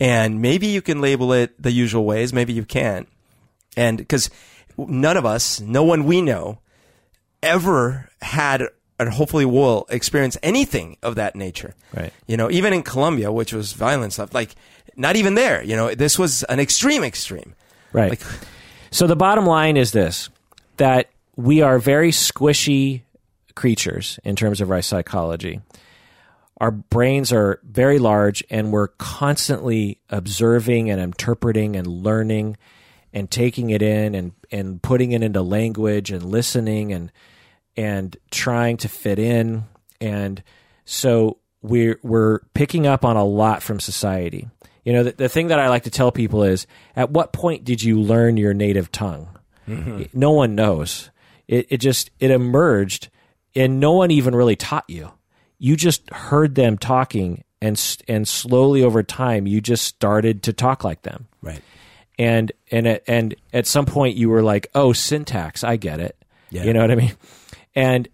[0.00, 3.08] and maybe you can label it the usual ways, maybe you can't,
[3.76, 4.30] and because
[4.76, 6.58] none of us, no one we know,
[7.42, 8.66] ever had
[8.98, 11.74] and hopefully will experience anything of that nature.
[11.96, 12.12] Right.
[12.26, 14.54] You know, even in Colombia, which was violent stuff, like
[14.94, 15.62] not even there.
[15.62, 17.54] You know, this was an extreme extreme.
[17.92, 18.20] right Like,
[18.90, 20.28] So the bottom line is this
[20.76, 23.02] that we are very squishy
[23.54, 25.60] creatures in terms of our psychology.
[26.60, 32.58] Our brains are very large and we're constantly observing and interpreting and learning
[33.12, 37.10] and taking it in and, and putting it into language and listening and
[37.76, 39.64] and trying to fit in
[40.00, 40.42] and
[40.84, 44.48] so we're we're picking up on a lot from society.
[44.84, 46.66] You know, the, the thing that I like to tell people is
[46.96, 49.28] at what point did you learn your native tongue?
[49.68, 50.18] Mm-hmm.
[50.18, 51.10] No one knows.
[51.46, 53.08] It it just it emerged
[53.54, 55.12] and no one even really taught you.
[55.60, 60.82] You just heard them talking and and slowly over time you just started to talk
[60.82, 61.60] like them right.
[62.18, 66.16] and and at, and at some point you were like, "Oh, syntax, I get it."
[66.50, 66.64] Yeah.
[66.64, 67.12] You know what I mean?
[67.74, 68.08] And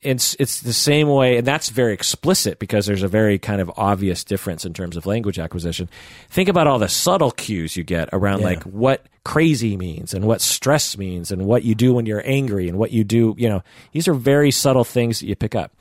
[0.00, 3.70] it's it's the same way, and that's very explicit because there's a very kind of
[3.76, 5.90] obvious difference in terms of language acquisition.
[6.30, 8.46] Think about all the subtle cues you get around Yeah.
[8.46, 12.68] like what crazy means and what stress means and what you do when you're angry
[12.68, 13.34] and what you do.
[13.36, 15.75] You know, these are very subtle things that you pick up.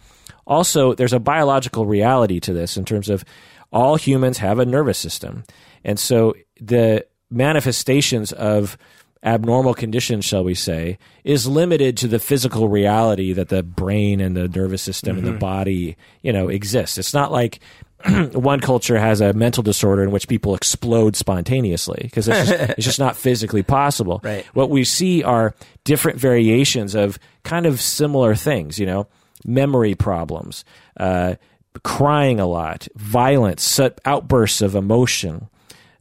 [0.48, 3.26] Also, there's a biological reality to this in terms of
[3.72, 5.44] all humans have a nervous system,
[5.84, 8.78] and so the manifestations of
[9.26, 14.38] abnormal conditions, shall we say, is limited to the physical reality that the brain and
[14.38, 15.40] the nervous system and the mm-hmm.
[15.40, 17.00] body, you know, exists.
[17.00, 17.60] It's not like
[18.34, 22.86] one culture has a mental disorder in which people explode spontaneously because it's, just- it's
[22.86, 24.22] just not physically possible.
[24.24, 24.46] Right.
[24.54, 29.08] What we see are different variations of kind of similar things, you know,
[29.46, 30.66] memory problems,
[30.98, 31.36] uh,
[31.84, 35.50] crying a lot, violence, outbursts of emotion,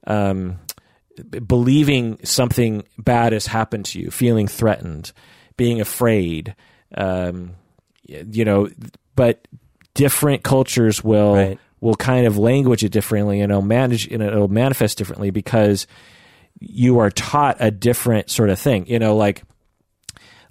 [0.07, 0.59] um,
[1.47, 5.13] believing something bad has happened to you, feeling threatened,
[5.57, 6.55] being afraid,
[6.97, 7.53] um,
[8.07, 8.69] you know,
[9.17, 9.47] but
[9.95, 11.59] different cultures will Right.
[11.81, 15.87] will kind of language it differently and it'll manage and it'll manifest differently because
[16.59, 18.87] you are taught a different sort of thing.
[18.87, 19.43] You know, like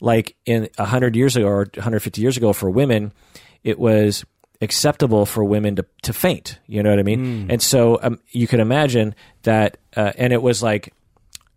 [0.03, 3.13] like in 100 years ago or 150 years ago for women,
[3.63, 4.25] it was
[4.59, 6.59] acceptable for women to, to faint.
[6.67, 7.49] You know what I mean?
[7.49, 10.93] And so um, you could imagine that, uh, and it was like,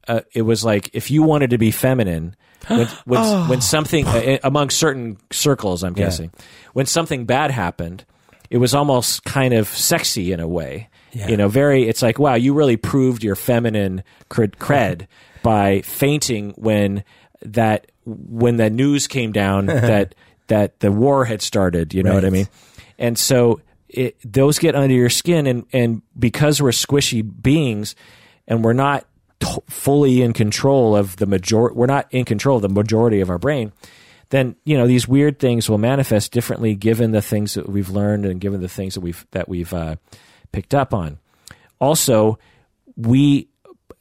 [0.07, 2.37] uh, it was like if you wanted to be feminine,
[2.69, 6.31] when when, when something uh, among certain circles, I'm guessing,
[6.73, 8.05] when something bad happened,
[8.49, 10.89] it was almost kind of sexy in a way.
[11.11, 11.29] Yeah.
[11.29, 11.89] You know, very.
[11.89, 15.09] It's like, wow, you really proved your feminine cred, cred
[15.43, 17.03] by fainting when
[17.43, 20.15] that when the news came down that
[20.47, 21.93] that the war had started.
[21.93, 22.49] You know what I mean?
[22.99, 27.95] And so it, those get under your skin, and and because we're squishy beings,
[28.47, 29.07] and we're not
[29.41, 33.31] t- fully in control of the major, we're not in control of the majority of
[33.31, 33.73] our brain.
[34.31, 38.25] Then you know these weird things will manifest differently given the things that we've learned
[38.25, 39.97] and given the things that we've that we've uh,
[40.53, 41.19] picked up on.
[41.79, 42.39] Also,
[42.97, 43.49] we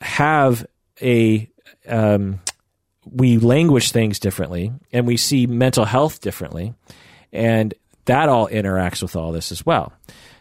[0.01, 0.65] have
[1.01, 1.49] a
[1.87, 2.39] um,
[3.05, 6.73] we language things differently and we see mental health differently.
[7.31, 7.73] And
[8.05, 9.93] that all interacts with all this as well.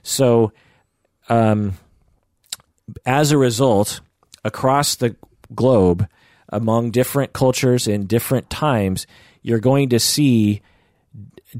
[0.02, 0.52] So
[1.28, 1.74] um,
[3.06, 4.00] as a result
[4.44, 5.16] across the
[5.54, 6.08] globe
[6.48, 9.06] among different cultures in different times
[9.42, 10.62] you're going to see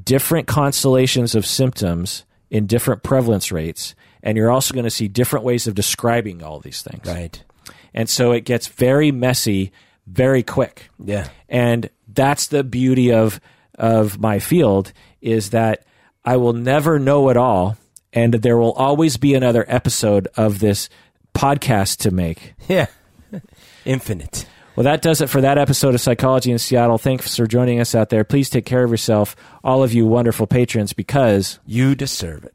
[0.02, 3.94] different constellations of symptoms in different prevalence rates.
[4.22, 7.06] And you're also going to see different ways of describing all these things.
[7.06, 7.42] Right.
[7.92, 9.70] and so it gets very messy
[10.06, 11.28] very quick Yeah.
[11.48, 13.40] and that's the beauty of
[13.78, 15.84] of my field is that
[16.24, 17.76] I will never know it all
[18.12, 20.88] and there will always be another episode of this
[21.34, 22.54] podcast to make.
[22.68, 22.86] Yeah.
[23.84, 24.46] Infinite.
[24.76, 26.98] Well, that does it for that episode of Psychology in Seattle.
[26.98, 28.24] Thanks for joining us out there.
[28.24, 32.53] Please take care of yourself, all of you wonderful patrons, because You deserve it.